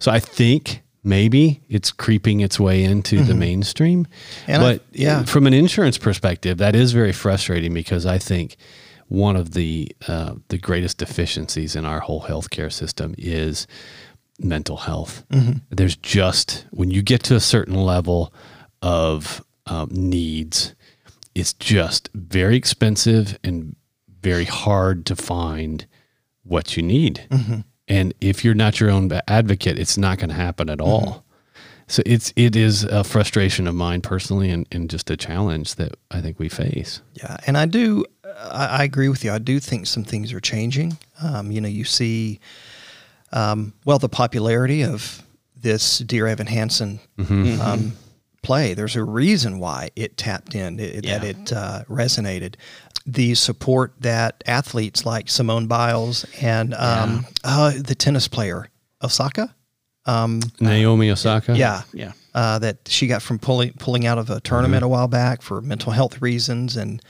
So 0.00 0.10
I 0.10 0.18
think 0.18 0.82
maybe 1.04 1.62
it's 1.68 1.92
creeping 1.92 2.40
its 2.40 2.58
way 2.58 2.82
into 2.82 3.22
the 3.22 3.34
mainstream. 3.34 4.04
Mm-hmm. 4.06 4.50
And 4.50 4.62
I- 4.62 4.72
but 4.72 4.84
yeah. 4.92 5.22
from 5.22 5.46
an 5.46 5.54
insurance 5.54 5.96
perspective, 5.96 6.58
that 6.58 6.74
is 6.74 6.92
very 6.92 7.12
frustrating 7.12 7.72
because 7.72 8.06
I 8.06 8.18
think 8.18 8.56
one 9.10 9.34
of 9.34 9.54
the 9.54 9.90
uh, 10.06 10.36
the 10.48 10.56
greatest 10.56 10.98
deficiencies 10.98 11.74
in 11.74 11.84
our 11.84 11.98
whole 12.00 12.22
healthcare 12.22 12.72
system 12.72 13.14
is 13.18 13.66
mental 14.38 14.78
health. 14.78 15.24
Mm-hmm. 15.30 15.58
There's 15.68 15.96
just 15.96 16.64
when 16.70 16.90
you 16.90 17.02
get 17.02 17.24
to 17.24 17.34
a 17.34 17.40
certain 17.40 17.74
level 17.74 18.32
of 18.82 19.44
um, 19.66 19.88
needs, 19.90 20.74
it's 21.34 21.52
just 21.52 22.08
very 22.14 22.56
expensive 22.56 23.36
and 23.42 23.74
very 24.22 24.44
hard 24.44 25.04
to 25.06 25.16
find 25.16 25.86
what 26.44 26.76
you 26.76 26.82
need. 26.82 27.26
And 27.88 28.14
if 28.20 28.44
you're 28.44 28.54
not 28.54 28.78
your 28.78 28.90
own 28.90 29.10
advocate, 29.26 29.76
it's 29.76 29.98
not 29.98 30.18
going 30.18 30.30
to 30.30 30.36
happen 30.36 30.70
at 30.70 30.80
all. 30.80 31.24
So 31.90 32.04
it's 32.06 32.32
it 32.36 32.54
is 32.54 32.84
a 32.84 33.02
frustration 33.02 33.66
of 33.66 33.74
mine 33.74 34.00
personally, 34.00 34.50
and, 34.50 34.64
and 34.70 34.88
just 34.88 35.10
a 35.10 35.16
challenge 35.16 35.74
that 35.74 35.96
I 36.12 36.20
think 36.20 36.38
we 36.38 36.48
face. 36.48 37.02
Yeah, 37.14 37.36
and 37.48 37.58
I 37.58 37.66
do. 37.66 38.04
I, 38.24 38.66
I 38.66 38.84
agree 38.84 39.08
with 39.08 39.24
you. 39.24 39.32
I 39.32 39.38
do 39.38 39.58
think 39.58 39.86
some 39.86 40.04
things 40.04 40.32
are 40.32 40.40
changing. 40.40 40.98
Um, 41.20 41.50
you 41.50 41.60
know, 41.60 41.68
you 41.68 41.84
see, 41.84 42.38
um, 43.32 43.72
well, 43.84 43.98
the 43.98 44.08
popularity 44.08 44.84
of 44.84 45.22
this 45.56 45.98
Dear 45.98 46.28
Evan 46.28 46.46
Hansen 46.46 47.00
um, 47.60 47.92
play. 48.42 48.72
There's 48.74 48.94
a 48.94 49.02
reason 49.02 49.58
why 49.58 49.90
it 49.96 50.16
tapped 50.16 50.54
in, 50.54 50.78
it, 50.78 51.04
that 51.04 51.24
it 51.24 51.52
uh, 51.52 51.82
resonated. 51.88 52.54
The 53.04 53.34
support 53.34 53.94
that 53.98 54.44
athletes 54.46 55.04
like 55.04 55.28
Simone 55.28 55.66
Biles 55.66 56.24
and 56.40 56.72
um, 56.74 57.26
uh, 57.42 57.72
the 57.76 57.96
tennis 57.96 58.28
player 58.28 58.68
Osaka. 59.02 59.54
Naomi 60.60 61.10
Osaka. 61.10 61.56
Yeah, 61.56 61.82
Yeah. 61.92 62.12
uh, 62.34 62.58
that 62.60 62.78
she 62.88 63.06
got 63.06 63.22
from 63.22 63.38
pulling 63.38 63.72
pulling 63.74 64.06
out 64.06 64.18
of 64.18 64.30
a 64.30 64.40
tournament 64.40 64.82
a 64.84 64.88
while 64.88 65.08
back 65.08 65.42
for 65.42 65.60
mental 65.60 65.92
health 65.92 66.20
reasons, 66.22 66.76
and 66.76 67.02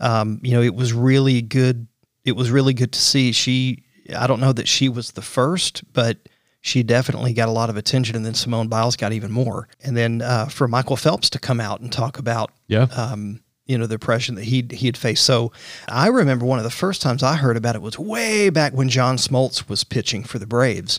um, 0.00 0.40
you 0.42 0.52
know 0.52 0.62
it 0.62 0.74
was 0.74 0.92
really 0.92 1.42
good. 1.42 1.86
It 2.24 2.36
was 2.36 2.50
really 2.50 2.74
good 2.74 2.92
to 2.92 2.98
see. 2.98 3.32
She, 3.32 3.84
I 4.16 4.26
don't 4.26 4.40
know 4.40 4.52
that 4.52 4.66
she 4.68 4.88
was 4.88 5.12
the 5.12 5.22
first, 5.22 5.84
but 5.92 6.18
she 6.60 6.82
definitely 6.82 7.32
got 7.32 7.48
a 7.48 7.52
lot 7.52 7.70
of 7.70 7.76
attention, 7.76 8.16
and 8.16 8.26
then 8.26 8.34
Simone 8.34 8.66
Biles 8.68 8.96
got 8.96 9.12
even 9.12 9.30
more. 9.30 9.68
And 9.84 9.96
then 9.96 10.22
uh, 10.22 10.46
for 10.46 10.66
Michael 10.66 10.96
Phelps 10.96 11.30
to 11.30 11.38
come 11.38 11.60
out 11.60 11.80
and 11.80 11.92
talk 11.92 12.18
about 12.18 12.50
Yeah. 12.66 12.88
um, 12.96 13.40
you 13.66 13.78
know, 13.78 13.86
the 13.86 13.94
depression 13.94 14.34
that 14.34 14.44
he 14.44 14.66
he 14.70 14.86
had 14.86 14.96
faced. 14.96 15.24
So 15.24 15.52
I 15.88 16.08
remember 16.08 16.44
one 16.44 16.58
of 16.58 16.64
the 16.64 16.70
first 16.70 17.00
times 17.02 17.22
I 17.22 17.36
heard 17.36 17.56
about 17.56 17.76
it 17.76 17.82
was 17.82 17.98
way 17.98 18.50
back 18.50 18.72
when 18.72 18.88
John 18.88 19.16
Smoltz 19.16 19.68
was 19.68 19.84
pitching 19.84 20.24
for 20.24 20.38
the 20.40 20.46
Braves, 20.46 20.98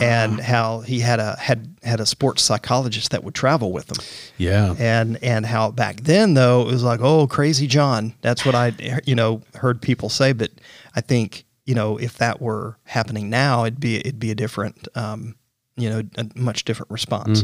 and 0.00 0.40
how 0.40 0.80
he 0.80 1.00
had 1.00 1.20
a 1.20 1.36
had 1.38 1.74
had 1.82 2.00
a 2.00 2.06
sports 2.06 2.42
psychologist 2.42 3.10
that 3.10 3.24
would 3.24 3.34
travel 3.34 3.72
with 3.72 3.90
him, 3.90 4.04
yeah. 4.38 4.74
and 4.78 5.22
and 5.22 5.46
how 5.46 5.70
back 5.70 5.96
then 6.02 6.34
though 6.34 6.62
it 6.62 6.66
was 6.66 6.82
like 6.82 7.00
oh 7.02 7.26
crazy 7.26 7.66
John. 7.66 8.14
That's 8.22 8.44
what 8.44 8.54
I 8.54 8.72
you 9.04 9.14
know 9.14 9.42
heard 9.54 9.80
people 9.80 10.08
say, 10.08 10.32
but 10.32 10.50
I 10.94 11.00
think 11.00 11.44
you 11.64 11.74
know 11.74 11.96
if 11.98 12.18
that 12.18 12.40
were 12.40 12.76
happening 12.84 13.30
now, 13.30 13.64
it'd 13.64 13.80
be 13.80 13.96
it'd 13.96 14.20
be 14.20 14.30
a 14.30 14.36
different 14.36 14.88
um, 14.94 15.36
you 15.76 15.90
know 15.90 16.02
a 16.16 16.26
much 16.34 16.64
different 16.64 16.90
response. 16.90 17.42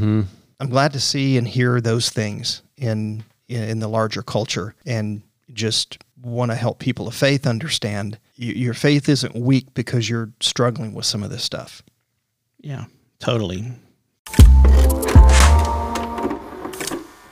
I'm 0.60 0.68
glad 0.68 0.92
to 0.92 1.00
see 1.00 1.38
and 1.38 1.48
hear 1.48 1.80
those 1.80 2.10
things 2.10 2.62
in 2.76 3.24
in, 3.48 3.62
in 3.62 3.78
the 3.80 3.88
larger 3.88 4.22
culture, 4.22 4.74
and 4.86 5.22
just 5.52 5.98
want 6.22 6.50
to 6.50 6.54
help 6.54 6.78
people 6.78 7.08
of 7.08 7.14
faith 7.14 7.46
understand 7.46 8.18
your 8.40 8.74
faith 8.74 9.08
isn't 9.08 9.34
weak 9.34 9.74
because 9.74 10.08
you're 10.08 10.30
struggling 10.40 10.94
with 10.94 11.04
some 11.04 11.22
of 11.22 11.30
this 11.30 11.42
stuff. 11.42 11.82
Yeah. 12.60 12.84
Totally. 13.18 13.72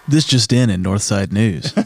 This 0.08 0.24
just 0.24 0.52
in 0.52 0.70
in 0.70 0.82
Northside 0.82 1.32
News. 1.32 1.72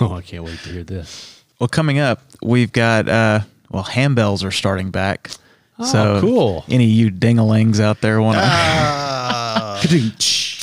Oh, 0.00 0.14
I 0.14 0.22
can't 0.22 0.42
wait 0.42 0.58
to 0.60 0.68
hear 0.70 0.82
this. 0.82 1.44
well, 1.60 1.68
coming 1.68 2.00
up, 2.00 2.22
we've 2.42 2.72
got 2.72 3.08
uh, 3.08 3.40
well, 3.70 3.84
handbells 3.84 4.42
are 4.42 4.50
starting 4.50 4.90
back. 4.90 5.30
Ah, 5.78 5.84
so 5.84 6.20
cool. 6.20 6.64
Any 6.68 6.84
of 6.86 6.90
you 6.90 7.10
dingalings 7.10 7.78
out 7.78 8.00
there 8.00 8.20
want 8.20 8.36
to? 8.36 8.42
Ah. 8.42 9.80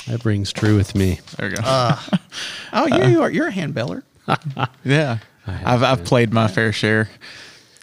That 0.08 0.22
brings 0.24 0.52
true 0.52 0.76
with 0.76 0.94
me. 0.96 1.20
there 1.38 1.50
we 1.50 1.56
go. 1.56 1.62
Ah. 1.64 2.20
Oh, 2.74 2.88
you, 2.88 3.12
you 3.12 3.22
are. 3.22 3.30
You're 3.30 3.48
a 3.48 3.52
handbeller. 3.52 4.04
Yeah, 4.84 5.20
I've 5.48 5.84
I've 5.84 6.04
played 6.04 6.34
my 6.34 6.48
fair 6.50 6.74
share. 6.74 7.10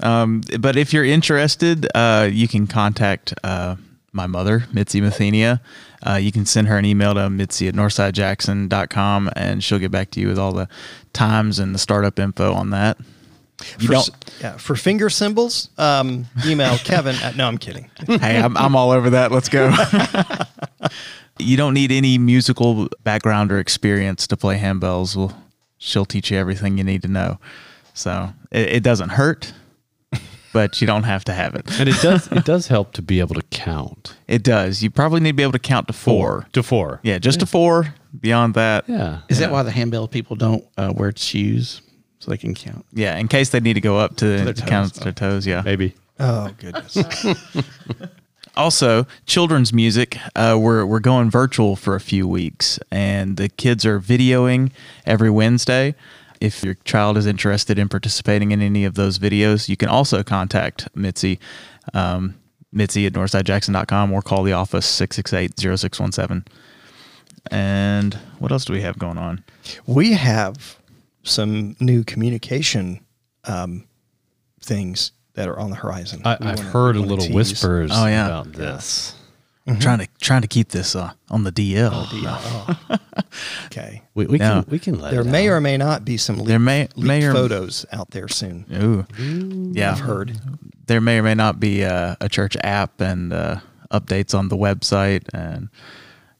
Um, 0.03 0.43
but 0.61 0.77
if 0.77 0.93
you're 0.93 1.05
interested, 1.05 1.87
uh, 1.95 2.29
you 2.31 2.49
can 2.49 2.67
contact 2.67 3.33
uh, 3.43 3.77
my 4.13 4.27
mother, 4.27 4.65
Mitzi 4.73 5.01
Mathenia. 5.01 5.61
Uh, 6.07 6.15
you 6.15 6.31
can 6.33 6.47
send 6.47 6.69
her 6.69 6.79
an 6.79 6.85
email 6.85 7.15
to 7.15 7.29
mitzi 7.31 7.69
at 7.69 7.75
northsidejackson.com 7.75 9.31
and 9.35 9.65
she'll 9.65 9.79
get 9.79 9.91
back 9.91 10.11
to 10.13 10.21
you 10.21 10.29
with 10.29 10.39
all 10.39 10.53
the 10.53 10.69
times 11.13 11.59
and 11.59 11.75
the 11.75 11.79
startup 11.79 12.19
info 12.19 12.53
on 12.53 12.71
that. 12.71 12.99
You 13.79 13.87
For, 13.87 13.93
don't, 13.95 14.11
yeah, 14.41 14.57
for 14.59 14.77
finger 14.77 15.09
cymbals, 15.09 15.71
um, 15.79 16.27
email 16.45 16.77
Kevin. 16.85 17.17
At, 17.17 17.37
no, 17.37 17.49
I'm 17.49 17.57
kidding. 17.57 17.91
hey, 18.07 18.39
I'm, 18.39 18.57
I'm 18.57 18.77
all 18.77 18.91
over 18.91 19.11
that. 19.11 19.33
Let's 19.33 19.49
go. 19.49 19.73
you 21.39 21.57
don't 21.57 21.73
need 21.75 21.91
any 21.91 22.19
musical 22.19 22.89
background 23.03 23.51
or 23.51 23.59
experience 23.59 24.27
to 24.27 24.37
play 24.37 24.59
handbells. 24.59 25.17
Well, 25.17 25.43
she'll 25.79 26.05
teach 26.05 26.31
you 26.31 26.37
everything 26.39 26.77
you 26.77 26.85
need 26.85 27.03
to 27.03 27.09
know. 27.09 27.39
So 27.95 28.33
it, 28.51 28.69
it 28.69 28.83
doesn't 28.83 29.11
hurt, 29.11 29.55
but 30.57 30.81
you 30.81 30.87
don't 30.87 31.03
have 31.03 31.23
to 31.25 31.35
have 31.35 31.55
it. 31.55 31.67
And 31.79 31.87
it 31.87 32.01
does 32.01 32.29
it 32.33 32.45
does 32.53 32.69
help 32.69 32.93
to 32.95 33.03
be 33.03 33.21
able 33.21 33.35
to 33.35 33.43
count. 33.51 34.17
It 34.27 34.43
does. 34.43 34.83
You 34.83 34.89
probably 34.91 35.21
need 35.21 35.33
to 35.33 35.37
be 35.37 35.43
able 35.43 35.53
to 35.53 35.59
count 35.59 35.87
to 35.89 35.93
four. 35.93 36.47
To 36.55 36.63
four. 36.63 37.01
Yeah, 37.03 37.19
just 37.19 37.41
to 37.41 37.47
four. 37.47 37.93
Beyond 38.19 38.55
that, 38.55 38.89
Yeah. 38.89 39.19
Is 39.29 39.39
that 39.41 39.51
why 39.53 39.63
the 39.63 39.71
handbell 39.71 40.09
people 40.09 40.35
don't 40.37 40.65
uh, 40.79 40.95
wear 40.97 41.13
shoes 41.15 41.83
so 42.21 42.31
they 42.31 42.39
can 42.39 42.55
count? 42.55 42.87
yeah. 42.95 43.19
In 43.19 43.29
case 43.29 43.51
they 43.51 43.61
need 43.61 43.75
to 43.75 43.83
go 43.83 43.99
up 43.99 44.17
to, 44.17 44.25
their 44.25 44.55
to 44.55 44.63
count 44.67 44.95
toes. 44.95 45.03
their 45.05 45.13
toes. 45.13 45.47
Yeah. 45.47 45.61
Maybe. 45.63 45.93
Oh 46.19 46.51
goodness. 46.59 46.97
Also, 48.57 49.07
children's 49.27 49.71
music. 49.75 50.17
Uh, 50.35 50.57
we're 50.59 50.87
we're 50.87 50.99
going 51.01 51.31
virtual 51.31 51.77
for 51.77 51.95
a 51.95 52.01
few 52.01 52.27
weeks, 52.27 52.79
and 52.91 53.37
the 53.37 53.51
kids 53.51 53.85
are 53.85 54.01
videoing 54.01 54.73
every 55.05 55.29
Wednesday. 55.29 55.95
If 56.47 56.63
your 56.63 56.75
child 56.85 57.17
is 57.19 57.27
interested 57.27 57.79
in 57.79 57.89
participating 57.89 58.53
in 58.53 58.63
any 58.63 58.85
of 58.85 58.95
those 58.95 59.19
videos, 59.19 59.69
you 59.69 59.77
can 59.77 59.89
also 59.89 60.23
contact 60.23 60.89
Mitzi, 60.95 61.39
um, 61.93 62.37
Mitzi 62.73 63.05
at 63.07 63.13
northsidejackson.com 63.15 64.13
or 64.13 64.23
call 64.23 64.43
the 64.45 64.53
office 64.53 64.87
668-0617. 65.01 66.47
And 67.51 68.15
what 68.39 68.53
else 68.53 68.65
do 68.65 68.73
we 68.73 68.81
have 68.83 68.99
going 68.99 69.19
on? 69.19 69.43
we 69.87 70.13
have 70.13 70.79
some 71.25 71.75
new 71.81 72.05
communication 72.05 73.01
um, 73.45 73.85
things 74.61 75.11
that 75.35 75.49
are 75.49 75.59
on 75.59 75.71
the 75.71 75.77
horizon. 75.77 76.23
I, 76.25 76.37
I've 76.41 76.59
heard 76.61 76.95
a 76.97 77.01
little 77.01 77.25
tease. 77.27 77.35
whispers 77.35 77.91
Oh, 77.93 78.07
yeah. 78.07 78.27
about 78.27 78.53
this. 78.53 79.16
Trying 79.81 79.99
to 79.99 80.09
trying 80.21 80.43
to 80.43 80.49
keep 80.49 80.69
this 80.69 80.95
uh, 80.95 81.11
on 81.29 81.43
the 81.43 81.51
DL. 81.51 82.23
Yeah, 82.23 82.39
oh. 82.41 82.97
okay. 83.67 84.03
We, 84.15 84.27
we 84.27 84.39
Yeah. 84.39 84.63
can 84.63 84.65
we 84.71 84.79
can 84.79 85.01
let 85.01 85.11
There 85.11 85.23
it 85.23 85.27
may 85.27 85.49
out. 85.49 85.55
or 85.55 85.61
may 85.61 85.77
not 85.77 86.05
be 86.05 86.17
some 86.17 86.37
leaked, 86.37 86.49
There 86.49 86.59
may- 86.61 86.89
leaked 86.95 86.99
may 86.99 87.25
or- 87.25 87.33
photos 87.33 87.85
out 87.93 88.11
there 88.13 88.29
soon. 88.29 88.65
Ooh, 88.73 89.73
yeah. 89.75 89.91
I've 89.93 89.99
heard. 90.01 90.39
there 90.87 91.01
may 91.01 91.19
or 91.19 91.23
may 91.25 91.35
not 91.35 91.59
be 91.59 91.83
a, 91.83 92.17
a 92.21 92.29
church 92.29 92.57
app 92.63 93.01
and 93.01 93.33
uh, 93.33 93.57
updates 93.91 94.39
on 94.39 94.49
the 94.49 94.57
website 94.57 95.25
and 95.35 95.69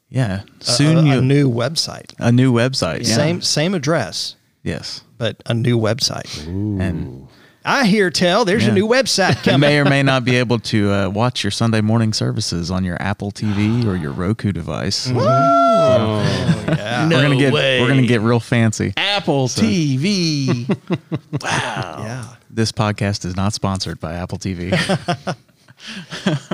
yeah 0.09 0.43
soon 0.61 0.99
a, 0.99 1.03
you 1.03 1.19
a 1.19 1.21
new 1.21 1.51
website. 1.51 2.13
a 2.21 2.31
new 2.31 2.53
website 2.53 2.99
yeah. 3.09 3.17
Same 3.17 3.43
same 3.43 3.75
address, 3.75 4.37
yes 4.63 5.03
but 5.19 5.43
a 5.47 5.55
new 5.55 5.77
website. 5.79 6.47
and 6.47 7.27
I 7.67 7.85
hear 7.87 8.11
tell 8.11 8.45
there's 8.45 8.65
Yeah. 8.65 8.71
a 8.71 8.75
new 8.75 8.87
website 8.87 9.45
you 9.53 9.59
may 9.59 9.79
or 9.79 9.85
may 9.85 10.03
not 10.03 10.25
be 10.25 10.37
able 10.37 10.61
to 10.61 10.93
uh, 10.93 11.09
watch 11.09 11.43
your 11.43 11.51
Sunday 11.51 11.81
morning 11.81 12.13
services 12.13 12.71
on 12.71 12.85
your 12.85 12.97
Apple 13.03 13.33
TV 13.33 13.85
or 13.85 13.97
your 13.97 14.13
Roku 14.13 14.53
device. 14.53 15.09
yeah. 15.11 15.17
we're 17.11 17.23
gonna 17.23 17.37
get 17.37 17.53
we're 17.53 17.89
gonna 17.89 18.07
get 18.07 18.21
real 18.21 18.39
fancy. 18.41 18.93
Apple 18.97 19.49
TV. 19.49 20.69
wow. 21.43 21.97
yeah. 22.05 22.37
This 22.49 22.71
podcast 22.71 23.25
is 23.25 23.35
not 23.37 23.53
sponsored 23.53 23.99
by 23.99 24.15
Apple 24.15 24.39
TV. 24.39 24.71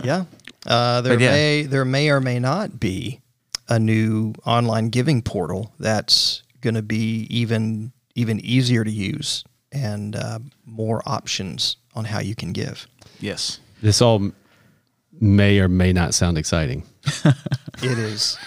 Yeah. 0.02 0.24
Uh, 0.66 1.00
there 1.02 1.20
yeah. 1.20 1.30
may 1.30 1.62
there 1.64 1.84
may 1.84 2.08
or 2.10 2.20
may 2.20 2.38
not 2.38 2.80
be 2.80 3.20
a 3.68 3.78
new 3.78 4.32
online 4.46 4.88
giving 4.88 5.20
portal 5.22 5.72
that's 5.78 6.42
going 6.60 6.74
to 6.74 6.82
be 6.82 7.26
even 7.30 7.92
even 8.14 8.40
easier 8.40 8.84
to 8.84 8.90
use 8.90 9.44
and 9.72 10.14
uh, 10.16 10.38
more 10.66 11.02
options 11.06 11.76
on 11.94 12.04
how 12.04 12.20
you 12.20 12.34
can 12.34 12.52
give. 12.52 12.86
yes. 13.20 13.58
This 13.82 14.00
all 14.00 14.30
may 15.20 15.58
or 15.58 15.66
may 15.68 15.92
not 15.92 16.14
sound 16.14 16.38
exciting. 16.38 16.84
It 17.82 17.98
is. 17.98 18.38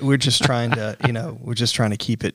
We're 0.00 0.16
just 0.16 0.42
trying 0.42 0.70
to, 0.70 0.96
you 1.06 1.12
know, 1.12 1.36
we're 1.42 1.52
just 1.54 1.74
trying 1.74 1.90
to 1.90 1.98
keep 1.98 2.24
it. 2.24 2.34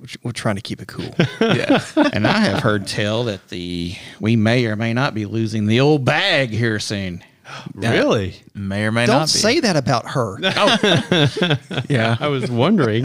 We're, 0.00 0.06
we're 0.22 0.30
trying 0.32 0.54
to 0.54 0.60
keep 0.62 0.80
it 0.80 0.86
cool. 0.86 1.12
Yeah. 1.40 1.84
and 2.12 2.28
I 2.28 2.38
have 2.38 2.60
heard 2.62 2.86
tell 2.86 3.24
that 3.24 3.48
the 3.48 3.96
we 4.20 4.36
may 4.36 4.66
or 4.66 4.76
may 4.76 4.92
not 4.92 5.14
be 5.14 5.26
losing 5.26 5.66
the 5.66 5.80
old 5.80 6.04
bag 6.04 6.50
here 6.50 6.78
soon. 6.78 7.24
Really? 7.74 8.36
may 8.54 8.84
or 8.84 8.92
may 8.92 9.02
not. 9.02 9.06
Don't 9.06 9.18
not 9.20 9.32
be. 9.32 9.38
say 9.38 9.60
that 9.60 9.76
about 9.76 10.10
her. 10.10 10.38
yeah. 11.88 12.16
I 12.20 12.28
was 12.28 12.50
wondering 12.50 13.04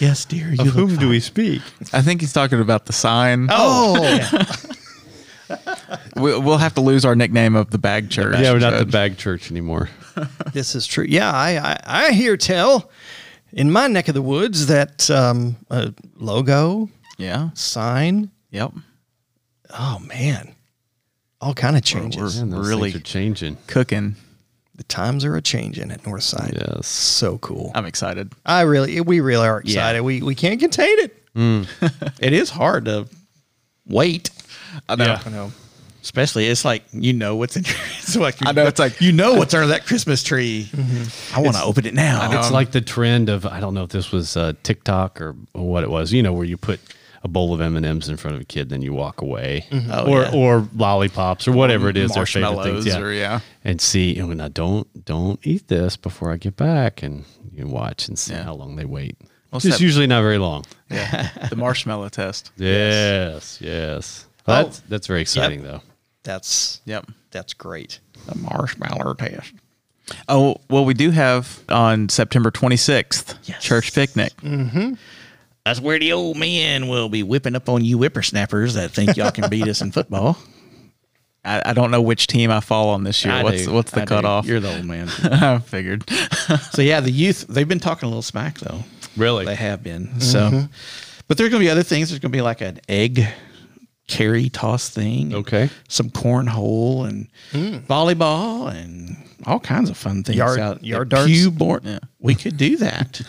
Yes, 0.00 0.24
dear. 0.24 0.52
You 0.52 0.62
of 0.62 0.68
whom 0.74 0.96
do 0.96 1.08
we 1.08 1.20
speak? 1.20 1.62
I 1.92 2.02
think 2.02 2.20
he's 2.20 2.32
talking 2.32 2.60
about 2.60 2.86
the 2.86 2.92
sign. 2.92 3.48
Oh, 3.50 3.96
We, 6.16 6.36
we'll 6.38 6.58
have 6.58 6.74
to 6.74 6.80
lose 6.80 7.04
our 7.04 7.14
nickname 7.14 7.54
of 7.54 7.70
the 7.70 7.78
Bag 7.78 8.10
Church. 8.10 8.38
Yeah, 8.38 8.52
we're 8.52 8.58
not 8.60 8.78
the 8.78 8.86
bag 8.86 9.18
church 9.18 9.50
anymore. 9.50 9.88
this 10.52 10.74
is 10.74 10.86
true. 10.86 11.04
Yeah, 11.08 11.30
I, 11.30 11.58
I, 11.58 11.80
I 12.08 12.12
hear 12.12 12.36
tell 12.36 12.90
in 13.52 13.70
my 13.70 13.86
neck 13.88 14.08
of 14.08 14.14
the 14.14 14.22
woods 14.22 14.66
that 14.66 15.10
um, 15.10 15.56
a 15.70 15.92
logo, 16.16 16.88
Yeah. 17.18 17.50
sign, 17.54 18.30
Yep. 18.52 18.72
oh 19.78 19.98
man, 20.06 20.54
all 21.44 21.54
kind 21.54 21.76
of 21.76 21.82
changes. 21.82 22.38
Man, 22.40 22.50
those 22.50 22.68
really- 22.68 22.90
things 22.92 23.02
are 23.02 23.04
changing. 23.04 23.56
Cooking. 23.66 24.16
the 24.76 24.82
times 24.84 25.24
are 25.24 25.36
a 25.36 25.40
changing 25.42 25.92
at 25.92 26.02
Northside. 26.02 26.54
Yes. 26.54 26.88
So 26.88 27.38
cool. 27.38 27.70
I'm 27.76 27.86
excited. 27.86 28.32
I 28.44 28.62
really, 28.62 29.00
we 29.00 29.20
really 29.20 29.46
are 29.46 29.62
Yeah. 29.64 29.72
excited. 29.74 30.02
We 30.02 30.20
we 30.22 30.34
can't 30.34 30.58
contain 30.58 30.98
it. 30.98 31.16
It 32.20 32.32
is 32.32 32.50
hard 32.50 32.84
to 32.86 33.06
wait. 33.86 34.30
I 34.88 34.96
know. 34.96 35.16
I 35.24 35.30
know. 35.30 35.52
Especially, 36.02 36.46
it's 36.48 36.64
like 36.64 36.82
you 36.92 37.12
know 37.12 37.36
what's 37.36 37.56
in. 37.56 37.64
It's 37.98 38.16
like 38.16 38.36
I 38.44 38.52
know, 38.52 38.66
it's 38.66 38.78
like- 38.80 39.00
you 39.00 39.12
know 39.12 39.34
what's 39.34 39.54
under 39.54 39.68
that 39.68 39.86
Christmas 39.86 40.22
tree. 40.22 40.68
I 41.34 41.40
want 41.40 41.56
to 41.56 41.62
open 41.62 41.86
it 41.86 41.94
now. 41.94 42.38
It's 42.38 42.50
like 42.50 42.72
the 42.72 42.80
trend 42.82 43.28
of 43.28 43.46
I 43.46 43.60
don't 43.60 43.74
know 43.74 43.84
if 43.84 43.90
this 43.90 44.10
was 44.12 44.36
uh, 44.36 44.52
TikTok 44.62 45.20
or 45.20 45.34
what 45.52 45.82
it 45.84 45.90
was. 45.90 46.12
You 46.12 46.22
know, 46.22 46.32
where 46.32 46.44
you 46.44 46.56
put 46.58 46.80
a 47.24 47.28
bowl 47.28 47.54
of 47.54 47.60
M 47.60 47.74
and 47.76 47.86
M's 47.86 48.08
in 48.08 48.16
front 48.18 48.36
of 48.36 48.42
a 48.42 48.44
kid, 48.44 48.68
then 48.68 48.82
you 48.82 48.92
walk 48.92 49.22
away, 49.22 49.66
mm-hmm. 49.70 49.90
Oh, 49.90 50.06
or 50.06 50.22
yeah. 50.22 50.32
or 50.32 50.68
lollipops 50.76 51.48
or 51.48 51.52
whatever 51.52 51.88
it 51.88 51.96
is, 51.96 52.12
their 52.12 52.26
favorite 52.26 52.62
things. 52.62 52.86
Yeah, 52.86 52.98
or 52.98 53.12
yeah. 53.12 53.40
and 53.64 53.80
see, 53.80 54.18
and 54.18 54.36
now 54.36 54.48
don't 54.48 55.04
don't 55.04 55.40
eat 55.42 55.68
this 55.68 55.96
before 55.96 56.30
I 56.30 56.36
get 56.36 56.56
back, 56.56 57.02
and 57.02 57.24
you 57.52 57.66
watch 57.66 58.08
and 58.08 58.18
see 58.18 58.34
Yeah. 58.34 58.44
how 58.44 58.54
long 58.54 58.76
they 58.76 58.84
wait. 58.84 59.16
What's 59.50 59.64
It's 59.64 59.80
usually 59.80 60.06
not 60.06 60.22
very 60.22 60.38
long. 60.38 60.64
Yeah. 60.90 61.30
the 61.48 61.56
marshmallow 61.56 62.10
test. 62.10 62.50
Yes, 62.56 63.58
yes. 63.60 64.26
Oh. 64.46 64.52
That's 64.52 64.80
that's 64.80 65.06
very 65.06 65.22
exciting 65.22 65.62
though. 65.62 65.80
That's 66.24 66.80
Yep. 66.84 67.06
that's 67.30 67.54
great. 67.54 68.00
The 68.26 68.36
marshmallow 68.36 69.14
test. 69.14 69.52
Oh, 70.28 70.56
well, 70.68 70.84
we 70.84 70.92
do 70.92 71.10
have 71.12 71.60
on 71.70 72.10
September 72.10 72.50
26th, 72.50 73.36
Yes. 73.44 73.62
church 73.62 73.94
picnic. 73.94 74.36
Mm-hmm. 74.42 74.94
That's 75.64 75.80
where 75.80 75.98
the 75.98 76.12
old 76.12 76.36
men 76.36 76.88
will 76.88 77.08
be 77.08 77.22
whipping 77.22 77.56
up 77.56 77.68
on 77.68 77.84
you 77.84 77.96
whippersnappers 77.96 78.74
that 78.74 78.90
think 78.90 79.16
y'all 79.16 79.30
can 79.30 79.48
beat 79.48 79.66
us 79.66 79.80
in 79.80 79.92
football. 79.92 80.36
I, 81.44 81.62
I 81.66 81.72
don't 81.74 81.90
know 81.90 82.02
which 82.02 82.26
team 82.26 82.50
I 82.50 82.60
fall 82.60 82.90
on 82.90 83.04
this 83.04 83.24
year. 83.24 83.34
I 83.34 83.42
what's 83.42 83.64
do. 83.66 83.72
what's 83.72 83.90
the 83.90 84.02
I 84.02 84.04
do. 84.04 84.08
cutoff? 84.08 84.46
You're 84.46 84.60
the 84.60 84.76
old 84.76 84.84
man. 84.86 85.08
I 85.24 85.58
figured. 85.58 86.08
so 86.72 86.82
yeah, 86.82 87.00
the 87.00 87.10
youth 87.10 87.46
they've 87.48 87.68
been 87.68 87.80
talking 87.80 88.06
a 88.06 88.08
little 88.08 88.22
smack 88.22 88.58
though. 88.58 88.80
Really? 89.16 89.44
They 89.44 89.54
have 89.54 89.82
been. 89.82 90.08
Mm-hmm. 90.08 90.20
So, 90.20 90.68
but 91.28 91.36
there's 91.38 91.50
going 91.50 91.60
to 91.60 91.66
be 91.66 91.70
other 91.70 91.82
things. 91.82 92.08
There's 92.08 92.18
going 92.18 92.32
to 92.32 92.36
be 92.36 92.42
like 92.42 92.60
an 92.60 92.80
egg 92.88 93.26
carry 94.06 94.48
toss 94.48 94.88
thing. 94.88 95.34
Okay. 95.34 95.70
Some 95.88 96.10
cornhole 96.10 97.08
and 97.08 97.28
mm. 97.52 97.86
volleyball 97.86 98.70
and 98.72 99.16
all 99.46 99.60
kinds 99.60 99.90
of 99.90 99.96
fun 99.96 100.24
things 100.24 100.36
Yard- 100.36 100.58
out 100.58 100.84
yard 100.84 101.10
darts? 101.10 101.26
Pew 101.26 101.50
Born- 101.50 101.82
Yeah. 101.84 101.98
We 102.18 102.34
could 102.34 102.56
do 102.56 102.76
that. 102.78 103.20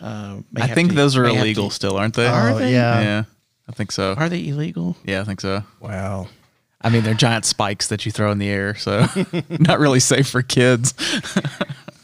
Uh, 0.00 0.38
I 0.56 0.66
think 0.68 0.90
to- 0.90 0.96
those 0.96 1.16
are 1.16 1.24
illegal 1.24 1.68
to- 1.68 1.74
still, 1.74 1.96
aren't 1.96 2.14
they? 2.14 2.26
Are 2.26 2.50
Oh, 2.50 2.58
they? 2.58 2.72
yeah. 2.72 3.00
Yeah, 3.00 3.24
I 3.68 3.72
think 3.72 3.92
so. 3.92 4.14
Are 4.14 4.28
they 4.28 4.46
illegal? 4.48 4.96
Yeah, 5.04 5.20
I 5.20 5.24
think 5.24 5.40
so. 5.40 5.62
Wow. 5.80 6.28
I 6.82 6.90
mean, 6.90 7.02
they're 7.02 7.14
giant 7.14 7.44
spikes 7.44 7.88
that 7.88 8.04
you 8.06 8.12
throw 8.12 8.30
in 8.30 8.38
the 8.38 8.48
air, 8.48 8.74
so 8.76 9.06
not 9.48 9.78
really 9.80 9.98
safe 10.00 10.28
for 10.28 10.42
kids. 10.42 10.94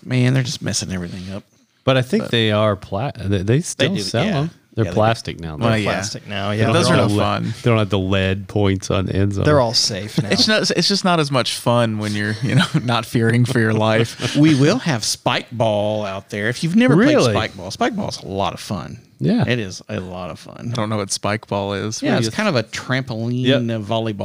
Man, 0.05 0.35
they're 0.35 0.43
just 0.43 0.63
messing 0.63 0.91
everything 0.93 1.33
up. 1.33 1.45
But 1.85 1.97
I 1.97 2.03
think 2.03 2.29
they 2.31 2.51
are 2.53 2.75
pla- 2.77 3.13
they, 3.17 3.43
they 3.43 3.61
still 3.61 3.95
do, 3.95 4.01
sell 4.01 4.25
yeah. 4.25 4.33
them. 4.33 4.51
They're 4.75 4.85
Yeah, 4.87 4.91
they 4.91 4.95
do. 4.95 5.01
plastic 5.01 5.39
now. 5.41 5.57
Well, 5.57 5.69
though. 5.71 5.75
yeah. 5.77 5.91
Plastic 5.93 6.27
now. 6.27 6.49
They 6.51 6.59
Yeah. 6.59 6.65
don't 6.65 6.73
those 6.73 6.89
have 6.89 6.99
are 6.99 7.03
the 7.03 7.09
no 7.09 7.15
le- 7.15 7.23
fun. 7.23 7.55
They 7.63 7.71
don't 7.71 7.79
have 7.79 7.91
the 7.91 7.99
lead 7.99 8.49
points 8.49 8.91
on 8.91 9.05
the 9.07 9.15
end 9.15 9.35
zone. 9.35 9.45
They're 9.45 9.61
all 9.61 9.75
safe 9.75 10.17
now. 10.23 10.31
It's 10.31 10.49
not. 10.49 10.71
It's 10.71 10.89
just 10.89 11.05
not 11.05 11.21
as 11.21 11.31
much 11.31 11.55
fun 11.57 11.99
when 11.99 12.15
you're, 12.15 12.35
you 12.43 12.55
know, 12.55 12.65
not 12.83 13.05
fearing 13.05 13.45
for 13.45 13.61
your 13.61 13.75
life. 13.75 14.35
we 14.37 14.55
will 14.59 14.79
have 14.79 15.05
spike 15.05 15.49
ball 15.53 16.05
out 16.07 16.31
there. 16.31 16.49
If 16.49 16.63
you've 16.65 16.75
never 16.77 16.97
Really? 16.97 17.17
played 17.23 17.35
spike 17.35 17.57
ball, 17.57 17.71
spike 17.71 17.95
ball 17.97 18.09
is 18.09 18.19
a 18.23 18.27
lot 18.27 18.55
of 18.55 18.61
fun. 18.61 18.99
Yeah. 19.21 19.45
it 19.47 19.61
is 19.61 19.81
a 19.89 20.01
lot 20.01 20.31
of 20.31 20.39
fun. 20.41 20.71
I 20.73 20.75
don't 20.75 20.89
know 20.89 20.97
what 20.97 21.13
spike 21.13 21.47
ball 21.47 21.75
is. 21.75 22.03
Yeah, 22.03 22.17
it's 22.19 22.29
do 22.29 22.33
kind 22.35 22.49
of 22.49 22.57
a 22.57 22.65
trampoline 22.65 23.45
Yep. 23.45 23.61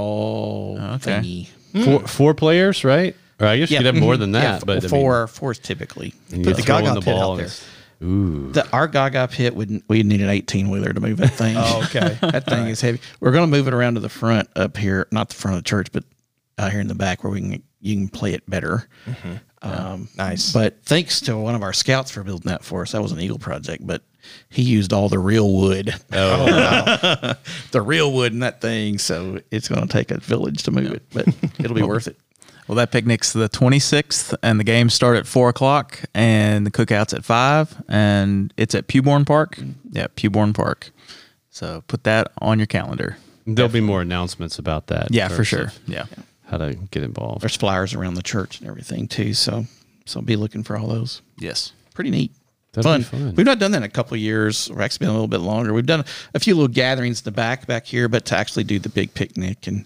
volleyball 0.08 0.96
okay. 0.96 1.20
thingy. 1.74 1.84
four, 1.86 2.00
hmm. 2.00 2.06
four 2.06 2.34
players, 2.34 2.84
right? 2.84 3.16
Or 3.40 3.48
I 3.48 3.58
guess 3.60 3.70
you 3.70 3.78
could 3.78 3.86
have 3.86 3.96
more 3.96 4.18
than 4.18 4.32
that. 4.32 4.56
f- 4.56 4.66
but 4.66 4.78
I 4.78 4.80
mean, 4.82 4.90
four, 4.90 5.28
four 5.28 5.52
is 5.52 5.60
typically. 5.60 6.14
and 6.32 6.44
Put 6.44 6.50
you 6.52 6.56
the 6.56 6.62
throw 6.64 6.78
in 6.78 6.86
Gaga 6.86 7.02
pit 7.02 7.16
out 7.16 7.36
there. 7.38 7.50
Ooh, 8.04 8.52
The, 8.52 8.68
our 8.72 8.88
Gaga 8.88 9.28
pit 9.30 9.56
would 9.56 9.82
we 9.88 10.04
need 10.04 10.22
an 10.22 10.30
eighteen 10.30 10.70
wheeler 10.70 10.94
to 10.94 11.00
move 11.00 11.18
that 11.18 11.34
thing. 11.34 11.56
Oh, 11.58 11.82
okay. 11.86 12.18
that 12.22 12.46
thing 12.46 12.68
is 12.68 12.80
heavy. 12.82 13.00
We're 13.20 13.32
going 13.32 13.50
to 13.50 13.58
move 13.58 13.68
it 13.68 13.74
around 13.74 13.96
to 13.96 14.00
the 14.00 14.10
front 14.10 14.50
up 14.56 14.78
here, 14.78 15.08
not 15.12 15.30
the 15.30 15.36
front 15.36 15.58
of 15.58 15.64
the 15.64 15.68
church, 15.70 15.92
but 15.92 16.04
out 16.60 16.72
here 16.72 16.82
in 16.82 16.88
the 16.88 16.96
back 16.96 17.24
where 17.24 17.32
we 17.32 17.42
can 17.42 17.64
you 17.82 17.96
can 17.96 18.08
play 18.10 18.34
it 18.34 18.48
better. 18.50 18.88
Um, 19.62 20.08
Nice. 20.18 20.54
But 20.54 20.84
thanks 20.84 21.20
to 21.22 21.36
one 21.38 21.56
of 21.56 21.64
our 21.64 21.74
scouts 21.74 22.12
for 22.12 22.24
building 22.24 22.50
that 22.50 22.64
for 22.64 22.84
us. 22.84 22.92
That 22.92 23.02
was 23.02 23.12
an 23.12 23.20
Eagle 23.20 23.40
project, 23.40 23.86
but 23.86 24.04
he 24.50 24.62
used 24.62 24.94
all 24.94 25.10
the 25.10 25.20
real 25.20 25.52
wood. 25.52 25.94
oh, 26.14 27.34
the 27.72 27.82
real 27.82 28.12
wood 28.12 28.34
in 28.34 28.40
that 28.40 28.62
thing. 28.62 28.98
So 29.00 29.40
it's 29.52 29.68
going 29.68 29.82
to 29.82 29.88
take 29.88 30.12
a 30.12 30.20
village 30.20 30.64
to 30.64 30.72
move 30.72 30.92
it, 30.92 31.04
but 31.12 31.28
it'll 31.60 31.76
be 31.76 31.82
worth 31.84 32.08
it. 32.08 32.18
Well, 32.68 32.76
that 32.76 32.92
picnic's 32.92 33.32
the 33.34 33.48
26th, 33.48 34.36
and 34.44 34.60
the 34.60 34.64
games 34.64 34.94
start 34.94 35.18
at 35.18 35.26
four 35.26 35.50
o'clock, 35.50 36.02
and 36.14 36.66
the 36.66 36.72
cookout's 36.72 37.14
at 37.14 37.24
five, 37.24 37.82
and 37.88 38.54
it's 38.58 38.76
at 38.76 38.88
Pewborn 38.88 39.26
Park. 39.26 39.56
Mm-hmm. 39.56 39.72
Yeah, 39.92 40.08
Pewborn 40.16 40.54
Park. 40.54 40.92
So 41.50 41.84
put 41.88 42.04
that 42.04 42.32
on 42.40 42.60
your 42.60 42.68
calendar. 42.68 43.18
there'll 43.46 43.72
be 43.72 43.82
more 43.82 44.02
announcements 44.02 44.60
about 44.60 44.88
that. 44.88 45.08
Yeah, 45.12 45.30
for 45.30 45.44
sure. 45.44 45.72
Yeah. 45.88 46.06
How 46.46 46.58
to 46.58 46.76
get 46.92 47.04
involved. 47.04 47.42
There's 47.42 47.56
flyers 47.56 47.94
around 47.94 48.14
the 48.16 48.22
church 48.22 48.60
and 48.60 48.70
everything 48.70 49.08
too. 49.08 49.34
So 49.34 49.66
so 50.06 50.22
be 50.22 50.36
looking 50.36 50.64
for 50.64 50.78
all 50.78 50.88
those. 50.88 51.22
Yes. 51.38 51.74
Pretty 51.94 52.10
neat. 52.10 52.32
That'd 52.74 52.84
fun. 52.84 53.00
be 53.00 53.04
fun. 53.06 53.36
We've 53.36 53.46
not 53.46 53.60
done 53.60 53.72
that 53.72 53.78
in 53.78 53.84
a 53.84 53.90
couple 53.90 54.16
of 54.16 54.22
years, 54.22 54.70
or 54.70 54.82
actually 54.82 55.06
been 55.06 55.10
a 55.10 55.14
little 55.14 55.28
bit 55.28 55.40
longer. 55.40 55.74
We've 55.74 55.86
done 55.86 56.06
a 56.34 56.40
few 56.40 56.54
little 56.54 56.68
gatherings 56.68 57.22
in 57.22 57.26
the 57.26 57.32
back 57.32 57.66
back 57.66 57.86
here, 57.86 58.08
but 58.08 58.26
to 58.26 58.38
actually 58.38 58.64
do 58.64 58.80
the 58.80 58.90
big 58.90 59.14
picnic 59.14 59.68
and 59.68 59.86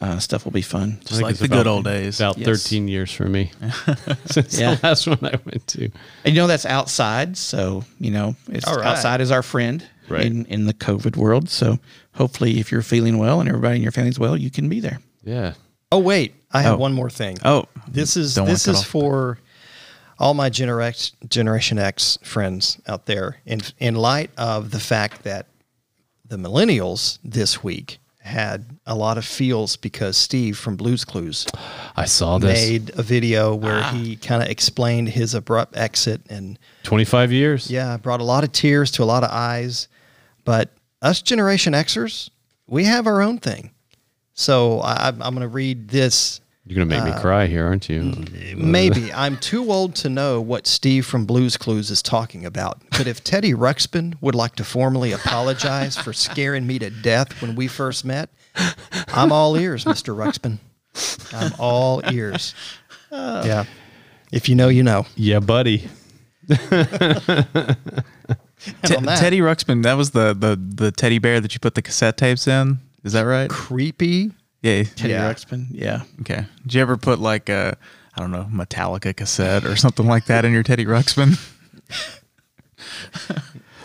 uh, 0.00 0.18
stuff 0.18 0.44
will 0.44 0.52
be 0.52 0.62
fun. 0.62 0.98
Just 1.06 1.22
like 1.22 1.36
the 1.36 1.48
good 1.48 1.66
old 1.66 1.84
days. 1.84 2.20
About 2.20 2.36
Yes. 2.38 2.46
13 2.46 2.86
years 2.88 3.10
for 3.12 3.24
me 3.28 3.50
since 4.26 4.58
Yeah. 4.58 4.74
the 4.74 4.80
last 4.86 5.06
one 5.06 5.18
I 5.22 5.38
went 5.44 5.66
to. 5.68 5.84
And 6.24 6.34
you 6.34 6.40
know 6.42 6.46
that's 6.46 6.66
outside, 6.66 7.36
so 7.36 7.84
you 7.98 8.10
know 8.10 8.36
it's 8.48 8.66
All 8.66 8.76
right. 8.76 8.86
outside 8.86 9.20
is 9.20 9.30
our 9.30 9.42
friend 9.42 9.86
Right. 10.08 10.24
in 10.26 10.44
in 10.46 10.66
the 10.66 10.74
COVID 10.74 11.16
world. 11.16 11.48
So 11.48 11.78
hopefully, 12.14 12.60
if 12.60 12.70
you're 12.70 12.82
feeling 12.82 13.18
well 13.18 13.40
and 13.40 13.48
everybody 13.48 13.76
in 13.76 13.82
your 13.82 13.92
family's 13.92 14.18
well, 14.18 14.36
you 14.36 14.50
can 14.50 14.68
be 14.68 14.80
there. 14.80 15.00
Yeah. 15.24 15.54
Oh 15.90 15.98
wait, 15.98 16.34
I 16.52 16.62
have 16.62 16.74
Oh. 16.74 16.78
one 16.78 16.92
more 16.92 17.10
thing. 17.10 17.38
Oh, 17.44 17.64
this 17.88 18.16
is 18.16 18.34
don't 18.34 18.46
this 18.46 18.68
is 18.68 18.78
off. 18.80 18.86
for 18.86 19.38
all 20.18 20.32
my 20.34 20.48
Generex, 20.50 21.12
Generation 21.28 21.78
X 21.78 22.18
friends 22.22 22.78
out 22.86 23.06
there. 23.06 23.38
In 23.46 23.60
in 23.78 23.94
light 23.96 24.30
of 24.36 24.70
the 24.70 24.80
fact 24.80 25.24
that 25.24 25.46
the 26.28 26.36
millennials 26.36 27.18
this 27.24 27.62
week 27.64 27.98
had 28.26 28.78
a 28.86 28.94
lot 28.94 29.18
of 29.18 29.24
feels 29.24 29.76
because 29.76 30.16
Steve 30.16 30.58
from 30.58 30.76
Blue's 30.76 31.04
Clues 31.04 31.46
I 31.94 32.04
saw 32.04 32.38
this. 32.38 32.68
made 32.68 32.98
a 32.98 33.02
video 33.02 33.54
where 33.54 33.80
ah. 33.82 33.92
he 33.92 34.16
kind 34.16 34.42
of 34.42 34.48
explained 34.48 35.08
his 35.08 35.34
abrupt 35.34 35.76
exit 35.76 36.20
and 36.28 36.58
25 36.82 37.32
years. 37.32 37.70
yeah, 37.70 37.96
brought 37.96 38.20
a 38.20 38.24
lot 38.24 38.44
of 38.44 38.52
tears 38.52 38.90
to 38.92 39.02
a 39.02 39.04
lot 39.04 39.24
of 39.24 39.30
eyes. 39.30 39.88
But 40.44 40.70
us 41.02 41.22
Generation 41.22 41.72
Xers, 41.72 42.30
we 42.66 42.84
have 42.84 43.06
our 43.06 43.22
own 43.22 43.38
thing. 43.38 43.70
So 44.34 44.80
I, 44.80 45.08
I'm 45.08 45.18
going 45.18 45.40
to 45.40 45.48
read 45.48 45.88
this. 45.88 46.40
You're 46.66 46.74
going 46.76 46.88
to 46.88 46.94
make 46.96 47.04
Uh, 47.04 47.14
me 47.16 47.20
cry 47.22 47.46
here, 47.46 47.64
aren't 47.64 47.88
you? 47.88 48.12
Maybe 48.56 49.12
I'm 49.24 49.36
too 49.36 49.70
old 49.70 49.94
to 49.96 50.08
know 50.08 50.40
what 50.40 50.66
Steve 50.66 51.06
from 51.06 51.24
Blue's 51.24 51.56
Clues 51.56 51.92
is 51.92 52.02
talking 52.02 52.44
about. 52.44 52.82
But 52.90 53.06
if 53.06 53.22
Teddy 53.22 53.54
Ruxpin 53.54 54.14
would 54.20 54.34
like 54.34 54.56
to 54.56 54.64
formally 54.64 55.12
apologize 55.12 55.96
for 55.96 56.12
scaring 56.12 56.66
me 56.66 56.80
to 56.80 56.90
death 56.90 57.40
when 57.40 57.54
we 57.54 57.68
first 57.68 58.04
met, 58.04 58.30
I'm 59.14 59.30
all 59.30 59.56
ears, 59.56 59.84
Mr. 59.84 60.14
Ruxpin. 60.16 60.58
I'm 61.32 61.52
all 61.58 62.02
ears. 62.12 62.54
Yeah. 63.12 63.64
If 64.32 64.48
you 64.48 64.56
know, 64.56 64.68
you 64.68 64.82
know. 64.82 65.06
Yeah, 65.14 65.38
buddy. 65.38 65.88
Te- 66.48 66.56
on 68.96 69.04
that- 69.04 69.18
Teddy 69.20 69.40
Ruxpin, 69.40 69.82
that 69.84 69.94
was 69.94 70.10
the, 70.12 70.34
the 70.34 70.56
the 70.56 70.90
teddy 70.90 71.18
bear 71.18 71.40
that 71.40 71.52
you 71.54 71.60
put 71.60 71.74
the 71.74 71.82
cassette 71.82 72.16
tapes 72.16 72.48
in. 72.48 72.78
Is 73.04 73.12
that 73.12 73.22
right? 73.22 73.48
Creepy. 73.50 74.32
Yeah. 74.66 74.82
Teddy 74.96 75.12
Yeah. 75.12 75.32
Ruxpin, 75.32 75.66
yeah. 75.70 76.02
Okay. 76.20 76.44
Did 76.62 76.74
you 76.74 76.80
ever 76.82 76.96
put 76.96 77.18
like 77.20 77.48
a, 77.48 77.76
I 78.16 78.20
don't 78.20 78.30
know, 78.30 78.48
Metallica 78.52 79.14
cassette 79.14 79.64
or 79.64 79.76
something 79.76 80.06
like 80.06 80.26
that 80.26 80.44
in 80.44 80.52
your 80.52 80.62
Teddy 80.62 80.84
Ruxpin? 80.84 81.38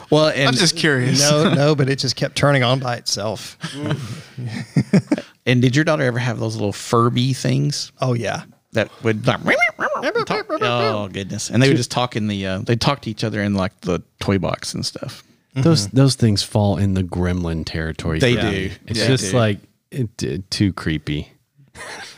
Well, 0.10 0.28
and 0.28 0.50
I'm 0.50 0.54
just 0.56 0.76
curious. 0.76 1.22
No, 1.22 1.54
no, 1.54 1.74
but 1.74 1.88
it 1.90 1.98
just 1.98 2.18
kept 2.18 2.36
turning 2.36 2.64
on 2.64 2.80
by 2.80 2.98
itself. 2.98 3.58
and 5.46 5.62
did 5.62 5.74
your 5.74 5.86
daughter 5.86 6.04
ever 6.04 6.20
have 6.20 6.38
those 6.38 6.56
little 6.56 6.74
Furby 6.74 7.34
things 7.34 7.94
Oh, 8.02 8.12
yeah. 8.14 8.44
that 8.74 8.92
would 9.06 9.26
like, 9.26 9.38
talk? 10.26 10.46
Oh 10.50 11.08
goodness! 11.08 11.50
And 11.50 11.64
they 11.64 11.70
would 11.70 11.78
just 11.78 11.92
talk 11.92 12.18
in 12.18 12.28
the 12.28 12.46
uh, 12.46 12.60
they 12.60 12.76
talk 12.76 13.02
to 13.04 13.10
each 13.10 13.24
other 13.24 13.42
in 13.42 13.54
like 13.54 13.80
the 13.82 14.04
toy 14.20 14.38
box 14.38 14.74
and 14.74 14.86
stuff. 14.86 15.24
Those 15.56 15.88
those 15.90 16.16
things 16.16 16.44
fall 16.44 16.76
in 16.76 16.94
the 16.94 17.04
gremlin 17.04 17.64
territory. 17.66 18.20
They 18.20 18.36
for 18.36 18.44
me. 18.44 18.52
do. 18.68 18.76
It's 18.88 19.00
They 19.00 19.08
just 19.08 19.32
do. 19.32 19.38
like 19.38 19.60
it, 19.92 20.24
it- 20.24 20.50
too 20.52 20.74
creepy. 20.74 21.32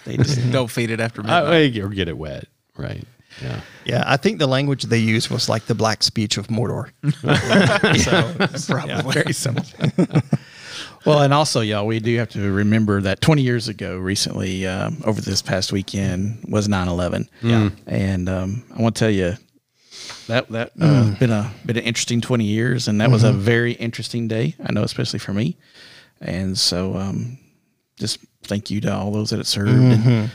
They 0.06 0.18
just 0.18 0.52
Don't 0.52 0.70
feed 0.70 0.90
it 0.92 1.00
after 1.00 1.22
I, 1.22 1.42
midnight. 1.68 1.84
or 1.84 1.90
get 1.90 2.08
it 2.08 2.18
wet. 2.18 2.46
Right. 2.78 3.04
Yeah. 3.42 3.62
Yeah, 3.86 4.04
I 4.06 4.18
think 4.18 4.38
the 4.40 4.48
language 4.48 4.84
they 4.84 5.00
used 5.00 5.30
was 5.30 5.50
like 5.50 5.66
the 5.66 5.74
black 5.76 6.04
speech 6.04 6.38
of 6.38 6.48
Mordor. 6.48 6.92
so, 8.00 8.74
Probably 8.74 9.12
very 9.14 9.34
similar. 9.34 9.66
well, 11.06 11.22
and 11.22 11.34
also, 11.34 11.62
y'all, 11.62 11.86
we 11.88 12.00
do 12.00 12.16
have 12.18 12.30
to 12.30 12.52
remember 12.52 13.02
that 13.02 13.22
20 13.22 13.42
years 13.42 13.68
ago, 13.68 13.98
recently, 13.98 14.68
um, 14.68 15.02
over 15.06 15.20
this 15.20 15.42
past 15.42 15.72
weekend, 15.72 16.46
was 16.48 16.70
9 16.70 16.88
11. 16.88 17.28
Yeah. 17.42 17.70
And 17.88 18.30
um, 18.30 18.64
I 18.78 18.82
want 18.82 18.96
to 18.96 19.00
tell 19.00 19.10
you, 19.10 19.34
that 20.28 20.50
that 20.50 20.72
uh, 20.80 21.16
been 21.18 21.32
a 21.32 21.52
been 21.66 21.78
an 21.78 21.84
interesting 21.84 22.22
20 22.22 22.44
years, 22.46 22.88
and 22.88 23.00
that 23.02 23.10
was 23.12 23.24
a 23.24 23.32
very 23.34 23.74
interesting 23.74 24.28
day. 24.28 24.56
I 24.64 24.72
know, 24.74 24.84
especially 24.84 25.20
for 25.20 25.34
me. 25.34 25.58
And 26.22 26.58
so, 26.58 26.96
um, 26.96 27.38
just 28.04 28.20
thank 28.44 28.70
you 28.70 28.82
to 28.82 28.94
all 28.94 29.12
those 29.12 29.30
that 29.30 29.40
it 29.40 29.48
served, 29.48 29.72
and, 29.72 30.30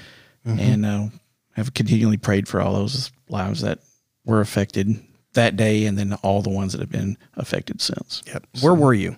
and 0.44 0.86
uh, 0.86 1.06
have 1.52 1.74
continually 1.74 2.16
prayed 2.16 2.48
for 2.48 2.60
all 2.62 2.72
those 2.72 3.12
lives 3.28 3.60
that 3.60 3.78
were 4.24 4.40
affected 4.40 4.96
that 5.34 5.56
day, 5.56 5.84
and 5.86 5.98
then 5.98 6.14
all 6.22 6.40
the 6.40 6.48
ones 6.50 6.72
that 6.72 6.80
have 6.80 6.90
been 6.90 7.16
affected 7.36 7.80
since. 7.82 8.22
Yep. 8.26 8.46
Where 8.62 8.74
were 8.74 8.94
you? 8.94 9.16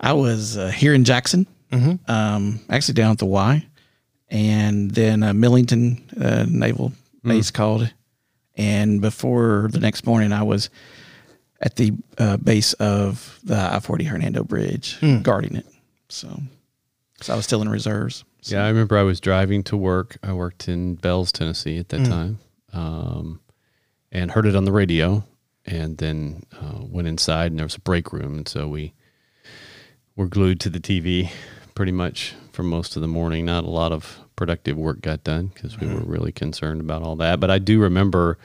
I 0.00 0.12
was 0.12 0.56
uh, 0.58 0.68
here 0.68 0.92
in 0.92 1.04
Jackson, 1.04 1.46
um, 2.08 2.60
actually 2.68 2.94
down 2.94 3.12
at 3.12 3.18
the 3.18 3.26
Y, 3.26 3.64
and 4.28 4.90
then 4.90 5.22
uh, 5.22 5.32
Millington 5.32 6.02
uh, 6.20 6.46
Naval 6.48 6.92
Base 7.22 7.50
called, 7.52 7.92
and 8.56 9.00
before 9.00 9.68
the 9.70 9.80
next 9.80 10.04
morning, 10.06 10.32
I 10.32 10.42
was 10.42 10.70
at 11.60 11.76
the 11.76 11.92
uh, 12.18 12.36
base 12.36 12.72
of 12.74 13.38
the 13.44 13.56
I 13.56 13.80
forty 13.80 14.04
Hernando 14.04 14.42
Bridge, 14.44 14.98
guarding 15.22 15.56
it. 15.56 15.66
So, 16.08 16.28
so 17.20 17.32
I 17.32 17.36
was 17.36 17.44
still 17.44 17.62
in 17.62 17.68
reserves. 17.68 18.24
So, 18.42 18.56
Yeah, 18.56 18.64
I 18.64 18.68
remember 18.68 18.96
I 18.96 19.02
was 19.02 19.20
driving 19.20 19.62
to 19.64 19.76
work. 19.76 20.18
I 20.22 20.32
worked 20.32 20.68
in 20.68 20.96
Bells, 20.96 21.32
Tennessee 21.32 21.78
at 21.78 21.88
that 21.90 22.06
time, 22.06 22.38
um, 22.72 23.40
and 24.12 24.30
heard 24.30 24.46
it 24.46 24.54
on 24.56 24.64
the 24.64 24.72
radio. 24.72 25.24
And 25.68 25.98
then 25.98 26.44
uh, 26.52 26.78
went 26.82 27.08
inside, 27.08 27.50
and 27.50 27.58
there 27.58 27.66
was 27.66 27.74
a 27.74 27.80
break 27.80 28.12
room, 28.12 28.36
and 28.36 28.46
so 28.46 28.68
we 28.68 28.92
were 30.14 30.28
glued 30.28 30.60
to 30.60 30.70
the 30.70 30.78
TV 30.78 31.30
pretty 31.74 31.90
much 31.90 32.34
for 32.52 32.62
most 32.62 32.94
of 32.94 33.02
the 33.02 33.08
morning. 33.08 33.46
Not 33.46 33.64
a 33.64 33.70
lot 33.70 33.90
of 33.90 34.20
productive 34.36 34.76
work 34.76 35.00
got 35.00 35.24
done 35.24 35.48
because 35.48 35.76
we 35.80 35.88
were 35.88 36.00
really 36.00 36.30
concerned 36.30 36.80
about 36.80 37.02
all 37.02 37.16
that. 37.16 37.40
But 37.40 37.50
I 37.50 37.58
do 37.58 37.80
remember, 37.80 38.38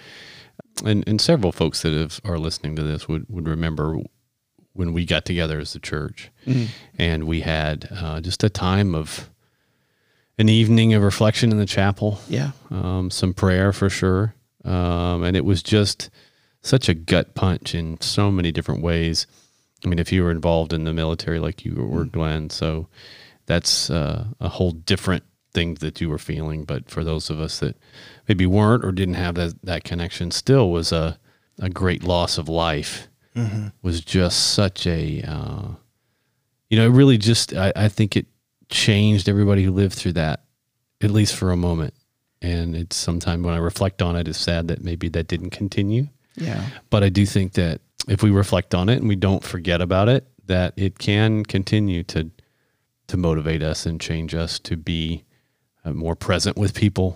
and, 0.83 1.03
and 1.07 1.21
several 1.21 1.51
folks 1.51 1.83
that 1.83 1.93
have, 1.93 2.19
are 2.25 2.39
listening 2.39 2.75
to 2.77 2.81
this 2.83 3.07
would, 3.07 3.27
would 3.29 3.47
remember 3.47 3.99
when 4.73 4.93
we 4.93 5.05
got 5.05 5.25
together 5.25 5.59
as 5.59 5.75
a 5.75 5.79
church, 5.79 6.31
and 6.97 7.25
we 7.25 7.41
had 7.41 7.87
uh, 7.91 8.21
just 8.21 8.43
a 8.43 8.49
time 8.49 8.95
of 8.95 9.29
an 10.37 10.49
evening 10.49 10.93
of 10.93 11.03
reflection 11.03 11.51
in 11.51 11.57
the 11.57 11.65
chapel. 11.65 12.19
yeah, 12.27 12.51
Um, 12.71 13.11
some 13.11 13.33
prayer 13.33 13.73
for 13.73 13.89
sure. 13.89 14.33
Um, 14.63 15.23
and 15.23 15.35
it 15.35 15.45
was 15.45 15.61
just 15.61 16.09
such 16.61 16.87
a 16.89 16.93
gut 16.93 17.35
punch 17.35 17.75
in 17.75 17.99
so 18.01 18.31
many 18.31 18.51
different 18.51 18.81
ways. 18.81 19.27
I 19.83 19.87
mean, 19.87 19.99
if 19.99 20.11
you 20.11 20.23
were 20.23 20.31
involved 20.31 20.73
in 20.73 20.83
the 20.83 20.93
military 20.93 21.39
like 21.39 21.65
you 21.65 21.75
were, 21.75 22.05
Glenn, 22.05 22.49
so 22.49 22.87
that's 23.47 23.89
uh, 23.89 24.25
a 24.39 24.49
whole 24.49 24.71
different 24.71 25.23
thing 25.53 25.73
that 25.75 25.99
you 25.99 26.09
were 26.09 26.19
feeling. 26.19 26.63
But 26.63 26.89
for 26.89 27.03
those 27.03 27.29
of 27.29 27.39
us 27.39 27.59
that 27.59 27.75
maybe 28.27 28.45
weren't 28.45 28.85
or 28.85 28.91
didn't 28.91 29.15
have 29.15 29.35
that, 29.35 29.55
that 29.63 29.83
connection, 29.83 30.31
still 30.31 30.69
was 30.71 30.91
a, 30.91 31.17
a 31.59 31.69
great 31.69 32.03
loss 32.03 32.37
of 32.37 32.47
life. 32.47 33.07
Was 33.81 34.01
just 34.01 34.51
such 34.53 34.85
a, 34.87 35.21
uh, 35.21 35.67
you 36.69 36.77
know, 36.77 36.85
it 36.85 36.89
really 36.89 37.17
just, 37.17 37.53
I, 37.53 37.71
I 37.75 37.87
think 37.87 38.15
it 38.17 38.27
changed 38.69 39.29
everybody 39.29 39.63
who 39.63 39.71
lived 39.71 39.93
through 39.93 40.13
that, 40.13 40.43
at 41.01 41.11
least 41.11 41.35
for 41.35 41.51
a 41.51 41.57
moment. 41.57 41.93
And 42.41 42.75
it's 42.75 42.95
sometimes 42.95 43.43
when 43.43 43.53
I 43.53 43.57
reflect 43.57 44.01
on 44.01 44.15
it, 44.15 44.27
it's 44.27 44.37
sad 44.37 44.67
that 44.69 44.83
maybe 44.83 45.07
that 45.09 45.27
didn't 45.27 45.51
continue. 45.51 46.07
yeah, 46.35 46.65
But 46.89 47.03
I 47.03 47.09
do 47.09 47.25
think 47.25 47.53
that 47.53 47.81
if 48.07 48.23
we 48.23 48.31
reflect 48.31 48.73
on 48.73 48.89
it 48.89 48.97
and 48.97 49.07
we 49.07 49.15
don't 49.15 49.43
forget 49.43 49.79
about 49.81 50.09
it, 50.09 50.27
that 50.47 50.73
it 50.75 50.97
can 50.99 51.43
continue 51.45 52.03
to 52.03 52.31
to 53.07 53.17
motivate 53.17 53.61
us 53.61 53.85
and 53.85 53.99
change 53.99 54.33
us 54.33 54.57
to 54.59 54.77
be 54.77 55.23
uh, 55.83 55.91
more 55.91 56.15
present 56.15 56.55
with 56.57 56.73
people, 56.73 57.15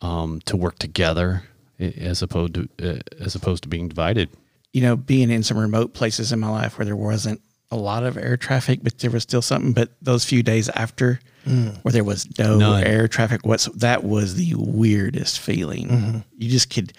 um, 0.00 0.40
to 0.46 0.56
work 0.56 0.78
together 0.78 1.42
as 1.78 2.22
opposed 2.22 2.54
to 2.54 2.68
uh, 2.82 2.98
as 3.22 3.34
opposed 3.34 3.62
to 3.62 3.68
being 3.68 3.88
divided. 3.88 4.30
You 4.72 4.80
know, 4.82 4.96
being 4.96 5.30
in 5.30 5.42
some 5.42 5.58
remote 5.58 5.94
places 5.94 6.32
in 6.32 6.40
my 6.40 6.48
life 6.50 6.78
where 6.78 6.84
there 6.84 6.96
wasn't 6.96 7.40
a 7.70 7.76
lot 7.76 8.02
of 8.04 8.16
air 8.16 8.36
traffic, 8.36 8.80
but 8.82 8.98
there 8.98 9.10
was 9.10 9.22
still 9.22 9.42
something. 9.42 9.72
But 9.72 9.90
those 10.02 10.24
few 10.24 10.42
days 10.42 10.68
after, 10.70 11.20
mm. 11.46 11.76
where 11.84 11.92
there 11.92 12.04
was 12.04 12.26
no 12.38 12.58
None. 12.58 12.84
air 12.84 13.06
traffic, 13.08 13.40
what's 13.44 13.66
that 13.66 14.02
was 14.04 14.34
the 14.34 14.54
weirdest 14.56 15.38
feeling. 15.40 15.88
Mm-hmm. 15.88 16.18
You 16.36 16.50
just 16.50 16.70
could. 16.70 16.92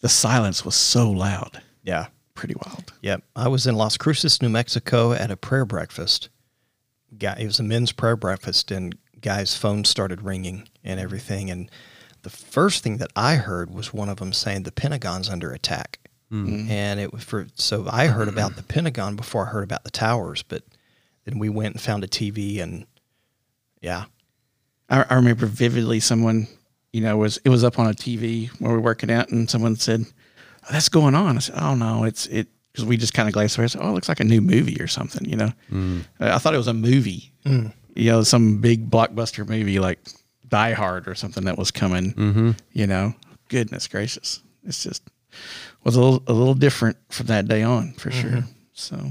The 0.00 0.08
silence 0.08 0.64
was 0.64 0.74
so 0.76 1.10
loud, 1.10 1.60
Yeah. 1.82 2.06
pretty 2.34 2.54
wild. 2.64 2.92
Yep. 3.02 3.22
I 3.34 3.48
was 3.48 3.66
in 3.66 3.74
Las 3.74 3.96
Cruces, 3.96 4.40
New 4.40 4.48
Mexico 4.48 5.12
at 5.12 5.30
a 5.30 5.36
prayer 5.36 5.64
breakfast. 5.64 6.28
Guy, 7.18 7.36
it 7.40 7.46
was 7.46 7.58
a 7.58 7.64
men's 7.64 7.90
prayer 7.90 8.16
breakfast, 8.16 8.70
and 8.70 8.96
guys' 9.20 9.56
phones 9.56 9.88
started 9.88 10.22
ringing 10.22 10.68
and 10.84 11.00
everything. 11.00 11.50
And 11.50 11.68
the 12.22 12.30
first 12.30 12.84
thing 12.84 12.98
that 12.98 13.10
I 13.16 13.36
heard 13.36 13.72
was 13.74 13.92
one 13.92 14.08
of 14.08 14.18
them 14.18 14.32
saying 14.32 14.62
the 14.62 14.72
Pentagon's 14.72 15.28
under 15.28 15.50
attack. 15.52 15.97
Mm-hmm. 16.32 16.54
Mm-hmm. 16.54 16.70
And 16.70 17.00
it 17.00 17.12
was 17.12 17.24
for 17.24 17.46
so 17.54 17.86
I 17.90 18.06
heard 18.06 18.28
mm-hmm. 18.28 18.36
about 18.36 18.56
the 18.56 18.62
Pentagon 18.62 19.16
before 19.16 19.46
I 19.46 19.50
heard 19.50 19.64
about 19.64 19.84
the 19.84 19.90
towers, 19.90 20.42
but 20.42 20.62
then 21.24 21.38
we 21.38 21.48
went 21.48 21.74
and 21.74 21.80
found 21.80 22.04
a 22.04 22.08
TV, 22.08 22.60
and 22.60 22.86
yeah, 23.80 24.04
I, 24.90 25.04
I 25.08 25.14
remember 25.14 25.46
vividly 25.46 26.00
someone, 26.00 26.48
you 26.92 27.00
know, 27.00 27.16
was 27.16 27.38
it 27.44 27.48
was 27.48 27.64
up 27.64 27.78
on 27.78 27.86
a 27.86 27.94
TV 27.94 28.50
where 28.60 28.72
we 28.72 28.76
were 28.76 28.82
working 28.82 29.10
out, 29.10 29.30
and 29.30 29.48
someone 29.48 29.76
said, 29.76 30.04
oh, 30.06 30.72
"That's 30.72 30.88
going 30.88 31.14
on." 31.14 31.36
I 31.36 31.40
said, 31.40 31.56
"Oh 31.58 31.74
no, 31.74 32.04
it's 32.04 32.26
it." 32.26 32.48
Because 32.72 32.84
we 32.84 32.98
just 32.98 33.14
kind 33.14 33.26
of 33.28 33.32
glanced 33.32 33.58
over. 33.58 33.64
I 33.64 33.68
said, 33.68 33.80
"Oh, 33.82 33.88
it 33.88 33.92
looks 33.92 34.08
like 34.08 34.20
a 34.20 34.24
new 34.24 34.42
movie 34.42 34.80
or 34.80 34.86
something." 34.86 35.24
You 35.24 35.36
know, 35.36 35.52
I 36.20 36.32
I 36.32 36.38
thought 36.38 36.54
it 36.54 36.58
was 36.58 36.68
a 36.68 36.74
movie. 36.74 37.32
Mm. 37.44 37.72
You 37.94 38.12
know, 38.12 38.22
some 38.22 38.60
big 38.60 38.90
blockbuster 38.90 39.48
movie 39.48 39.78
like 39.78 39.98
Die 40.48 40.72
Hard 40.72 41.08
or 41.08 41.14
something 41.14 41.44
that 41.46 41.56
was 41.56 41.70
coming. 41.70 42.12
Mm-hmm. 42.12 42.50
You 42.72 42.86
know, 42.86 43.14
goodness 43.48 43.88
gracious, 43.88 44.42
it's 44.64 44.82
just 44.82 45.02
was 45.84 45.96
a 45.96 46.00
little 46.00 46.22
a 46.26 46.32
little 46.32 46.54
different 46.54 46.96
from 47.10 47.26
that 47.26 47.48
day 47.48 47.62
on 47.62 47.92
for 47.94 48.10
sure. 48.10 48.44
So, 48.72 49.10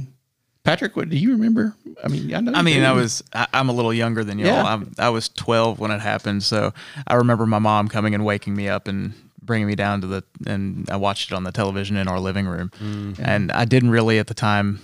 Patrick, 0.64 0.96
what 0.96 1.10
do 1.10 1.18
you 1.18 1.32
remember? 1.32 1.76
I 2.04 2.08
mean, 2.08 2.34
I 2.34 2.40
know. 2.40 2.54
I 2.54 2.62
mean, 2.62 2.82
do. 2.82 2.86
I 2.86 2.92
was 2.92 3.24
I, 3.34 3.48
I'm 3.54 3.70
a 3.70 3.74
little 3.74 3.94
younger 3.94 4.24
than 4.24 4.40
y'all. 4.40 4.48
Yeah. 4.48 4.64
I'm, 4.64 4.94
I 4.98 5.10
was 5.10 5.30
12 5.30 5.80
when 5.80 5.92
it 5.92 6.00
happened, 6.00 6.44
so 6.44 6.74
I 7.08 7.16
remember 7.16 7.46
my 7.46 7.60
mom 7.60 7.88
coming 7.88 8.14
and 8.14 8.24
waking 8.26 8.56
me 8.56 8.68
up 8.70 8.88
and 8.88 9.14
bringing 9.42 9.68
me 9.68 9.76
down 9.76 10.02
to 10.02 10.08
the 10.08 10.24
and 10.46 10.90
I 10.90 10.98
watched 10.98 11.32
it 11.32 11.36
on 11.36 11.44
the 11.44 11.52
television 11.52 11.98
in 11.98 12.08
our 12.08 12.20
living 12.20 12.48
room, 12.48 12.72
and 13.20 13.52
I 13.52 13.66
didn't 13.66 13.92
really 13.92 14.20
at 14.20 14.28
the 14.28 14.34
time 14.34 14.80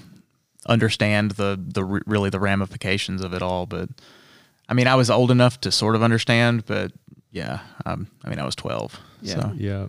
understand 0.65 1.31
the 1.31 1.59
the 1.61 1.84
really 1.84 2.29
the 2.29 2.39
ramifications 2.39 3.21
of 3.21 3.34
it 3.34 3.41
all. 3.41 3.65
But 3.65 3.89
I 4.69 4.73
mean, 4.73 4.88
I 4.88 4.95
was 4.95 5.09
old 5.09 5.31
enough 5.31 5.59
to 5.61 5.71
sort 5.71 5.95
of 5.95 6.01
understand, 6.03 6.65
but 6.65 6.91
yeah, 7.31 7.59
um, 7.86 8.07
I 8.23 8.29
mean, 8.29 8.39
I 8.39 8.45
was 8.45 8.55
12. 8.55 8.99
Yeah. 9.21 9.34
So 9.34 9.51
Yeah. 9.55 9.88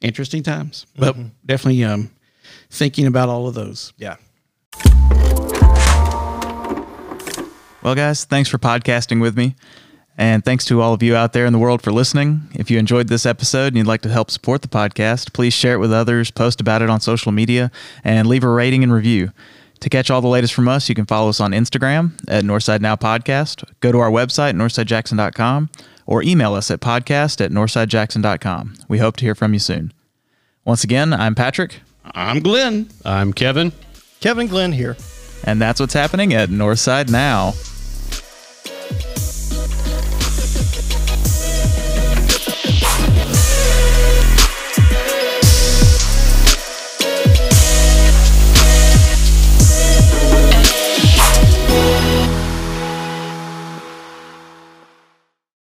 Interesting 0.00 0.42
times, 0.42 0.86
but 0.96 1.16
definitely 1.46 1.84
um, 1.84 2.10
thinking 2.70 3.06
about 3.06 3.28
all 3.28 3.46
of 3.46 3.54
those. 3.54 3.92
yeah. 3.96 4.16
Well, 7.82 7.94
guys, 7.94 8.24
thanks 8.24 8.48
for 8.48 8.56
podcasting 8.56 9.20
with 9.20 9.36
me. 9.36 9.56
And 10.16 10.42
thanks 10.42 10.64
to 10.66 10.80
all 10.80 10.94
of 10.94 11.02
you 11.02 11.14
out 11.14 11.34
there 11.34 11.44
in 11.44 11.52
the 11.52 11.58
world 11.58 11.82
for 11.82 11.92
listening. 11.92 12.48
If 12.54 12.70
you 12.70 12.78
enjoyed 12.78 13.08
this 13.08 13.26
episode 13.26 13.68
and 13.68 13.76
you'd 13.76 13.86
like 13.86 14.00
to 14.02 14.08
help 14.08 14.30
support 14.30 14.62
the 14.62 14.68
podcast, 14.68 15.34
please 15.34 15.52
share 15.52 15.74
it 15.74 15.78
with 15.78 15.92
others, 15.92 16.30
post 16.30 16.62
about 16.62 16.80
it 16.80 16.88
on 16.88 17.00
social 17.00 17.30
media, 17.30 17.70
and 18.02 18.26
leave 18.26 18.42
a 18.44 18.48
rating 18.48 18.82
and 18.82 18.92
review. 18.92 19.32
To 19.80 19.90
catch 19.90 20.10
all 20.10 20.22
the 20.22 20.28
latest 20.28 20.54
from 20.54 20.66
us, 20.66 20.88
you 20.88 20.94
can 20.94 21.04
follow 21.04 21.28
us 21.28 21.40
on 21.40 21.50
Instagram 21.50 22.12
at 22.26 22.44
Northside 22.44 22.80
Now 22.80 22.96
Podcast, 22.96 23.64
go 23.80 23.92
to 23.92 23.98
our 23.98 24.10
website, 24.10 24.54
northsidejackson.com, 24.54 25.68
or 26.06 26.22
email 26.22 26.54
us 26.54 26.70
at 26.70 26.80
podcast 26.80 27.40
at 27.44 27.50
northsidejackson.com. 27.50 28.74
We 28.88 28.98
hope 28.98 29.16
to 29.16 29.24
hear 29.24 29.34
from 29.34 29.52
you 29.52 29.58
soon. 29.58 29.92
Once 30.64 30.84
again, 30.84 31.12
I'm 31.12 31.34
Patrick, 31.34 31.80
I'm 32.14 32.40
Glenn. 32.40 32.88
I'm 33.04 33.32
Kevin. 33.32 33.72
Kevin 34.20 34.46
Glenn 34.46 34.72
here. 34.72 34.96
and 35.44 35.60
that's 35.60 35.78
what's 35.80 35.92
happening 35.94 36.32
at 36.32 36.48
Northside 36.48 37.10
Now. 37.10 37.52